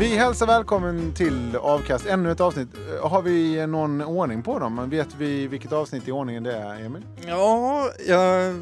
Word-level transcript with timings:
Vi 0.00 0.16
hälsar 0.16 0.46
välkommen 0.46 1.14
till 1.14 1.56
Avkast, 1.56 2.06
ännu 2.06 2.30
ett 2.30 2.40
avsnitt. 2.40 2.68
Har 3.02 3.22
vi 3.22 3.66
någon 3.66 4.02
ordning 4.02 4.42
på 4.42 4.58
dem? 4.58 4.90
Vet 4.90 5.14
vi 5.14 5.46
vilket 5.46 5.72
avsnitt 5.72 6.08
i 6.08 6.12
ordningen 6.12 6.42
det 6.42 6.56
är, 6.56 6.84
Emil? 6.84 7.02
Ja, 7.26 7.90
jag... 8.08 8.54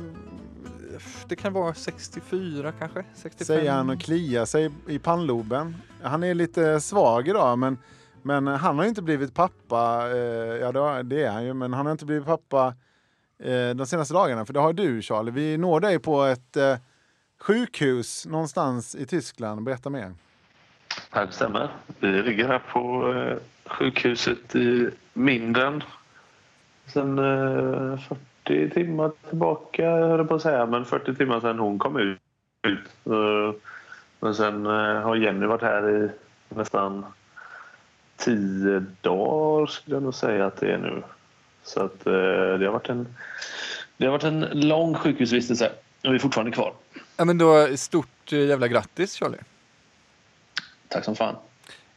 det 1.29 1.37
kan 1.37 1.53
vara 1.53 1.75
64 1.75 2.73
kanske? 2.79 3.05
65. 3.15 3.45
Säger 3.47 3.73
han 3.73 3.91
och 3.91 4.01
kliar 4.01 4.45
sig 4.45 4.71
i 4.89 4.99
pannloben. 4.99 5.77
Han 6.03 6.23
är 6.25 6.35
lite 6.35 6.81
svag 6.81 7.29
idag, 7.29 7.59
men, 7.59 7.79
men 8.23 8.47
han 8.47 8.79
har 8.79 8.85
inte 8.85 9.03
blivit 9.03 9.35
pappa. 9.35 10.09
Eh, 10.11 10.19
ja, 10.57 10.73
det- 10.73 11.03
det 11.03 11.25
är 11.25 11.31
han 11.31 11.45
ju, 11.45 11.55
men 11.55 11.73
han 11.73 11.87
har 11.87 11.93
inte 11.93 12.07
blivit 12.07 12.27
pappa 12.27 12.75
eh, 13.43 13.71
de 13.75 13.87
senaste 13.87 14.15
dagarna. 14.15 14.45
För 14.47 14.53
det 14.53 14.61
har 14.61 14.73
du, 14.73 15.03
Charlie. 15.03 15.31
Vi 15.31 15.57
når 15.57 15.81
dig 15.81 15.99
på 15.99 16.23
ett 16.25 16.57
eh, 16.57 16.77
sjukhus 17.41 18.27
någonstans 18.27 18.95
i 18.95 19.07
Tyskland. 19.07 19.63
Berätta 19.63 19.91
mer. 19.91 20.15
Ja, 21.13 21.27
det 21.27 21.33
stämmer. 21.33 21.69
Vi 21.99 22.23
ligger 22.23 22.49
här 22.49 22.59
på 22.73 23.13
eh, 23.13 23.37
sjukhuset 23.65 24.57
i 24.57 24.91
Minden 25.13 25.83
sen 26.87 27.19
eh, 27.19 27.99
40 28.45 28.71
timmar 28.71 29.13
tillbaka, 29.29 29.83
jag 29.83 30.09
höll 30.09 30.27
på 30.27 30.35
att 30.35 30.43
säga, 30.43 30.67
men 30.67 30.85
40 30.85 31.15
timmar 31.15 31.41
sedan 31.41 31.59
hon 31.59 31.79
kom 31.79 31.97
ut. 31.97 32.21
Eh, 33.07 33.55
men 34.21 34.35
sen 34.35 34.67
har 34.67 35.17
Jenny 35.17 35.47
varit 35.47 35.63
här 35.63 35.91
i 35.91 36.11
nästan 36.49 37.07
tio 38.17 38.85
dagar 39.01 39.67
skulle 39.67 39.97
jag 39.97 40.03
nog 40.03 40.15
säga 40.15 40.47
att 40.47 40.57
det 40.57 40.73
är 40.73 40.79
nu. 40.79 41.03
Så 41.63 41.81
att 41.81 42.05
det 42.05 42.65
har 42.65 42.73
varit 42.73 42.89
en, 42.89 43.09
det 43.97 44.05
har 44.05 44.13
varit 44.13 44.25
en 44.25 44.41
lång 44.41 44.95
sjukhusvistelse 44.95 45.73
och 46.05 46.13
vi 46.13 46.15
är 46.15 46.19
fortfarande 46.19 46.53
kvar. 46.53 46.73
Ja, 47.17 47.25
men 47.25 47.39
då, 47.39 47.77
stort 47.77 48.33
jävla 48.33 48.69
grattis 48.69 49.15
Charlie. 49.15 49.39
Tack 50.89 51.05
som 51.05 51.17
fan. 51.17 51.37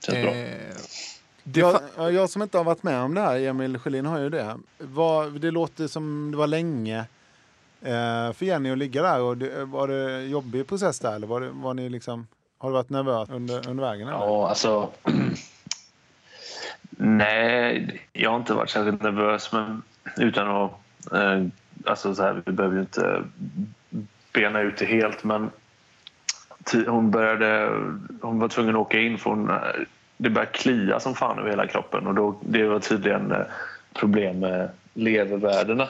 Känns 0.05 0.17
bra. 0.23 0.35
Eh, 0.35 0.75
det 1.43 1.59
Jag, 1.59 2.13
jag 2.13 2.29
som 2.29 2.41
inte 2.41 2.57
har 2.57 2.65
varit 2.65 2.83
med 2.83 3.01
om 3.01 3.13
det 3.13 3.21
här, 3.21 3.39
Emil 3.39 3.77
Sjölin 3.79 4.05
har 4.05 4.19
ju 4.19 4.29
det. 4.29 4.57
Vad- 4.77 5.41
det 5.41 5.51
låter 5.51 5.87
som 5.87 6.31
det 6.31 6.37
var 6.37 6.47
länge 6.47 6.97
eh, 7.81 8.33
för 8.33 8.43
Jenny 8.45 8.71
att 8.71 8.77
ligga 8.77 9.01
där. 9.01 9.21
Och 9.21 9.37
det, 9.37 9.65
var 9.65 9.87
det 9.87 10.21
jobbig 10.23 10.67
process 10.67 10.99
där? 10.99 11.15
Eller 11.15 11.27
var, 11.27 11.41
det, 11.41 11.49
var 11.49 11.73
ni 11.73 11.89
liksom, 11.89 12.27
har 12.57 12.69
du 12.69 12.73
varit 12.73 12.89
nervös 12.89 13.29
under, 13.29 13.69
under 13.69 13.83
vägen? 13.83 14.07
Eller? 14.07 14.17
Ja, 14.17 14.49
alltså... 14.49 14.89
Nej, 16.97 18.01
jag 18.13 18.29
har 18.29 18.37
inte 18.37 18.53
varit 18.53 18.69
särskilt 18.69 19.01
nervös, 19.03 19.51
men 19.51 19.81
utan 20.17 20.47
att... 20.63 20.71
Eh, 21.13 21.45
alltså 21.85 22.15
så 22.15 22.23
här, 22.23 22.43
vi 22.45 22.51
behöver 22.51 22.75
ju 22.75 22.81
inte 22.81 23.23
bena 24.33 24.61
ut 24.61 24.77
det 24.77 24.85
helt, 24.85 25.23
men 25.23 25.51
hon 26.87 27.11
började... 27.11 27.69
Hon 28.21 28.39
var 28.39 28.47
tvungen 28.47 28.75
att 28.75 28.81
åka 28.81 28.99
in 28.99 29.17
för 29.17 29.29
hon, 29.29 29.51
det 30.17 30.29
började 30.29 30.51
klia 30.51 30.99
som 30.99 31.15
fan 31.15 31.39
över 31.39 31.49
hela 31.49 31.67
kroppen 31.67 32.07
och 32.07 32.15
då, 32.15 32.35
det 32.41 32.67
var 32.67 32.79
tydligen 32.79 33.31
eh, 33.31 33.41
problem 33.93 34.39
med 34.39 34.69
levervärdena. 34.93 35.87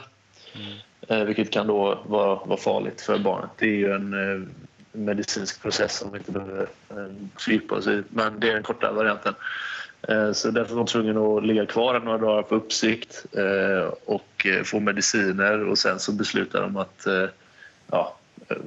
Eh, 1.07 1.23
vilket 1.23 1.51
kan 1.51 1.67
då 1.67 1.99
vara, 2.05 2.35
vara 2.45 2.59
farligt 2.59 3.01
för 3.01 3.17
barnet. 3.17 3.49
Det 3.57 3.65
är 3.65 3.75
ju 3.75 3.91
en 3.91 4.13
eh, 4.13 4.47
medicinsk 4.91 5.61
process 5.61 5.97
som 5.97 6.11
vi 6.11 6.17
inte 6.17 6.31
behöver 6.31 6.67
eh, 6.89 7.05
fördjupa 7.37 7.75
oss 7.75 7.87
i. 7.87 8.03
Men 8.09 8.39
det 8.39 8.49
är 8.49 8.53
den 8.53 8.63
korta 8.63 8.91
varianten. 8.91 9.33
Så 10.33 10.51
därför 10.51 10.73
var 10.73 10.77
hon 10.77 10.87
tvungen 10.87 11.17
att 11.17 11.45
ligga 11.45 11.65
kvar 11.65 11.99
några 11.99 12.17
dagar 12.17 12.41
på 12.41 12.55
uppsikt 12.55 13.25
och 14.05 14.47
få 14.65 14.79
mediciner 14.79 15.63
och 15.63 15.77
sen 15.77 15.99
så 15.99 16.11
beslutade 16.11 16.63
de 16.65 16.77
att 16.77 17.07
ja, 17.91 18.17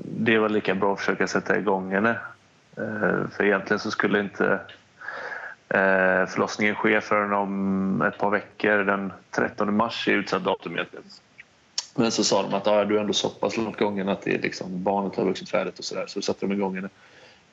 det 0.05 0.39
var 0.39 0.49
lika 0.49 0.75
bra 0.75 0.93
att 0.93 0.99
försöka 0.99 1.27
sätta 1.27 1.59
igång 1.59 1.93
henne. 1.93 2.19
Eh, 2.77 3.28
för 3.37 3.45
egentligen 3.45 3.81
så 3.81 3.91
skulle 3.91 4.21
inte 4.21 4.61
eh, 5.69 6.27
förlossningen 6.27 6.75
ske 6.75 7.00
förrän 7.00 7.33
om 7.33 8.03
ett 8.03 8.19
par 8.19 8.31
veckor. 8.31 8.84
Den 8.84 9.12
13 9.31 9.77
mars 9.77 10.09
är 10.09 10.12
utsatt 10.12 10.45
datum 10.45 10.72
egentligen. 10.72 11.05
Men 11.95 12.12
så 12.12 12.25
sa 12.25 12.43
de 12.43 12.55
att 12.55 12.67
ah, 12.67 12.84
du 12.84 12.97
är 12.97 13.00
ändå 13.00 13.12
så 13.12 13.28
pass 13.28 13.56
långt 13.56 13.78
gången 13.78 14.09
att 14.09 14.22
det 14.22 14.34
är 14.34 14.39
liksom, 14.39 14.83
barnet 14.83 15.17
har 15.17 15.25
vuxit 15.25 15.49
färdigt 15.49 15.78
och 15.78 15.84
sådär. 15.84 16.05
Så 16.06 16.22
satte 16.22 16.47
de 16.47 16.53
igång 16.53 16.75
henne. 16.75 16.89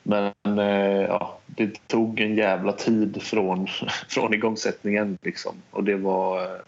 Men 0.02 0.32
eh, 0.58 1.02
ja, 1.02 1.38
det 1.46 1.88
tog 1.88 2.20
en 2.20 2.34
jävla 2.34 2.72
tid 2.72 3.22
från, 3.22 3.66
från 4.08 4.34
igångsättningen. 4.34 5.18
Liksom. 5.22 5.54
Och 5.70 5.84
det 5.84 5.94
var, 5.94 6.60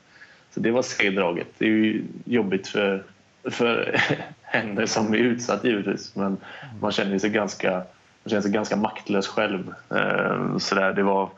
så 0.50 0.60
det 0.60 0.70
var 0.70 0.82
segdraget. 0.82 1.46
Det 1.58 1.64
är 1.64 1.68
ju 1.68 2.04
jobbigt 2.24 2.68
för, 2.68 3.04
för 3.50 4.00
henne 4.42 4.86
som 4.86 5.14
är 5.14 5.18
utsatt 5.18 5.64
givetvis. 5.64 6.16
Men 6.16 6.36
man 6.80 6.92
känner 6.92 7.18
sig 7.18 7.30
ganska, 7.30 7.70
man 7.70 8.30
känner 8.30 8.42
sig 8.42 8.50
ganska 8.50 8.76
maktlös 8.76 9.28
själv. 9.28 9.74
Ehm, 9.90 10.60
Så 10.60 10.74
där, 10.74 10.92
det 10.92 11.02
var 11.02 11.30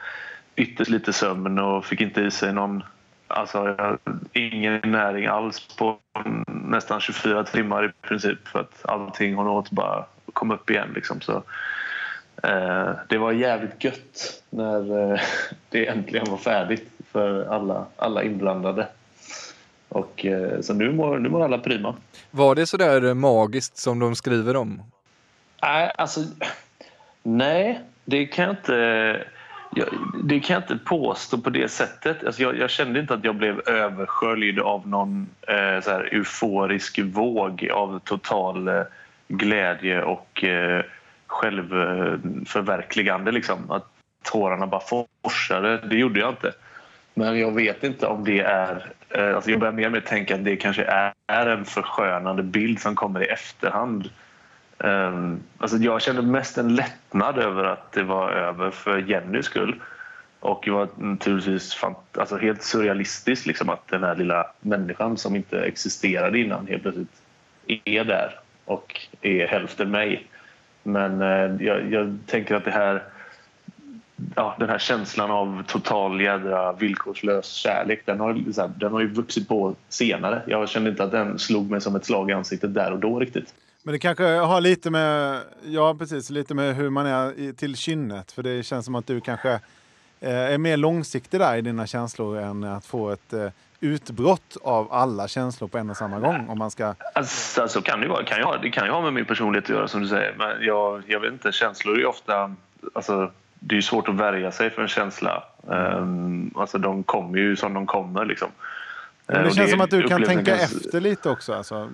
ytterst 0.57 0.91
lite 0.91 1.13
sömn 1.13 1.59
och 1.59 1.85
fick 1.85 2.01
inte 2.01 2.21
i 2.21 2.31
sig 2.31 2.53
någon 2.53 2.83
Alltså, 3.29 3.75
jag, 3.79 3.99
ingen 4.33 4.81
näring 4.85 5.27
alls 5.27 5.77
på 5.77 5.99
nästan 6.47 7.01
24 7.01 7.45
timmar 7.45 7.85
i 7.85 8.07
princip 8.09 8.49
för 8.49 8.61
att 8.61 8.87
allting 8.87 9.35
hon 9.35 9.47
åt 9.49 9.71
bara 9.71 10.05
kom 10.33 10.51
upp 10.51 10.71
igen. 10.71 10.89
Liksom. 10.95 11.21
Så, 11.21 11.43
eh, 12.43 12.91
det 13.09 13.19
var 13.19 13.33
jävligt 13.33 13.85
gött 13.85 14.43
när 14.51 15.13
eh, 15.13 15.21
det 15.71 15.89
äntligen 15.89 16.31
var 16.31 16.37
färdigt 16.37 16.89
för 17.13 17.55
alla, 17.55 17.87
alla 17.97 18.23
inblandade. 18.23 18.87
Och, 19.97 20.27
eh, 20.27 20.61
så 20.61 20.75
nu 20.75 20.93
mår, 20.93 21.19
nu 21.19 21.29
mår 21.29 21.45
alla 21.45 21.59
prima. 21.59 21.95
var 22.31 22.55
det 22.55 22.67
sådär 22.67 23.15
magiskt 23.15 23.77
som 23.77 23.99
de 23.99 24.17
skriver 24.17 24.57
om? 24.57 24.83
Nej, 25.63 25.93
alltså... 25.99 26.21
Nej, 27.23 27.81
det 28.05 28.27
kan 28.27 28.45
jag 28.45 28.53
inte... 28.53 29.25
Jag, 29.75 29.89
det 30.25 30.41
kan 30.41 30.55
jag 30.55 30.63
inte 30.63 30.79
påstå 30.85 31.39
på 31.39 31.51
det 31.51 31.69
sättet. 31.69 32.25
Alltså 32.25 32.43
jag, 32.43 32.59
jag 32.59 32.71
kände 32.71 33.01
inte 33.01 33.15
att 33.15 33.25
jag 33.25 33.37
blev 33.37 33.69
översköljd 33.69 34.61
av 34.61 34.89
någon 34.89 35.29
eh, 35.49 35.81
så 35.83 35.91
här 35.91 36.09
euforisk 36.13 36.99
våg 36.99 37.69
av 37.73 38.01
total 38.05 38.69
eh, 38.69 38.83
glädje 39.29 40.03
och 40.03 40.45
eh, 40.45 40.85
självförverkligande. 41.27 43.33
Liksom. 43.33 43.71
Att 43.71 43.87
tårarna 44.23 44.67
bara 44.67 44.83
forsade. 45.23 45.79
Det 45.79 45.97
gjorde 45.97 46.21
jag 46.21 46.31
inte. 46.31 46.53
Men 47.19 47.39
jag 47.39 47.55
vet 47.55 47.85
inte 47.85 48.07
om 48.07 48.25
det 48.25 48.41
är... 48.41 48.93
Eh, 49.11 49.35
alltså 49.35 49.51
jag 49.51 49.61
börjar 49.61 49.73
mer 49.73 49.87
och 49.87 49.93
mer 49.93 50.01
tänka 50.01 50.35
att 50.35 50.45
det 50.45 50.57
kanske 50.57 50.85
är, 50.85 51.47
en 51.47 51.65
förskönande 51.65 52.43
bild 52.43 52.81
som 52.81 52.95
kommer 52.95 53.23
i 53.23 53.27
efterhand. 53.27 54.11
Ehm, 54.79 55.41
alltså 55.59 55.77
jag 55.77 56.03
kände 56.03 56.23
mest 56.23 56.59
en 56.59 56.75
lättnad 56.75 57.39
över 57.39 57.65
att 57.65 57.93
det 57.93 58.03
var 58.03 58.31
över 58.31 58.71
för 58.71 58.99
Jennys 58.99 59.47
skull. 59.47 59.81
Och 60.41 60.63
det 60.65 60.71
var 60.71 60.89
naturligtvis 60.97 61.85
alltså 62.19 62.37
helt 62.37 62.63
surrealistiskt 62.63 63.47
liksom, 63.47 63.71
att 63.71 63.89
den 63.89 64.03
här 64.03 64.17
lilla 64.17 64.47
människan 64.61 65.17
som 65.17 65.37
inte 65.37 65.61
existerade 65.61 66.39
innan 66.39 66.67
helt 66.67 66.83
plötsligt 66.83 67.23
är 67.85 68.05
där 68.05 68.39
och 68.65 69.01
är 69.23 69.47
hälften 69.47 69.91
mig. 69.91 70.27
Men 70.83 71.23
eh, 71.23 71.67
jag, 71.67 71.93
jag 71.93 72.19
tänker 72.27 72.55
att 72.55 72.65
det 72.65 72.71
här 72.71 73.03
ja, 74.35 74.57
den 74.59 74.69
här 74.69 74.79
känslan 74.79 75.31
av 75.31 75.63
total 75.67 76.21
jädra 76.21 76.73
villkorslös 76.73 77.53
kärlek 77.53 78.03
den 78.07 78.21
har, 78.21 78.33
här, 78.33 78.71
den 78.77 78.93
har 78.93 79.01
ju 79.01 79.09
vuxit 79.09 79.49
på 79.49 79.75
senare. 79.89 80.43
Jag 80.47 80.69
kände 80.69 80.91
inte 80.91 81.05
att 81.05 81.11
den 81.11 81.39
slog 81.39 81.71
mig 81.71 81.81
som 81.81 81.97
ett 81.97 82.05
slag 82.05 82.31
i 82.31 82.33
ansiktet 82.33 82.75
där 82.75 82.93
och 82.93 82.99
då 82.99 83.19
riktigt. 83.19 83.55
Men 83.83 83.93
det 83.93 83.99
kanske 83.99 84.25
har 84.25 84.61
lite 84.61 84.91
med, 84.91 85.41
ja 85.65 85.97
precis, 85.99 86.31
lite 86.31 86.55
med 86.55 86.77
hur 86.77 86.91
man 86.91 87.07
är 87.07 87.53
till 87.53 87.77
kynnet. 87.77 88.33
För 88.33 88.43
det 88.43 88.63
känns 88.63 88.85
som 88.85 88.95
att 88.95 89.07
du 89.07 89.21
kanske 89.21 89.51
eh, 90.21 90.53
är 90.55 90.59
mer 90.59 90.77
långsiktig 90.77 91.41
där 91.41 91.57
i 91.57 91.61
dina 91.61 91.87
känslor 91.87 92.39
än 92.39 92.65
att 92.65 92.87
få 92.87 93.11
ett 93.11 93.33
eh, 93.33 93.49
utbrott 93.81 94.57
av 94.63 94.93
alla 94.93 95.29
känslor 95.29 95.69
på 95.69 95.79
en 95.79 95.91
och 95.91 95.97
samma 95.97 96.19
gång. 96.19 96.49
Om 96.49 96.59
man 96.59 96.71
ska... 96.71 96.95
Alltså, 97.15 97.63
alltså 97.63 97.83
kan 97.83 98.01
det, 98.01 98.09
vara, 98.09 98.25
kan 98.25 98.39
jag, 98.39 98.59
det 98.63 98.71
kan 98.71 98.87
ju 98.87 98.93
ha 98.93 99.01
med 99.01 99.13
min 99.13 99.25
personlighet 99.25 99.65
att 99.65 99.77
göra 99.77 99.89
som 99.89 100.03
du 100.03 100.09
säger. 100.09 100.35
Men 100.39 100.67
jag, 100.67 101.03
jag 101.07 101.21
vet 101.21 101.33
inte, 101.33 101.53
känslor 101.53 101.95
är 101.95 101.99
ju 101.99 102.07
ofta... 102.07 102.55
Alltså, 102.95 103.31
det 103.69 103.77
är 103.77 103.81
svårt 103.81 104.09
att 104.09 104.15
värja 104.15 104.53
sig 104.53 104.71
för 104.71 104.83
en 104.83 104.89
känsla. 104.89 105.43
Um, 105.67 106.51
alltså, 106.57 106.79
de 106.79 107.03
kommer 107.03 107.39
ju 107.39 107.57
som 107.57 107.75
de 107.75 107.87
kommer. 107.87 108.25
Liksom. 108.25 108.49
Men 109.27 109.37
det 109.37 109.41
Eh, 109.43 109.47
och 109.49 109.55
känns 109.55 109.71
som 109.71 109.81
att 109.81 109.91
du 109.91 110.03
kan 110.09 110.23
tänka 110.23 110.57
kan- 110.57 110.65
efter 110.65 111.01
lite 111.01 111.31
också. 111.31 111.55
Alltså, 111.55 111.89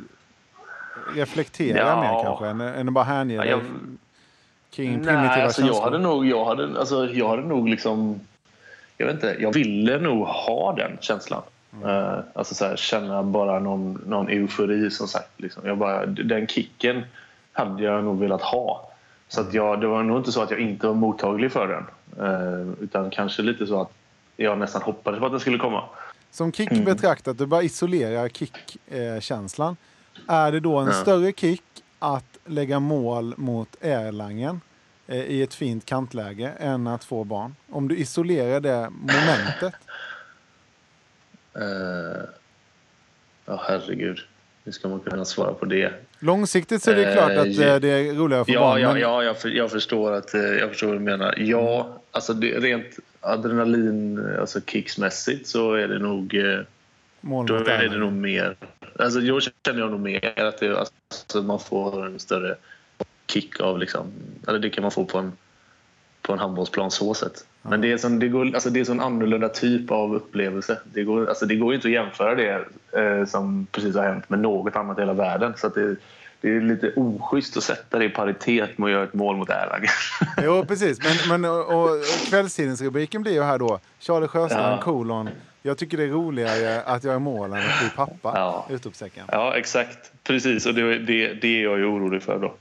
reflektera 1.15 1.79
Ja. 1.79 2.01
mer 2.01 2.23
kanske 2.25 2.47
än, 2.47 2.61
än 2.61 2.89
att 2.89 2.95
bara 2.95 3.05
hänge 3.05 3.35
Ja, 3.35 3.41
dig 3.43 3.51
jag- 3.51 3.61
kring 4.71 4.91
primitiva 4.91 5.13
Nej, 5.23 5.43
alltså 5.43 5.61
känslor. 5.61 5.77
jag 5.79 5.85
hade 5.85 5.99
nog, 5.99 6.27
jag 6.27 6.45
hade, 6.45 6.79
alltså 6.81 7.07
jag 7.07 7.29
hade 7.29 7.43
nog 7.43 7.69
liksom, 7.69 8.21
jag 8.97 9.07
vet 9.07 9.15
inte, 9.15 9.37
jag 9.41 9.53
ville 9.55 9.99
nog 9.99 10.27
ha 10.27 10.73
den 10.77 10.99
känslan. 11.01 11.43
Eh, 11.85 12.19
alltså 12.35 12.55
så 12.55 12.65
här, 12.65 12.77
känna 12.77 13.23
bara 13.23 13.59
någon, 13.59 14.03
någon 14.07 14.29
eufori 14.29 14.91
som 14.91 15.09
sagt. 15.09 15.31
Liksom. 15.41 15.67
Jag 15.67 15.79
bara, 15.79 16.07
den 16.07 16.47
kicken 16.47 17.03
hade 17.53 17.83
jag 17.83 18.05
nog 18.05 18.19
velat 18.19 18.43
ha. 18.43 18.89
Så 19.33 19.41
att 19.41 19.55
jag, 19.55 19.81
det 19.81 19.87
var 19.87 20.03
nog 20.03 20.19
inte 20.19 20.33
så 20.33 20.43
att 20.43 20.51
jag 20.51 20.61
inte 20.61 20.87
var 20.87 20.95
mottaglig 20.95 21.53
för 21.53 21.69
den. 21.69 21.85
Eh, 22.27 22.73
utan 22.81 23.11
kanske 23.11 23.43
lite 23.43 23.67
så 23.67 23.81
att 23.81 23.91
jag 24.37 24.59
nästan 24.59 24.83
hoppades 24.83 25.21
på 25.21 25.27
att 25.27 25.33
den 25.33 25.41
skulle 25.41 25.59
komma. 25.59 25.85
Som 26.31 26.53
kick 26.53 26.73
Mm. 26.73 26.85
betraktat, 26.85 27.39
du 27.39 27.47
bara 27.47 27.63
isolerar 27.63 28.29
kick-känslan. 28.29 29.77
är 30.29 30.53
det 30.53 30.61
då 30.61 30.79
en 30.79 30.87
Ja. 30.87 30.93
större 30.93 31.33
kick 31.33 31.63
att 31.99 32.39
lägga 32.45 32.81
mål 32.81 33.35
mot 33.37 33.77
Erlangen 33.81 34.61
eh, 35.07 35.17
i 35.23 35.43
ett 35.43 35.55
fint 35.55 35.85
kantläge 35.87 36.53
än 36.59 36.87
att 36.87 37.05
få 37.05 37.25
barn? 37.25 37.55
Om 37.71 37.89
du 37.89 37.97
isolerar 37.97 38.61
det 38.61 38.91
momentet. 38.91 39.75
Eh, 41.55 42.23
Ja, 43.45 43.63
herregud. 43.69 44.19
Hur 44.65 44.73
ska 44.73 44.89
man 44.89 45.01
kunna 45.01 45.25
svara 45.25 45.55
på 45.55 45.65
det? 45.65 45.93
Långsiktigt 46.23 46.83
så 46.83 46.91
är 46.91 46.95
det 46.97 47.05
Eh, 47.09 47.13
klart 47.13 47.33
att 47.33 47.55
ja. 47.55 47.65
eh, 47.65 47.81
det 47.81 47.89
är 47.89 48.15
roligare 48.15 48.45
få 48.45 48.53
Ja, 48.53 48.61
barn. 48.61 48.81
ja, 48.81 48.93
men 48.93 49.01
ja 49.03 49.23
jag, 49.23 49.39
för, 49.39 49.49
jag, 49.49 49.71
förstår 49.71 50.13
att, 50.13 50.35
eh, 50.35 50.41
jag 50.41 50.69
förstår 50.69 50.87
vad 50.87 50.97
du 50.97 51.01
menar. 51.01 51.35
Ja, 51.39 52.01
alltså 52.11 52.35
det, 52.35 52.59
rent 52.59 52.99
adrenalin, 53.21 54.27
alltså 54.41 54.61
kicksmässigt 54.61 55.47
så 55.47 55.75
är 55.75 55.89
det 55.89 55.99
nog... 55.99 56.35
eh, 56.35 56.61
mål 57.21 57.47
Då 57.47 57.55
är 57.57 57.89
det 57.89 57.99
nog 57.99 58.13
mer... 58.13 58.57
Alltså 58.99 59.21
då 59.21 59.41
känner 59.41 59.81
jag 59.81 59.91
nog 59.91 60.01
mer 60.01 60.45
att 60.45 60.59
det, 60.59 60.79
alltså, 60.79 61.43
man 61.43 61.61
får 61.61 62.07
en 62.07 62.19
större 62.19 62.57
kick 63.27 63.61
av 63.61 63.79
liksom... 63.79 64.13
Eller 64.49 64.59
det 64.59 64.71
kan 64.71 64.83
man 64.83 64.91
få 64.91 65.05
på 65.05 65.19
en, 65.19 65.33
på 66.23 66.33
en 66.33 66.39
handbollsplan 66.39 66.91
så 66.91 67.15
sätt. 67.15 67.47
Men 67.63 67.81
det 67.81 67.93
är, 67.93 68.19
det, 68.19 68.29
går, 68.29 68.55
alltså 68.55 68.71
det 68.71 68.81
är 68.81 68.85
sån 68.85 69.01
annorlunda 69.01 69.49
typ 69.49 69.91
av 69.91 70.15
upplevelse. 70.15 70.79
Det 70.85 71.05
går, 71.05 71.27
alltså 71.29 71.47
det 71.47 71.57
går 71.57 71.73
ju 71.73 71.77
inte 71.77 71.89
att 71.89 71.93
jämföra 71.93 72.35
det 72.35 72.65
eh, 72.99 73.27
som 73.27 73.67
precis 73.73 73.97
har 73.97 74.05
hänt 74.05 74.31
med 74.31 74.39
något 74.39 74.77
annat 74.77 74.99
i 74.99 75.01
hela 75.01 75.13
världen. 75.13 75.55
Så 75.57 75.69
det, 75.69 75.97
det 76.41 76.57
är 76.57 76.61
lite 76.61 76.93
oschysst 76.97 77.57
att 77.57 77.63
sätta 77.63 77.99
det 77.99 78.05
i 78.05 78.09
paritet 78.09 78.79
med 78.79 78.87
att 78.87 78.93
göra 78.93 79.05
ett 79.05 79.15
mål 79.15 79.37
mot 79.37 79.51
Erlangen. 79.51 79.89
Jo, 80.43 80.65
precis. 80.69 80.99
Men, 81.29 81.41
men 81.41 81.51
och, 81.51 81.83
och 81.83 81.89
kvällstidningsrubriken 82.31 83.23
blir 83.23 83.33
ju 83.33 83.43
här 83.43 83.59
då. 83.59 83.81
Charlie 83.99 84.29
Sjöstrand, 84.29 84.79
Ja. 84.79 84.83
kolon. 84.83 85.29
Jag 85.65 85.79
tycker 85.79 85.97
det 85.97 86.05
är 86.05 86.09
roligare 86.09 86.83
att 86.83 87.05
jag 87.05 87.15
är 87.15 87.19
mål 87.19 87.53
än 87.53 87.59
att 87.59 87.81
bli 87.81 87.91
pappa. 87.97 88.33
Ja. 88.35 88.67
Utropstecken. 88.71 89.25
Ja, 89.33 89.57
exakt. 89.57 90.13
Precis, 90.25 90.67
och 90.67 90.75
det, 90.75 90.99
det, 90.99 91.35
det 91.35 91.59
är 91.59 91.63
jag 91.63 91.79
ju 91.79 91.85
orolig 91.85 92.23
för. 92.23 92.39
Då. 92.39 92.55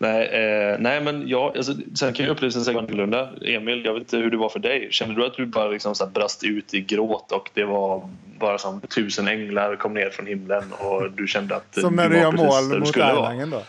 Nej, 0.00 0.26
eh, 0.26 0.76
nej, 0.78 1.00
men 1.00 1.28
ja, 1.28 1.52
alltså, 1.56 1.72
sen 1.94 2.12
kan 2.12 2.26
ju 2.26 2.32
upplevelsen 2.32 2.74
vara 2.74 2.84
annorlunda. 2.84 3.30
Emil, 3.42 3.84
jag 3.84 3.92
vet 3.92 4.00
inte 4.00 4.16
hur 4.16 4.30
det 4.30 4.36
var 4.36 4.48
för 4.48 4.58
dig. 4.58 4.88
Kände 4.90 5.14
du 5.14 5.26
att 5.26 5.34
du 5.34 5.46
bara 5.46 5.68
liksom, 5.68 5.94
så 5.94 6.06
brast 6.06 6.44
ut 6.44 6.74
i 6.74 6.80
gråt 6.80 7.32
och 7.32 7.50
det 7.54 7.64
var 7.64 8.10
bara 8.38 8.58
som 8.58 8.80
tusen 8.80 9.28
änglar 9.28 9.76
kom 9.76 9.94
ner 9.94 10.10
från 10.10 10.26
himlen 10.26 10.72
och 10.78 11.10
du 11.10 11.26
kände 11.26 11.56
att 11.56 11.78
Som 11.80 11.96
när 11.96 12.08
du 12.08 12.16
gör 12.16 12.32
mål 12.32 12.80
mot? 12.80 12.96
Erlangen 12.96 13.50
då. 13.50 13.62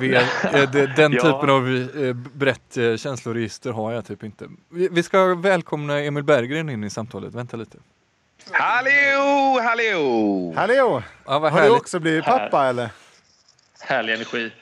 Är- 0.00 0.56
eh, 0.56 0.94
Den 0.96 1.12
Ja. 1.12 1.20
typen 1.22 1.50
av 1.50 1.88
eh, 2.06 2.14
brett 2.14 2.76
eh, 2.76 2.96
känsloregister 2.96 3.70
har 3.70 3.92
jag 3.92 4.04
typ 4.06 4.24
inte. 4.24 4.48
Vi 4.68 5.02
ska 5.02 5.34
välkomna 5.34 6.00
Emil 6.00 6.24
Berggren 6.24 6.68
in 6.68 6.84
i 6.84 6.90
samtalet. 6.90 7.34
Vänta 7.34 7.56
lite. 7.56 7.78
Hallå, 8.50 9.60
hallå! 9.62 10.52
Hallå! 10.56 11.02
Ja, 11.26 11.38
vad 11.38 11.52
Har 11.52 11.62
du 11.62 11.70
också 11.70 11.98
blivit 12.00 12.24
Här. 12.24 12.38
pappa 12.38 12.66
eller? 12.68 12.90
Härlig 13.80 14.14
energi. 14.14 14.52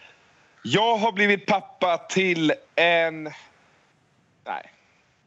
Jag 0.62 0.96
har 0.96 1.12
blivit 1.12 1.46
pappa 1.46 1.96
till 1.98 2.52
en... 2.74 3.22
Nej, 3.24 3.32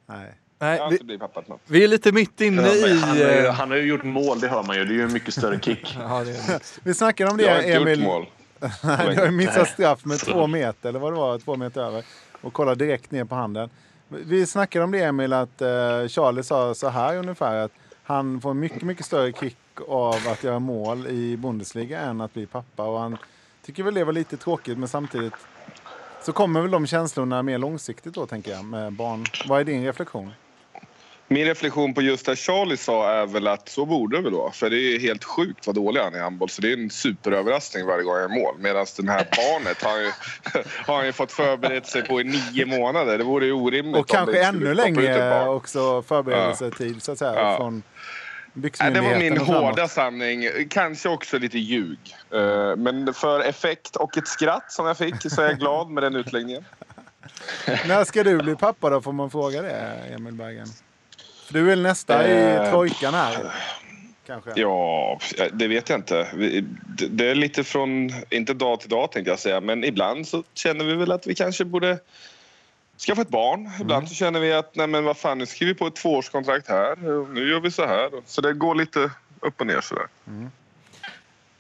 Nej. 0.06 0.34
Nej, 0.60 0.80
vi, 0.92 1.20
vi 1.68 1.84
är 1.84 1.88
lite 1.88 2.12
mitt 2.12 2.42
inne 2.42 2.62
Ja, 2.62 2.88
i... 2.88 3.00
han, 3.00 3.10
har 3.10 3.16
ju, 3.16 3.24
eh, 3.46 3.54
han 3.54 3.70
har 3.72 3.78
ju 3.78 3.84
gjort 3.84 4.04
mål, 4.04 4.40
det 4.40 4.48
hör 4.48 4.64
man 4.64 4.76
ju. 4.76 4.86
Det 4.86 4.92
är 4.94 4.96
ju 4.96 5.04
en 5.04 5.14
mycket 5.14 5.34
större 5.34 5.60
kick. 5.60 5.96
Ja, 6.00 6.24
det 6.24 6.32
är, 6.32 6.62
Vi 6.84 6.94
snackade 6.94 7.32
om 7.32 7.38
det, 7.38 7.44
Jag 7.44 7.52
har 7.56 7.60
inte 7.60 7.74
Emil. 7.92 8.26
du 9.16 9.22
har 9.22 9.32
missat 9.32 9.70
straff 9.70 10.06
med 10.06 10.20
två 10.20 10.48
meter, 10.48 10.90
eller 10.90 11.00
vad 11.00 11.14
det 11.14 11.18
var, 11.18 11.40
två 11.40 11.56
meter 11.56 11.82
över. 11.82 12.04
Och 12.42 12.54
kolla 12.54 12.76
direkt 12.76 13.12
ner 13.12 13.26
på 13.26 13.36
handen. 13.36 13.70
Vi 14.08 14.46
snackade 14.46 14.86
om 14.86 14.92
det 14.92 15.04
Emil, 15.04 15.34
att 15.34 15.62
eh, 15.62 16.08
Charlie 16.08 16.44
sa 16.44 16.74
så 16.74 16.90
här 16.90 17.18
ungefär 17.18 17.56
att 17.56 17.72
han 18.04 18.42
får 18.42 18.54
mycket, 18.54 18.82
mycket 18.82 19.06
större 19.06 19.32
kick 19.32 19.58
av 19.88 20.16
att 20.28 20.44
göra 20.44 20.60
mål 20.60 21.08
i 21.08 21.38
Bundesliga 21.38 22.00
än 22.00 22.22
att 22.22 22.34
bli 22.34 22.46
pappa. 22.46 22.84
Och 22.84 23.00
han 23.00 23.18
tycker 23.66 23.84
väl 23.84 23.94
det 23.94 24.04
var 24.04 24.14
lite 24.14 24.38
tråkigt, 24.38 24.78
men 24.78 24.88
samtidigt 24.88 25.34
så 26.22 26.34
kommer 26.34 26.62
väl 26.62 26.72
de 26.72 26.88
känslorna 26.88 27.44
mer 27.44 27.58
långsiktigt 27.58 28.14
då, 28.14 28.26
tänker 28.26 28.52
jag, 28.52 28.66
med 28.66 28.94
barn. 28.94 29.26
Vad 29.48 29.60
är 29.60 29.64
din 29.64 29.86
reflektion? 29.86 30.32
Min 31.34 31.46
reflektion 31.46 31.94
på 31.94 32.02
just 32.02 32.26
det 32.26 32.36
Charlie 32.36 32.78
sa 32.78 33.12
är 33.12 33.26
väl 33.26 33.48
att 33.48 33.70
så 33.70 33.86
borde 33.86 34.18
det 34.18 34.24
väl 34.24 34.34
vara. 34.34 34.52
För 34.52 34.70
det 34.70 34.78
är 34.78 35.00
helt 35.00 35.24
sjukt 35.24 35.68
vad 35.68 35.76
dålig 35.76 36.02
han 36.02 36.14
är 36.14 36.18
i 36.18 36.22
handboll. 36.22 36.50
Så 36.50 36.62
det 36.62 36.74
är 36.74 36.78
en 36.78 36.90
superöverraskning 36.90 37.86
varje 37.86 38.04
gång 38.04 38.14
jag 38.14 38.22
gör 38.22 38.42
mål. 38.42 38.56
Medan 38.60 38.86
den 38.98 39.10
här 39.10 39.28
barnet 39.38 39.84
har 39.84 39.92
han 39.92 40.02
ju, 40.02 40.12
har 40.86 40.96
han 40.96 41.06
ju 41.06 41.12
fått 41.12 41.32
förberett 41.32 41.88
sig 41.88 42.02
på 42.02 42.22
i 42.22 42.24
nio 42.24 42.66
månader. 42.66 43.18
Det 43.18 43.24
vore 43.24 43.46
ju 43.46 43.52
orimligt 43.52 44.02
Och 44.02 44.08
kanske 44.08 44.44
ännu 44.44 44.74
längre 44.74 45.46
också 45.48 46.02
förberedelsetid, 46.02 47.04
så 47.04 47.12
att 47.12 47.18
säga, 47.18 47.34
Ja. 47.36 47.58
från 47.58 47.84
Nej, 48.54 48.92
det 48.92 49.02
var 49.02 49.20
min 49.20 49.38
hårda 49.38 49.88
sanning. 49.88 50.50
Kanske 50.70 51.10
också 51.10 51.38
lite 51.38 51.60
ljug. 51.60 52.16
Eh, 52.34 52.76
Men 52.76 53.14
för 53.14 53.40
effekt 53.40 53.96
och 53.96 54.18
ett 54.18 54.28
skratt 54.28 54.72
som 54.72 54.86
jag 54.86 54.98
fick 54.98 55.32
så 55.32 55.42
är 55.42 55.46
jag 55.46 55.60
glad 55.60 55.90
med 55.90 56.04
den 56.04 56.16
utläggningen. 56.16 56.66
När 57.88 58.04
ska 58.04 58.24
du 58.24 58.38
bli 58.38 58.56
pappa 58.56 58.90
då, 58.90 59.02
får 59.02 59.12
man 59.12 59.32
fråga 59.32 59.62
det, 59.62 59.94
Emil 60.16 60.34
Bergen? 60.34 60.68
För 61.54 61.60
du 61.60 61.66
är 61.66 61.70
väl 61.70 61.82
nästa 61.82 62.28
i 62.28 62.56
Eh, 62.56 62.70
trojkan 62.70 63.14
här? 63.14 63.38
Kanske? 64.28 64.52
Ja, 64.56 65.20
det 65.54 65.68
vet 65.68 65.90
jag 65.90 66.00
inte. 66.00 66.28
Det- 67.10 67.30
är 67.30 67.36
lite 67.36 67.64
från, 67.64 68.10
inte 68.30 68.54
dag 68.54 68.80
till 68.80 68.90
dag 68.90 69.12
tänkte 69.12 69.32
jag 69.32 69.40
säga, 69.40 69.62
men 69.62 69.84
ibland 69.84 70.28
så 70.28 70.44
känner 70.54 70.86
vi 70.86 70.96
väl 70.96 71.12
att 71.12 71.28
vi 71.28 71.36
kanske 71.36 71.66
borde 71.66 72.00
skaffa 73.08 73.22
ett 73.22 73.30
barn. 73.30 73.70
Ibland 73.82 74.10
så 74.10 74.16
känner 74.16 74.40
vi 74.40 74.54
att 74.54 74.76
nej 74.76 74.88
men 74.88 75.04
vad 75.04 75.18
fan, 75.18 75.38
nu 75.38 75.46
skriver 75.46 75.74
vi 75.74 75.80
på 75.80 75.88
ett 75.88 75.96
tvåårskontrakt 75.96 76.68
här 76.70 76.96
nu 77.34 77.50
gör 77.50 77.60
vi 77.60 77.72
så 77.72 77.86
här. 77.88 78.10
Så 78.26 78.42
det 78.42 78.54
går 78.54 78.76
lite 78.76 79.12
upp 79.40 79.62
och 79.62 79.68
ner 79.68 79.82
sådär. 79.82 80.08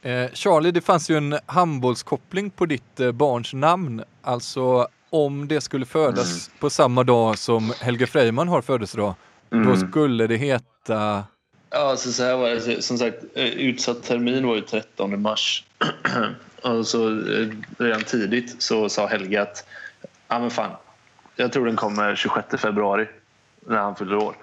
Eh, 0.02 0.32
Charlie, 0.34 0.72
det 0.72 0.82
fanns 0.82 1.10
ju 1.10 1.18
en 1.18 1.40
handbollskoppling 1.46 2.50
på 2.50 2.66
ditt 2.66 3.00
eh, 3.00 3.12
barns 3.12 3.54
namn. 3.54 4.04
Alltså 4.22 4.88
om 5.10 5.48
det 5.48 5.62
skulle 5.62 5.86
födas 5.86 6.50
på 6.60 6.70
samma 6.70 7.04
dag 7.04 7.38
som 7.38 7.74
Helge 7.82 8.08
Freiman 8.08 8.48
har 8.48 8.62
födelsedag, 8.62 9.14
då 9.54 9.58
Mm. 9.60 9.92
skulle 9.92 10.28
det 10.28 10.36
heta... 10.38 11.24
Ja, 11.70 11.90
alltså 11.90 12.12
så 12.12 12.24
här 12.24 12.36
var 12.38 12.50
det. 12.50 12.82
Som 12.82 12.98
sagt, 12.98 13.18
eh, 13.36 13.46
utsatt 13.46 14.04
termin 14.04 14.48
var 14.48 14.56
ju 14.56 14.62
13 14.62 15.22
mars. 15.22 15.64
och 16.62 16.88
så 16.88 17.10
eh, 17.10 17.48
redan 17.78 18.02
tidigt 18.04 18.62
så 18.62 18.90
sa 18.90 19.08
Helge 19.08 19.42
att 19.42 19.66
ja 20.28 20.40
men 20.40 20.50
fan, 20.50 20.72
jag 21.36 21.54
tror 21.54 21.66
den 21.66 21.76
kommer 21.76 22.16
26 22.16 22.48
februari 22.62 23.08
när 23.68 23.78
han 23.78 23.96
fyller 23.96 24.16
år. 24.16 24.36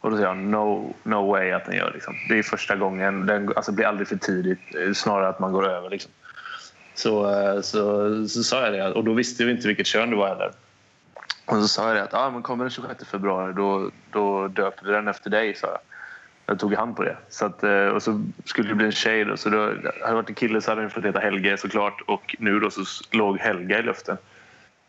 Och 0.00 0.10
då 0.10 0.16
sa 0.16 0.22
jag 0.22 0.36
no, 0.36 0.94
no 1.02 1.30
way 1.30 1.50
att 1.50 1.66
den 1.66 1.76
gör. 1.76 1.90
Liksom. 1.94 2.14
Det 2.28 2.38
är 2.38 2.42
första 2.42 2.76
gången. 2.76 3.26
Den 3.26 3.52
alltså, 3.56 3.72
blir 3.72 3.86
aldrig 3.86 4.08
för 4.08 4.16
tidigt. 4.16 4.58
Eh, 4.86 4.92
Snarare 4.92 5.28
att 5.28 5.40
man 5.40 5.52
går 5.52 5.68
över. 5.68 5.90
Liksom. 5.90 6.10
Så, 6.94 7.32
så, 7.62 8.28
så 8.28 8.42
sa 8.42 8.64
jag 8.64 8.72
det. 8.72 8.92
Och 8.92 9.04
då 9.04 9.12
visste 9.12 9.44
vi 9.44 9.50
inte 9.50 9.68
vilket 9.68 9.86
kön 9.86 10.10
det 10.10 10.16
var 10.16 10.28
heller. 10.28 10.52
Och 11.50 11.56
så 11.56 11.68
sa 11.68 11.86
jag 11.86 11.96
det 11.96 12.02
att 12.02 12.14
ah, 12.14 12.30
men 12.30 12.42
kommer 12.42 12.64
den 12.64 12.70
26 12.70 13.04
februari 13.04 13.52
då, 13.56 13.90
då 14.12 14.48
döper 14.48 14.86
vi 14.86 14.92
den 14.92 15.08
efter 15.08 15.30
dig. 15.30 15.54
sa 15.54 15.66
jag. 15.66 15.78
Jag 16.46 16.58
tog 16.58 16.74
hand 16.74 16.96
på 16.96 17.02
det. 17.02 17.16
Så 17.28 17.46
att, 17.46 17.62
eh, 17.62 17.86
och 17.86 18.02
så 18.02 18.22
skulle 18.44 18.68
det 18.68 18.74
bli 18.74 18.86
en 18.86 18.92
tjej. 18.92 19.24
Då, 19.24 19.36
så 19.36 19.48
då, 19.48 19.58
hade 19.58 19.92
det 20.06 20.14
varit 20.14 20.28
en 20.28 20.34
kille 20.34 20.60
så 20.60 20.70
hade 20.70 20.80
den 20.80 20.90
fått 20.90 21.04
heta 21.04 21.18
Helge 21.18 21.56
såklart. 21.56 22.00
Och 22.06 22.36
nu 22.38 22.60
då 22.60 22.70
så 22.70 22.80
låg 23.10 23.38
Helga 23.38 23.78
i 23.78 23.82
luften. 23.82 24.16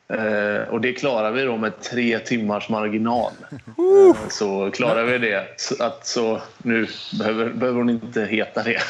Eh, 0.08 0.70
och 0.70 0.82
det 0.82 0.94
klarar 0.94 1.32
vi 1.32 1.44
då 1.44 1.58
med 1.58 1.82
tre 1.82 2.20
timmars 2.20 2.70
marginal. 2.70 3.32
Eh, 3.51 4.30
så 4.30 4.72
klarar 4.72 5.03
vi 5.03 5.18
det. 5.18 5.48
Så, 5.58 5.84
att, 5.84 6.08
så 6.08 6.41
nu 6.58 6.88
behöver, 7.20 7.50
behöver 7.50 7.77
hon 7.77 7.89
inte 7.89 8.22
heta 8.22 8.63
det. 8.63 8.82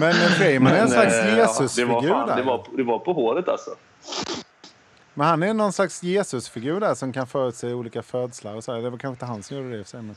Men 0.00 0.12
Freeman 0.12 0.72
är 0.72 0.82
en 0.82 0.88
slags 0.88 1.14
eh, 1.14 1.28
ja, 1.28 1.34
det, 1.34 1.40
Jesusfigur 1.40 1.92
var 1.92 2.02
fan, 2.02 2.36
det, 2.36 2.42
var, 2.42 2.66
det 2.76 2.82
var 2.82 2.98
på 2.98 3.12
håret 3.12 3.48
alltså. 3.48 3.70
Men 5.14 5.26
han 5.26 5.42
är 5.42 5.54
någon 5.54 5.72
slags 5.72 6.02
Jesusfigur 6.02 6.80
där 6.80 6.94
som 6.94 7.12
kan 7.12 7.26
förutse 7.26 7.72
olika 7.72 8.02
födslar 8.02 8.54
och 8.54 8.64
så. 8.64 8.72
här. 8.72 8.82
Det 8.82 8.90
var 8.90 8.98
kanske 8.98 9.14
inte 9.14 9.26
han 9.26 9.42
som 9.42 9.56
gjorde 9.56 9.70
det 9.70 9.78
i 9.78 9.82
och 9.82 9.86
för 9.86 9.90
sig, 9.90 10.02
men 10.02 10.16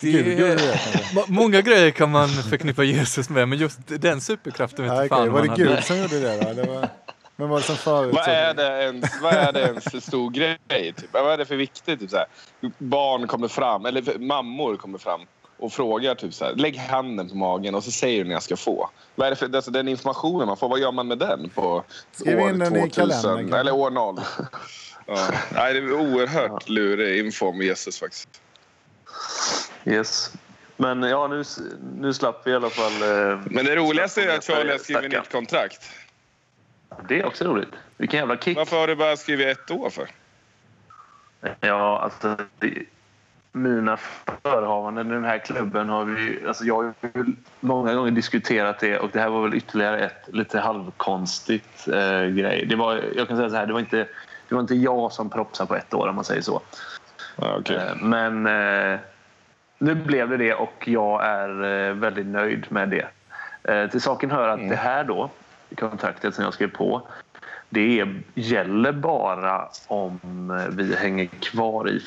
Gud 0.00 0.38
gjorde 0.38 0.54
det 0.54 0.80
Många 1.28 1.60
grejer 1.60 1.90
kan 1.90 2.10
man 2.10 2.28
förknippa 2.28 2.82
Jesus 2.84 3.28
med, 3.30 3.48
men 3.48 3.58
just 3.58 3.78
den 3.86 4.20
superkraften 4.20 4.84
vet 4.84 4.92
okej. 4.94 5.08
fan 5.08 5.20
Var 5.20 5.28
vad 5.28 5.50
det 5.50 5.56
Gud 5.56 5.68
hade. 5.68 5.82
som 5.82 5.98
gjorde 5.98 6.20
det 6.20 6.40
då? 6.44 6.52
Det 6.62 6.68
var... 6.68 6.88
Men 7.36 7.48
var 7.48 7.56
det 7.56 7.62
som 7.64 7.76
förut? 7.76 8.14
Vad 8.14 8.28
är 8.28 8.54
det 8.54 8.82
ens, 8.82 9.20
vad 9.22 9.32
är 9.34 9.52
det 9.52 9.60
ens 9.60 9.84
för 9.84 10.00
stor 10.00 10.30
grej? 10.30 10.58
Typ? 10.68 11.12
Vad 11.12 11.32
är 11.32 11.36
det 11.38 11.44
för 11.44 11.56
viktigt? 11.56 12.00
Typ, 12.00 12.10
så 12.10 12.16
här? 12.16 12.26
Barn 12.78 13.26
kommer 13.26 13.48
fram, 13.48 13.86
eller 13.86 14.18
mammor 14.18 14.76
kommer 14.76 14.98
fram 14.98 15.20
och 15.58 15.72
frågar 15.72 16.14
typ 16.14 16.34
så 16.34 16.44
här, 16.44 16.54
lägg 16.54 16.76
handen 16.76 17.28
på 17.28 17.36
magen 17.36 17.74
och 17.74 17.84
så 17.84 17.90
säger 17.90 18.18
du 18.18 18.24
när 18.24 18.34
jag 18.34 18.42
ska 18.42 18.56
få. 18.56 18.90
Vad 19.14 19.26
är 19.26 19.30
det 19.30 19.36
för, 19.36 19.56
alltså, 19.56 19.70
den 19.70 19.88
informationen 19.88 20.46
man 20.46 20.56
får, 20.56 20.68
vad 20.68 20.78
gör 20.78 20.92
man 20.92 21.08
med 21.08 21.18
den 21.18 21.50
på 21.54 21.84
Skriv 22.12 22.38
år 22.40 22.50
in 22.50 22.58
den 22.58 22.76
i 22.76 22.90
2000? 22.90 22.90
kalendern, 22.90 23.38
kanske. 23.38 23.58
eller 23.58 23.72
år 23.72 23.90
noll? 23.90 24.20
Ja. 25.08 25.28
Nej, 25.54 25.72
det 25.72 25.78
är 25.78 25.92
oerhört 25.92 26.68
lurig 26.68 27.24
info 27.26 27.46
om 27.46 27.62
Jesus 27.62 27.98
faktiskt. 28.00 28.40
Yes. 29.84 30.32
Men 30.76 31.02
ja, 31.02 31.26
nu, 31.26 31.44
nu 31.98 32.14
slapp 32.14 32.42
vi 32.46 32.50
i 32.50 32.54
alla 32.54 32.70
fall... 32.70 32.92
Eh, 32.92 33.40
Men 33.44 33.64
det 33.64 33.76
roligaste 33.76 34.22
är 34.22 34.38
att 34.38 34.44
Charlie 34.44 34.70
har 34.70 34.78
skrivit 34.78 35.10
nytt 35.12 35.32
kontrakt. 35.32 35.90
Det 37.08 37.20
är 37.20 37.26
också 37.26 37.44
roligt. 37.44 37.68
Vilken 37.96 38.18
jävla 38.18 38.36
kick. 38.36 38.56
Varför 38.56 38.80
har 38.80 38.86
du 38.86 38.96
bara 38.96 39.16
skrivit 39.16 39.58
ett 39.58 39.70
år 39.70 39.90
för? 39.90 40.10
Ja, 41.60 41.98
alltså... 41.98 42.36
Det, 42.58 42.84
mina 43.56 43.96
förehavanden 44.42 45.10
i 45.10 45.14
den 45.14 45.24
här 45.24 45.38
klubben 45.38 45.88
har 45.88 46.04
vi... 46.04 46.46
Alltså 46.46 46.64
jag 46.64 46.74
har 46.74 46.94
ju 47.14 47.24
många 47.60 47.94
gånger 47.94 48.10
diskuterat 48.10 48.78
det 48.78 48.98
och 48.98 49.10
det 49.12 49.20
här 49.20 49.28
var 49.28 49.42
väl 49.42 49.54
ytterligare 49.54 49.98
ett 49.98 50.28
lite 50.32 50.60
halvkonstigt 50.60 51.88
eh, 51.88 52.24
grej. 52.24 52.66
Det 52.66 52.76
var, 52.76 53.00
jag 53.16 53.28
kan 53.28 53.36
säga 53.36 53.50
så 53.50 53.56
här, 53.56 53.66
det 53.66 53.72
var 53.72 53.80
inte, 53.80 54.08
det 54.48 54.54
var 54.54 54.60
inte 54.60 54.74
jag 54.74 55.12
som 55.12 55.30
propsade 55.30 55.68
på 55.68 55.74
ett 55.74 55.94
år 55.94 56.08
om 56.08 56.14
man 56.14 56.24
säger 56.24 56.42
så. 56.42 56.60
Okej. 57.36 57.76
Eh, 57.76 57.96
Men 57.96 58.46
eh, 58.46 58.98
nu 59.78 59.94
blev 59.94 60.28
det 60.28 60.36
det 60.36 60.54
och 60.54 60.88
jag 60.88 61.24
är 61.24 61.64
eh, 61.88 61.94
väldigt 61.94 62.26
nöjd 62.26 62.66
med 62.68 62.88
det. 62.88 63.06
Eh, 63.72 63.90
till 63.90 64.00
saken 64.00 64.30
hör 64.30 64.48
att 64.48 64.68
det 64.68 64.76
här 64.76 65.04
då, 65.04 65.30
kontraktet 65.76 66.34
som 66.34 66.44
jag 66.44 66.54
skrev 66.54 66.70
på, 66.70 67.02
det 67.68 68.00
är, 68.00 68.14
gäller 68.34 68.92
bara 68.92 69.68
om 69.86 70.50
eh, 70.50 70.74
vi 70.76 70.96
hänger 70.96 71.26
kvar 71.26 71.88
i 71.88 72.00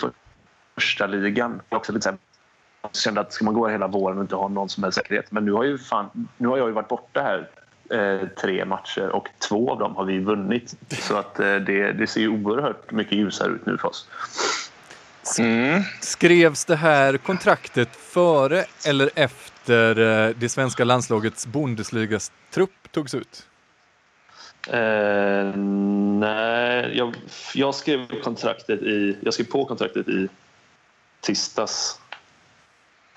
första 0.79 1.07
ligan. 1.07 1.61
Också 1.69 1.91
lite 1.91 2.03
så 2.03 2.09
här, 2.09 2.17
jag 2.81 2.95
kände 2.95 3.21
att 3.21 3.33
ska 3.33 3.45
man 3.45 3.53
gå 3.53 3.67
hela 3.67 3.87
våren 3.87 4.17
och 4.17 4.23
inte 4.23 4.35
ha 4.35 4.47
någon 4.47 4.69
som 4.69 4.83
helst 4.83 4.97
säkerhet. 4.97 5.31
Men 5.31 5.45
nu 5.45 5.51
har, 5.51 5.63
ju 5.63 5.77
fan, 5.77 6.27
nu 6.37 6.47
har 6.47 6.57
jag 6.57 6.67
ju 6.67 6.73
varit 6.73 6.87
borta 6.87 7.21
här 7.21 7.49
eh, 7.99 8.27
tre 8.27 8.65
matcher 8.65 9.09
och 9.09 9.27
två 9.49 9.71
av 9.71 9.79
dem 9.79 9.95
har 9.95 10.05
vi 10.05 10.19
vunnit. 10.19 10.75
Så 10.89 11.17
att 11.17 11.39
eh, 11.39 11.55
det, 11.55 11.91
det 11.91 12.07
ser 12.07 12.21
ju 12.21 12.29
oerhört 12.29 12.91
mycket 12.91 13.13
ljusare 13.13 13.51
ut 13.51 13.65
nu 13.65 13.77
för 13.77 13.87
oss. 13.87 14.07
Mm. 15.39 15.81
Skrevs 16.01 16.65
det 16.65 16.75
här 16.75 17.17
kontraktet 17.17 17.95
före 17.95 18.63
eller 18.87 19.09
efter 19.15 19.99
eh, 19.99 20.35
det 20.35 20.49
svenska 20.49 20.83
landslagets 20.83 21.47
Bundesligas 21.47 22.31
trupp 22.51 22.91
togs 22.91 23.13
ut? 23.13 23.45
Eh, 24.67 25.55
nej, 26.19 26.97
jag, 26.97 27.15
jag 27.55 27.75
skrev 27.75 28.21
kontraktet 28.23 28.81
i... 28.81 29.17
Jag 29.21 29.33
skrev 29.33 29.45
på 29.45 29.65
kontraktet 29.65 30.07
i 30.07 30.27
tisdags. 31.21 31.99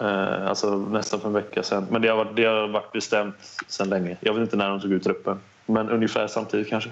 Eh, 0.00 0.47
alltså 0.47 0.76
nästan 0.76 1.21
för 1.21 1.28
en 1.28 1.35
vecka 1.35 1.62
sedan. 1.62 1.87
Men 1.90 2.02
det 2.02 2.09
har, 2.09 2.16
varit, 2.16 2.37
det 2.37 2.44
har 2.44 2.68
varit 2.68 2.92
bestämt 2.92 3.37
sedan 3.66 3.88
länge. 3.88 4.16
Jag 4.21 4.35
vet 4.35 4.40
inte 4.40 4.56
när 4.56 4.68
de 4.68 4.80
tog 4.80 4.92
ut 4.92 5.04
truppen. 5.04 5.40
Men 5.66 5.90
ungefär 5.90 6.26
samtidigt 6.26 6.68
kanske. 6.68 6.90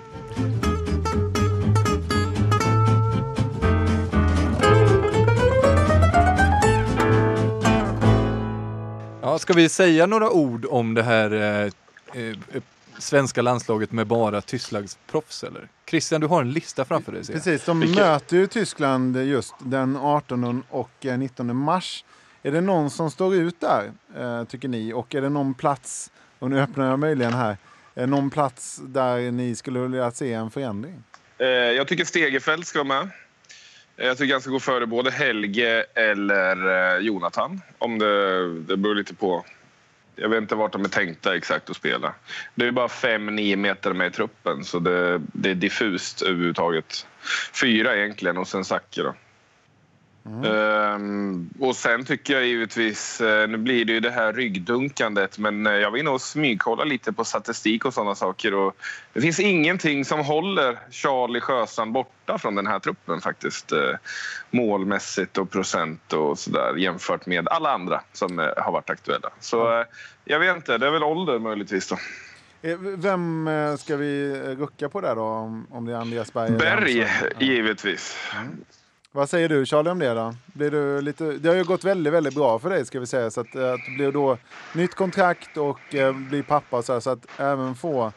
Ja, 9.23 9.39
ska 9.39 9.53
vi 9.53 9.69
säga 9.69 10.07
några 10.07 10.31
ord 10.31 10.67
om 10.71 10.95
det 10.95 11.03
här 11.03 11.33
eh, 11.33 11.73
eh, 12.23 12.37
svenska 12.99 13.43
landslaget 13.43 13.93
med 13.93 14.07
bara 14.07 14.41
tystlagsproffs 14.41 15.45
eller? 15.45 15.69
Christian, 15.91 16.21
du 16.21 16.27
har 16.27 16.41
en 16.41 16.53
lista 16.53 16.85
framför 16.85 17.13
dig. 17.13 17.27
Precis, 17.27 17.65
de 17.65 17.81
Vilka- 17.81 18.01
möter 18.01 18.37
ju 18.37 18.47
Tyskland 18.47 19.17
just 19.17 19.55
den 19.59 19.97
18 19.97 20.65
och 20.71 20.91
eh, 21.07 21.19
19 21.19 21.57
mars. 21.57 22.05
Är 22.43 22.53
det 22.53 22.61
någon 22.61 22.91
som 22.91 23.11
står 23.11 23.35
ut 23.35 23.61
där, 23.61 23.91
eh, 24.17 24.45
tycker 24.45 24.69
ni? 24.69 24.93
Och 24.93 25.15
är 25.15 25.21
det 25.21 25.29
någon 25.29 25.55
plats, 25.55 26.11
och 26.39 26.51
nu 26.51 26.61
öppnar 26.61 26.91
jag 26.91 26.99
möjligen 26.99 27.33
här, 27.33 27.57
är 27.95 28.01
det 28.01 28.07
någon 28.07 28.31
plats 28.31 28.81
där 28.85 29.31
ni 29.31 29.55
skulle 29.57 29.81
vilja 29.81 30.11
se 30.11 30.33
en 30.33 30.51
förändring? 30.51 31.03
Eh, 31.39 31.47
jag 31.49 31.89
tycker 31.89 32.05
Stegerfeldt 32.05 32.67
ska 32.67 32.79
vara 32.85 32.89
med. 33.05 33.09
Eh, 33.97 34.07
Jag 34.07 34.19
tycker 34.19 34.35
han 34.35 34.41
ska 34.41 34.51
gå 34.51 34.61
före 34.61 34.87
både 34.87 35.11
Helge 35.11 35.85
eller 35.95 36.57
eh, 36.97 36.99
Jonathan. 37.07 37.61
Om 37.79 37.99
det, 37.99 38.55
det 38.61 38.77
beror 38.77 38.95
lite 38.95 39.15
på. 39.15 39.45
Jag 40.21 40.29
vet 40.29 40.43
inte 40.43 40.55
vart 40.55 40.73
de 40.73 40.85
är 40.85 40.89
tänkta 40.89 41.37
exakt 41.37 41.71
att 41.71 41.77
spela. 41.77 42.15
Det 42.55 42.67
är 42.67 42.71
bara 42.73 42.87
5-9 42.87 43.57
meter 43.57 43.93
med 43.93 44.07
i 44.07 44.11
truppen 44.11 44.65
så 44.65 44.79
det, 44.79 45.19
det 45.19 45.51
är 45.51 45.55
diffust 45.55 46.23
överhuvudtaget. 46.23 47.07
Fyra 47.61 47.97
egentligen 47.97 48.39
och 48.39 48.49
sen 48.49 48.65
Zacke 48.65 49.03
då. 49.03 49.15
Ehm, 50.27 51.51
och 51.61 51.77
sen 51.77 52.05
tycker 52.05 52.35
jag 52.35 52.47
givetvis, 52.47 53.21
eh, 53.21 53.49
nu 53.49 53.57
blir 53.57 53.85
det 53.85 53.93
ju 53.93 54.01
det 54.01 54.11
här 54.11 54.33
ryggdunkandet 54.33 55.39
men 55.39 55.67
eh, 55.67 55.73
jag 55.73 55.91
vill 55.91 56.05
nog 56.05 56.21
smygkolla 56.21 56.85
lite 56.85 57.13
på 57.13 57.25
statistik 57.25 57.85
och 57.85 57.95
sådana 57.95 58.15
saker. 58.15 58.55
Och 58.55 58.77
det 59.13 59.21
finns 59.21 59.41
ingenting 59.41 60.05
som 60.05 60.21
håller 60.21 60.79
Charlie 60.91 61.41
Sjösand 61.41 61.93
borta 61.93 62.39
från 62.39 62.55
den 62.55 62.67
här 62.67 62.79
truppen 62.79 63.21
faktiskt. 63.21 63.73
Eh, 63.73 63.95
målmässigt 64.51 65.39
och 65.39 65.51
procent 65.51 66.13
och 66.13 66.39
sådär 66.39 66.77
jämfört 66.77 67.27
med 67.27 67.49
alla 67.49 67.73
andra 67.73 68.01
som 68.13 68.39
har 68.39 68.73
varit 68.73 68.91
aktuella. 68.91 69.31
Så 69.41 69.85
jag 70.25 70.39
vet 70.39 70.57
inte, 70.57 70.79
det 70.79 70.87
är 70.87 70.91
väl 70.91 71.03
ålder 71.03 71.39
möjligtvis 71.39 71.89
då. 71.89 71.97
Vem 72.79 73.49
ska 73.79 73.97
vi 73.97 74.41
rucka 74.59 74.89
på 74.89 75.01
där 75.01 75.15
då? 75.15 75.23
Om, 75.71 75.87
det 75.87 75.93
är 75.93 75.97
Andreas 75.97 76.33
Berg? 76.33 76.51
Berg, 76.51 77.01
Andersson? 77.01 77.29
Ja. 78.33 78.41
Vad 79.13 79.31
säger 79.31 79.49
du 79.49 79.67
Charlie 79.67 79.91
om 79.91 79.99
det 79.99 80.15
då? 80.15 80.35
Blir 80.47 80.71
du 80.71 81.01
lite, 81.01 81.25
det 81.25 81.49
har 81.49 81.57
ju 81.57 81.65
gått 81.65 81.85
väldigt, 81.85 82.13
väldigt 82.13 82.35
bra 82.35 82.59
för 82.59 82.71
dig 82.71 82.87
ska 82.87 83.01
vi 83.01 83.07
säga. 83.07 83.31
Så 83.31 83.41
att, 83.41 83.55
eh, 83.55 83.73
att 83.73 83.81
blir 83.97 84.13
då 84.13 84.39
nytt 84.75 84.95
kontrakt 84.95 85.57
och 85.57 85.95
eh, 85.95 86.13
bli 86.13 86.43
pappa 86.43 86.83
så, 86.83 86.93
här, 86.93 87.01
så 87.01 87.11
att 87.11 87.27
även 87.41 87.75
få 87.75 88.13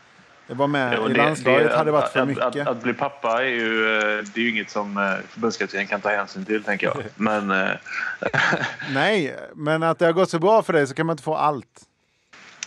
vara 0.47 0.67
med 0.67 0.93
Ja, 0.93 1.09
i 1.09 1.13
det- 1.13 1.17
landslaget 1.17 1.69
det- 1.71 1.77
hade 1.77 1.91
varit 1.91 2.09
för 2.11 2.19
att, 2.19 2.27
mycket. 2.27 2.43
Att, 2.43 2.55
att, 2.57 2.67
att 2.67 2.83
bli 2.83 2.93
pappa 2.93 3.41
är 3.43 3.47
ju, 3.49 3.97
eh, 3.97 4.01
det 4.33 4.39
är 4.39 4.43
ju 4.43 4.49
inget 4.49 4.69
som 4.69 4.97
eh, 4.97 5.13
förbundskaptenen 5.29 5.87
kan 5.87 6.01
ta 6.01 6.09
hänsyn 6.09 6.45
till, 6.45 6.63
tänker 6.63 6.87
jag. 6.87 7.03
Men 7.15 7.47
Nej, 8.93 9.35
men 9.53 9.83
att 9.83 9.99
det 9.99 10.05
har 10.05 10.13
gått 10.13 10.29
så 10.29 10.39
bra 10.39 10.63
för 10.63 10.73
dig 10.73 10.87
så 10.87 10.93
kan 10.93 11.05
man 11.05 11.13
inte 11.13 11.23
få 11.23 11.35
allt. 11.35 11.81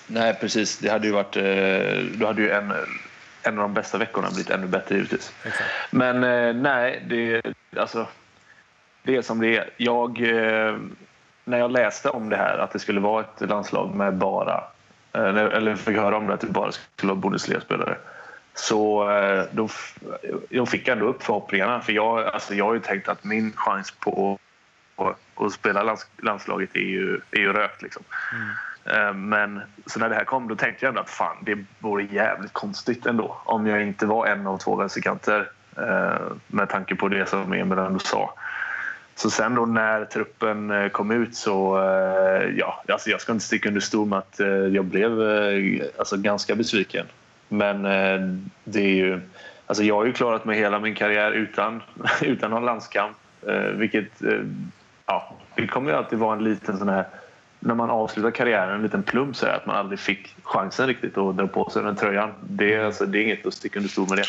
nej, 0.06 0.34
precis. 0.40 0.78
Det 0.78 0.88
hade 0.90 1.06
ju 1.06 1.12
varit... 1.12 1.32
Då 2.18 2.26
hade 2.26 2.42
ju 2.42 2.50
en, 2.50 2.72
en 3.46 3.58
av 3.58 3.62
de 3.62 3.74
bästa 3.74 3.98
veckorna 3.98 4.28
blivit 4.30 4.50
ännu 4.50 4.66
bättre, 4.66 4.94
givetvis. 4.94 5.32
Exakt. 5.44 5.70
Men 5.90 6.24
eh, 6.24 6.54
nej, 6.54 7.04
det, 7.08 7.42
alltså, 7.76 8.06
det 9.02 9.16
är 9.16 9.22
som 9.22 9.40
det 9.40 9.56
är. 9.56 9.70
Jag, 9.76 10.20
eh, 10.20 10.76
när 11.44 11.58
jag 11.58 11.70
läste 11.70 12.10
om 12.10 12.28
det 12.28 12.36
här, 12.36 12.58
att 12.58 12.70
det 12.70 12.78
skulle 12.78 13.00
vara 13.00 13.20
ett 13.24 13.48
landslag 13.48 13.94
med 13.94 14.14
bara... 14.14 14.64
eh, 15.12 15.36
Eller 15.36 15.76
fick 15.76 15.96
höra 15.96 16.16
om 16.16 16.26
det, 16.26 16.34
att 16.34 16.40
det 16.40 16.46
bara 16.46 16.72
skulle 16.72 17.12
vara 17.12 17.20
Bundesliga-spelare. 17.20 17.96
Så 18.54 19.10
eh, 19.10 19.44
då, 19.52 19.64
f- 19.64 19.98
jag 20.48 20.68
fick 20.68 20.88
ändå 20.88 21.06
upp 21.06 21.22
förhoppningarna. 21.22 21.80
För 21.80 21.92
jag, 21.92 22.24
alltså, 22.26 22.54
jag 22.54 22.64
har 22.64 22.74
ju 22.74 22.80
tänkt 22.80 23.08
att 23.08 23.24
min 23.24 23.52
chans 23.56 23.90
på 23.90 24.38
att, 24.96 25.16
att 25.34 25.52
spela 25.52 25.82
lands, 25.82 26.06
landslaget 26.22 26.70
är 26.76 26.80
ju, 26.80 27.20
är 27.30 27.38
ju 27.38 27.52
rökt. 27.52 27.82
Liksom. 27.82 28.02
Eh, 28.32 28.75
Eh, 28.92 29.14
men 29.14 29.60
så 29.86 29.98
när 29.98 30.08
det 30.08 30.14
här 30.14 30.24
kom 30.24 30.48
då 30.48 30.56
tänkte 30.56 30.84
jag 30.84 30.88
ändå 30.88 31.00
att 31.00 31.10
fan, 31.10 31.36
det 31.40 31.58
vore 31.78 32.04
jävligt 32.04 32.52
konstigt 32.52 33.06
ändå 33.06 33.36
om 33.44 33.66
jag 33.66 33.82
inte 33.82 34.06
var 34.06 34.26
en 34.26 34.46
av 34.46 34.58
två 34.58 34.76
vänsterkanter 34.76 35.50
eh, 35.76 36.26
med 36.46 36.68
tanke 36.68 36.94
på 36.94 37.08
det 37.08 37.28
som 37.28 37.52
Emil 37.52 37.78
ändå 37.78 37.98
sa. 37.98 38.34
Så 39.14 39.30
sen 39.30 39.54
då 39.54 39.66
när 39.66 40.04
truppen 40.04 40.70
eh, 40.70 40.88
kom 40.88 41.10
ut 41.10 41.36
så, 41.36 41.76
ja, 42.56 42.82
alltså 42.88 43.10
jag 43.10 43.20
ska 43.20 43.32
inte 43.32 43.44
sticka 43.44 43.68
under 43.68 43.80
stol 43.80 44.08
med 44.08 44.18
att 44.18 44.40
jag 44.72 44.84
blev 44.84 45.20
alltså 45.98 46.16
ganska 46.16 46.54
besviken. 46.54 47.06
Men 47.48 47.82
det 48.64 48.80
är 48.80 48.94
ju, 48.94 49.20
alltså 49.66 49.84
jag 49.84 49.94
har 49.94 50.04
ju 50.04 50.12
klarat 50.12 50.44
mig 50.44 50.58
hela 50.58 50.78
min 50.78 50.94
karriär 50.94 51.32
utan, 51.32 51.82
utan 52.22 52.50
någon 52.50 52.64
landskamp. 52.64 53.16
Vilket, 53.72 54.22
ja, 55.06 55.36
det 55.54 55.66
kommer 55.66 55.90
ju 55.90 55.96
alltid 55.96 56.18
vara 56.18 56.36
en 56.36 56.44
liten 56.44 56.78
sån 56.78 56.88
här, 56.88 57.04
när 57.66 57.74
man 57.74 57.90
avslutar 57.90 58.30
karriären, 58.30 58.74
en 58.74 58.82
liten 58.82 59.02
plump 59.02 59.36
så 59.36 59.46
att 59.46 59.66
man 59.66 59.76
aldrig 59.76 59.98
fick 59.98 60.36
chansen 60.42 60.86
riktigt 60.86 61.18
att 61.18 61.36
dra 61.36 61.46
på 61.46 61.70
sig 61.70 61.82
den 61.82 61.96
tröjan. 61.96 62.30
Det, 62.48 62.74
är- 62.74 62.84
alltså, 62.84 63.06
det 63.06 63.18
är 63.18 63.22
inget 63.22 63.46
att 63.46 63.54
sticka 63.54 63.78
under 63.78 63.90
stol 63.90 64.08
med 64.08 64.18
det. 64.18 64.24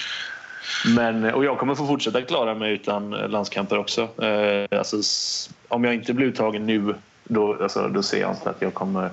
Men, 0.96 1.34
och 1.34 1.46
jag 1.46 1.58
kommer 1.58 1.76
få 1.76 1.88
fortsätta 1.88 2.22
klara 2.22 2.56
mig 2.56 2.74
utan 2.74 3.10
landskamper 3.10 3.78
också. 3.78 4.02
Eh, 4.24 4.78
alltså, 4.80 4.98
om 5.68 5.84
jag 5.84 5.94
inte 5.94 6.14
blir 6.14 6.28
uttagen 6.28 6.66
nu 6.66 6.96
då, 7.24 7.58
alltså, 7.64 7.88
då 7.88 8.04
ser 8.04 8.22
jag 8.22 8.32
inte 8.32 8.50
att 8.50 8.62
jag 8.62 8.74
kommer 8.74 9.10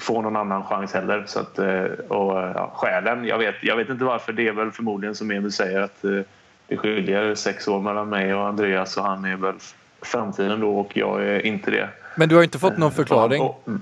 få 0.00 0.22
någon 0.22 0.36
annan 0.36 0.64
chans 0.64 0.92
heller. 0.94 1.24
Så 1.26 1.40
att, 1.40 1.58
eh, 1.58 1.82
och, 2.08 2.36
ja, 2.38 2.72
skälen, 2.74 3.24
jag 3.24 3.38
vet, 3.38 3.54
jag 3.62 3.76
vet 3.76 3.88
inte 3.88 4.04
varför. 4.04 4.32
Det 4.32 4.48
är 4.48 4.52
väl 4.52 4.70
förmodligen 4.70 5.14
som 5.14 5.30
Emil 5.30 5.52
säger 5.52 5.80
att 5.80 6.04
eh, 6.04 6.20
det 6.66 6.76
skiljer 6.76 7.34
sex 7.34 7.68
år 7.68 7.80
mellan 7.80 8.08
mig 8.08 8.34
och 8.34 8.46
Andreas 8.46 8.96
och 8.96 9.04
han 9.04 9.24
är 9.24 9.36
väl 9.36 9.54
framtiden 10.02 10.60
då 10.60 10.78
och 10.78 10.96
jag 10.96 11.22
är 11.24 11.46
inte 11.46 11.70
det. 11.70 11.88
Men 12.18 12.28
du 12.28 12.36
har 12.36 12.42
inte 12.42 12.58
fått 12.58 12.78
någon 12.78 12.92
förklaring? 12.92 13.42
Och, 13.42 13.62
och, 13.64 13.72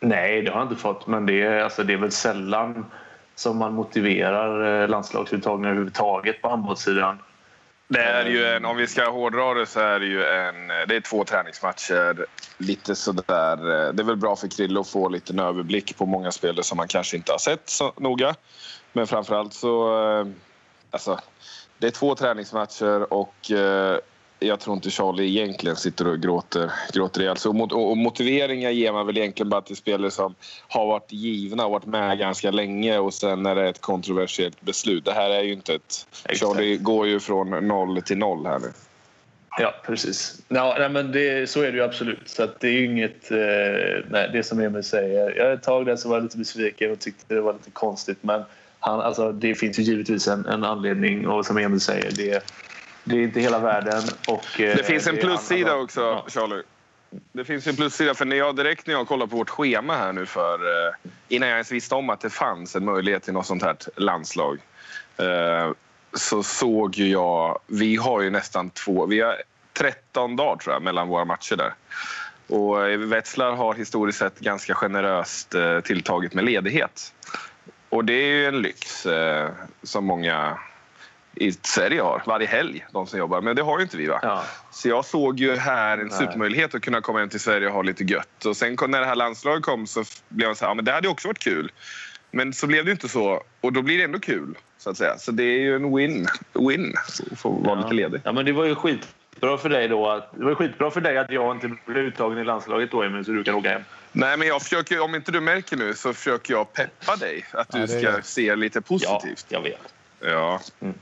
nej, 0.00 0.42
det 0.42 0.50
har 0.50 0.58
jag 0.58 0.68
inte 0.72 0.82
fått. 0.82 1.06
Men 1.06 1.26
det 1.26 1.42
är, 1.42 1.60
alltså, 1.60 1.82
det 1.84 1.92
är 1.92 1.96
väl 1.96 2.12
sällan 2.12 2.86
som 3.34 3.56
man 3.56 3.72
motiverar 3.72 4.82
eh, 4.82 4.88
landslagsuttagningar 4.88 5.70
överhuvudtaget 5.70 6.42
på 6.42 6.48
handbollssidan. 6.48 7.18
Det 7.88 8.02
är 8.02 8.24
ju 8.24 8.44
en, 8.44 8.64
om 8.64 8.76
vi 8.76 8.86
ska 8.86 9.10
hårdra 9.10 9.54
det 9.54 9.66
så 9.66 9.80
är 9.80 10.00
det 10.00 10.06
ju 10.06 10.24
en, 10.24 10.68
det 10.88 10.96
är 10.96 11.00
två 11.00 11.24
träningsmatcher. 11.24 12.26
Lite 12.58 12.94
sådär, 12.94 13.52
eh, 13.52 13.92
det 13.92 14.02
är 14.02 14.06
väl 14.06 14.16
bra 14.16 14.36
för 14.36 14.48
Krille 14.48 14.80
att 14.80 14.88
få 14.88 15.08
lite 15.08 15.32
en 15.32 15.38
överblick 15.38 15.98
på 15.98 16.06
många 16.06 16.30
spelare 16.30 16.62
som 16.62 16.76
man 16.76 16.88
kanske 16.88 17.16
inte 17.16 17.32
har 17.32 17.38
sett 17.38 17.68
så 17.68 17.92
noga. 17.96 18.34
Men 18.92 19.06
framförallt 19.06 19.52
så, 19.52 20.02
eh, 20.02 20.26
alltså, 20.90 21.20
det 21.78 21.86
är 21.86 21.90
två 21.90 22.14
träningsmatcher 22.14 23.12
och 23.12 23.50
jag 24.38 24.60
tror 24.60 24.76
inte 24.76 24.90
Charlie 24.90 25.28
egentligen 25.28 25.76
sitter 25.76 26.08
och 26.08 26.20
gråter, 26.20 26.72
gråter 26.92 27.20
ihjäl 27.20 27.36
sig. 27.36 27.48
Och, 27.48 27.90
och 27.90 27.96
motiveringar 27.96 28.70
ger 28.70 28.92
man 28.92 29.06
väl 29.06 29.18
egentligen 29.18 29.50
bara 29.50 29.60
till 29.60 29.76
spelare 29.76 30.10
som 30.10 30.34
har 30.68 30.86
varit 30.86 31.12
givna 31.12 31.66
och 31.66 31.72
varit 31.72 31.86
med 31.86 32.18
ganska 32.18 32.50
länge 32.50 32.98
och 32.98 33.14
sen 33.14 33.46
är 33.46 33.54
det 33.54 33.68
ett 33.68 33.80
kontroversiellt 33.80 34.60
beslut. 34.60 35.04
Det 35.04 35.12
här 35.12 35.30
är 35.30 35.42
ju 35.42 35.52
inte 35.52 35.74
ett... 35.74 36.06
Exakt. 36.24 36.40
Charlie 36.40 36.76
går 36.76 37.06
ju 37.06 37.20
från 37.20 37.68
noll 37.68 38.02
till 38.02 38.18
noll 38.18 38.46
här 38.46 38.58
nu. 38.58 38.72
Ja, 39.58 39.74
precis. 39.86 40.42
Ja, 40.48 40.76
nej, 40.78 40.88
men 40.88 41.12
det, 41.12 41.50
så 41.50 41.62
är 41.62 41.72
det 41.72 41.78
ju 41.78 41.84
absolut. 41.84 42.28
Så 42.28 42.48
det 42.60 42.68
är 42.68 42.84
inget... 42.84 43.30
Eh, 43.30 44.04
nej, 44.10 44.30
det 44.32 44.42
som 44.42 44.60
Emil 44.60 44.82
säger. 44.82 45.36
Jag, 45.36 45.52
ett 45.52 45.62
tag 45.62 45.86
där 45.86 45.96
så 45.96 46.08
var 46.08 46.16
jag 46.16 46.22
lite 46.22 46.38
besviken 46.38 46.92
och 46.92 46.98
tyckte 46.98 47.34
det 47.34 47.40
var 47.40 47.52
lite 47.52 47.70
konstigt. 47.70 48.18
Men 48.20 48.42
han, 48.80 49.00
alltså, 49.00 49.32
det 49.32 49.54
finns 49.54 49.78
ju 49.78 49.82
givetvis 49.82 50.28
en, 50.28 50.46
en 50.46 50.64
anledning 50.64 51.28
och 51.28 51.46
som 51.46 51.58
Emil 51.58 51.80
säger, 51.80 52.10
det 52.16 52.42
det 53.06 53.16
är 53.16 53.22
inte 53.22 53.40
hela 53.40 53.58
världen. 53.58 54.02
Och, 54.28 54.60
eh, 54.60 54.76
det 54.76 54.84
finns 54.84 55.06
en 55.06 55.16
plussida 55.16 55.74
också, 55.74 56.00
ja. 56.00 56.24
Charlie. 56.28 56.62
Det 57.32 57.44
finns 57.44 57.66
en 57.66 57.76
plussida. 57.76 58.14
För 58.14 58.24
när 58.24 58.36
jag, 58.36 58.56
direkt 58.56 58.86
när 58.86 58.94
jag 58.94 59.08
kollar 59.08 59.26
på 59.26 59.36
vårt 59.36 59.50
schema 59.50 59.96
här 59.96 60.12
nu 60.12 60.26
för 60.26 60.54
eh, 60.54 60.94
innan 61.28 61.48
jag 61.48 61.56
ens 61.56 61.72
visste 61.72 61.94
om 61.94 62.10
att 62.10 62.20
det 62.20 62.30
fanns 62.30 62.76
en 62.76 62.84
möjlighet 62.84 63.22
till 63.22 63.32
något 63.32 63.46
sånt 63.46 63.62
här 63.62 63.76
landslag 63.96 64.58
eh, 65.16 65.72
så 66.12 66.42
såg 66.42 66.94
ju 66.94 67.08
jag... 67.08 67.58
Vi 67.66 67.96
har 67.96 68.22
ju 68.22 68.30
nästan 68.30 68.70
två... 68.70 69.06
Vi 69.06 69.20
har 69.20 69.36
13 69.72 70.36
dagar 70.36 70.56
tror 70.56 70.74
jag 70.74 70.82
mellan 70.82 71.08
våra 71.08 71.24
matcher 71.24 71.56
där. 71.56 71.74
Och 72.48 73.12
Wetzlar 73.12 73.52
har 73.52 73.74
historiskt 73.74 74.18
sett 74.18 74.38
ganska 74.38 74.74
generöst 74.74 75.54
tilltaget 75.84 76.34
med 76.34 76.44
ledighet. 76.44 77.14
Och 77.88 78.04
det 78.04 78.12
är 78.12 78.26
ju 78.26 78.46
en 78.46 78.62
lyx 78.62 79.06
som 79.82 80.04
många 80.04 80.58
i 81.36 81.52
Sverige 81.52 82.00
har 82.00 82.22
varje 82.26 82.46
helg, 82.46 82.86
de 82.92 83.06
som 83.06 83.18
jobbar. 83.18 83.40
Men 83.40 83.56
det 83.56 83.62
har 83.62 83.78
ju 83.78 83.82
inte 83.82 83.96
vi. 83.96 84.06
va? 84.06 84.18
Ja. 84.22 84.44
Så 84.70 84.88
jag 84.88 85.04
såg 85.04 85.40
ju 85.40 85.56
här 85.56 85.98
en 85.98 86.10
supermöjlighet 86.10 86.74
att 86.74 86.82
kunna 86.82 87.00
komma 87.00 87.18
hem 87.18 87.28
till 87.28 87.40
Sverige 87.40 87.66
och 87.66 87.72
ha 87.72 87.82
lite 87.82 88.04
gött. 88.04 88.44
Och 88.44 88.56
sen 88.56 88.76
när 88.88 89.00
det 89.00 89.06
här 89.06 89.14
landslaget 89.14 89.62
kom 89.62 89.86
så 89.86 90.04
blev 90.28 90.48
jag 90.48 90.56
så 90.56 90.64
här, 90.64 90.70
ja, 90.70 90.74
men 90.74 90.84
det 90.84 90.92
hade 90.92 91.08
också 91.08 91.28
varit 91.28 91.38
kul. 91.38 91.72
Men 92.30 92.52
så 92.52 92.66
blev 92.66 92.84
det 92.84 92.90
inte 92.90 93.08
så 93.08 93.42
och 93.60 93.72
då 93.72 93.82
blir 93.82 93.98
det 93.98 94.04
ändå 94.04 94.18
kul. 94.18 94.54
Så 94.78 94.90
att 94.90 94.96
säga. 94.96 95.18
Så 95.18 95.32
det 95.32 95.42
är 95.42 95.58
ju 95.58 95.76
en 95.76 95.96
win, 95.96 96.26
win 96.52 96.94
att 97.32 97.38
få 97.38 97.50
vara 97.50 97.78
ja. 97.78 97.82
lite 97.82 97.94
ledig. 97.94 98.20
Ja, 98.24 98.32
men 98.32 98.44
det 98.44 98.52
var 98.52 98.64
ju 98.64 98.74
skitbra 98.74 99.58
för 99.58 99.68
dig 99.68 99.88
då. 99.88 100.10
Att, 100.10 100.32
det 100.36 100.44
var 100.44 100.54
skitbra 100.54 100.90
för 100.90 101.00
dig 101.00 101.18
att 101.18 101.30
jag 101.30 101.56
inte 101.56 101.76
blev 101.86 102.04
uttagen 102.04 102.38
i 102.38 102.44
landslaget 102.44 102.90
då, 102.90 103.02
Emil, 103.02 103.24
så 103.24 103.30
du 103.30 103.44
kan 103.44 103.54
åka 103.54 103.70
hem. 103.70 103.82
Nej, 104.12 104.36
men 104.36 104.48
jag 104.48 104.62
försöker, 104.62 105.00
om 105.00 105.14
inte 105.14 105.32
du 105.32 105.40
märker 105.40 105.76
nu 105.76 105.94
så 105.94 106.12
försöker 106.12 106.54
jag 106.54 106.72
peppa 106.72 107.16
dig. 107.16 107.44
Att 107.52 107.72
du 107.72 107.78
ja, 107.78 107.86
ska 107.86 108.22
se 108.22 108.56
lite 108.56 108.80
positivt. 108.80 109.46
Ja, 109.48 109.56
jag 109.56 109.62
vet. 109.62 109.94
Ja. 110.20 110.60
Mm. 110.80 110.94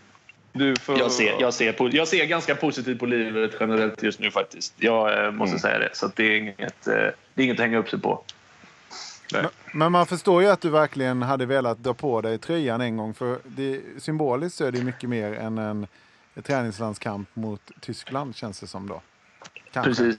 Får... 0.80 0.98
Jag, 0.98 1.12
ser, 1.12 1.40
jag, 1.40 1.54
ser, 1.54 1.96
jag 1.96 2.08
ser 2.08 2.26
ganska 2.26 2.54
positivt 2.54 2.98
på 2.98 3.06
livet 3.06 3.54
generellt 3.60 4.02
just 4.02 4.20
nu 4.20 4.30
faktiskt. 4.30 4.74
Jag 4.76 5.24
eh, 5.24 5.30
måste 5.30 5.50
mm. 5.50 5.60
säga 5.60 5.78
det. 5.78 5.90
Så 5.92 6.10
det, 6.14 6.24
är 6.24 6.36
inget, 6.36 6.86
eh, 6.86 6.94
det 7.34 7.42
är 7.42 7.44
inget 7.44 7.56
att 7.56 7.64
hänga 7.64 7.78
upp 7.78 7.90
sig 7.90 8.00
på. 8.00 8.24
Men, 9.32 9.46
men, 9.72 9.92
man 9.92 10.06
förstår 10.06 10.42
ju 10.42 10.48
att 10.48 10.60
du 10.60 10.70
verkligen 10.70 11.22
hade 11.22 11.46
velat 11.46 11.78
dra 11.78 11.94
på 11.94 12.20
dig 12.20 12.38
tröjan 12.38 12.80
en 12.80 12.96
gång. 12.96 13.14
För 13.14 13.38
det, 13.44 13.80
symboliskt 13.98 14.58
så 14.58 14.64
är 14.64 14.72
det 14.72 14.84
mycket 14.84 15.10
mer 15.10 15.32
än 15.32 15.58
en, 15.58 15.86
en 16.34 16.42
träningslandskamp 16.42 17.28
mot 17.36 17.70
Tyskland 17.80 18.36
känns 18.36 18.60
det 18.60 18.66
som 18.66 18.88
då. 18.88 19.00
Kanske. 19.72 19.90
Precis. 19.90 20.18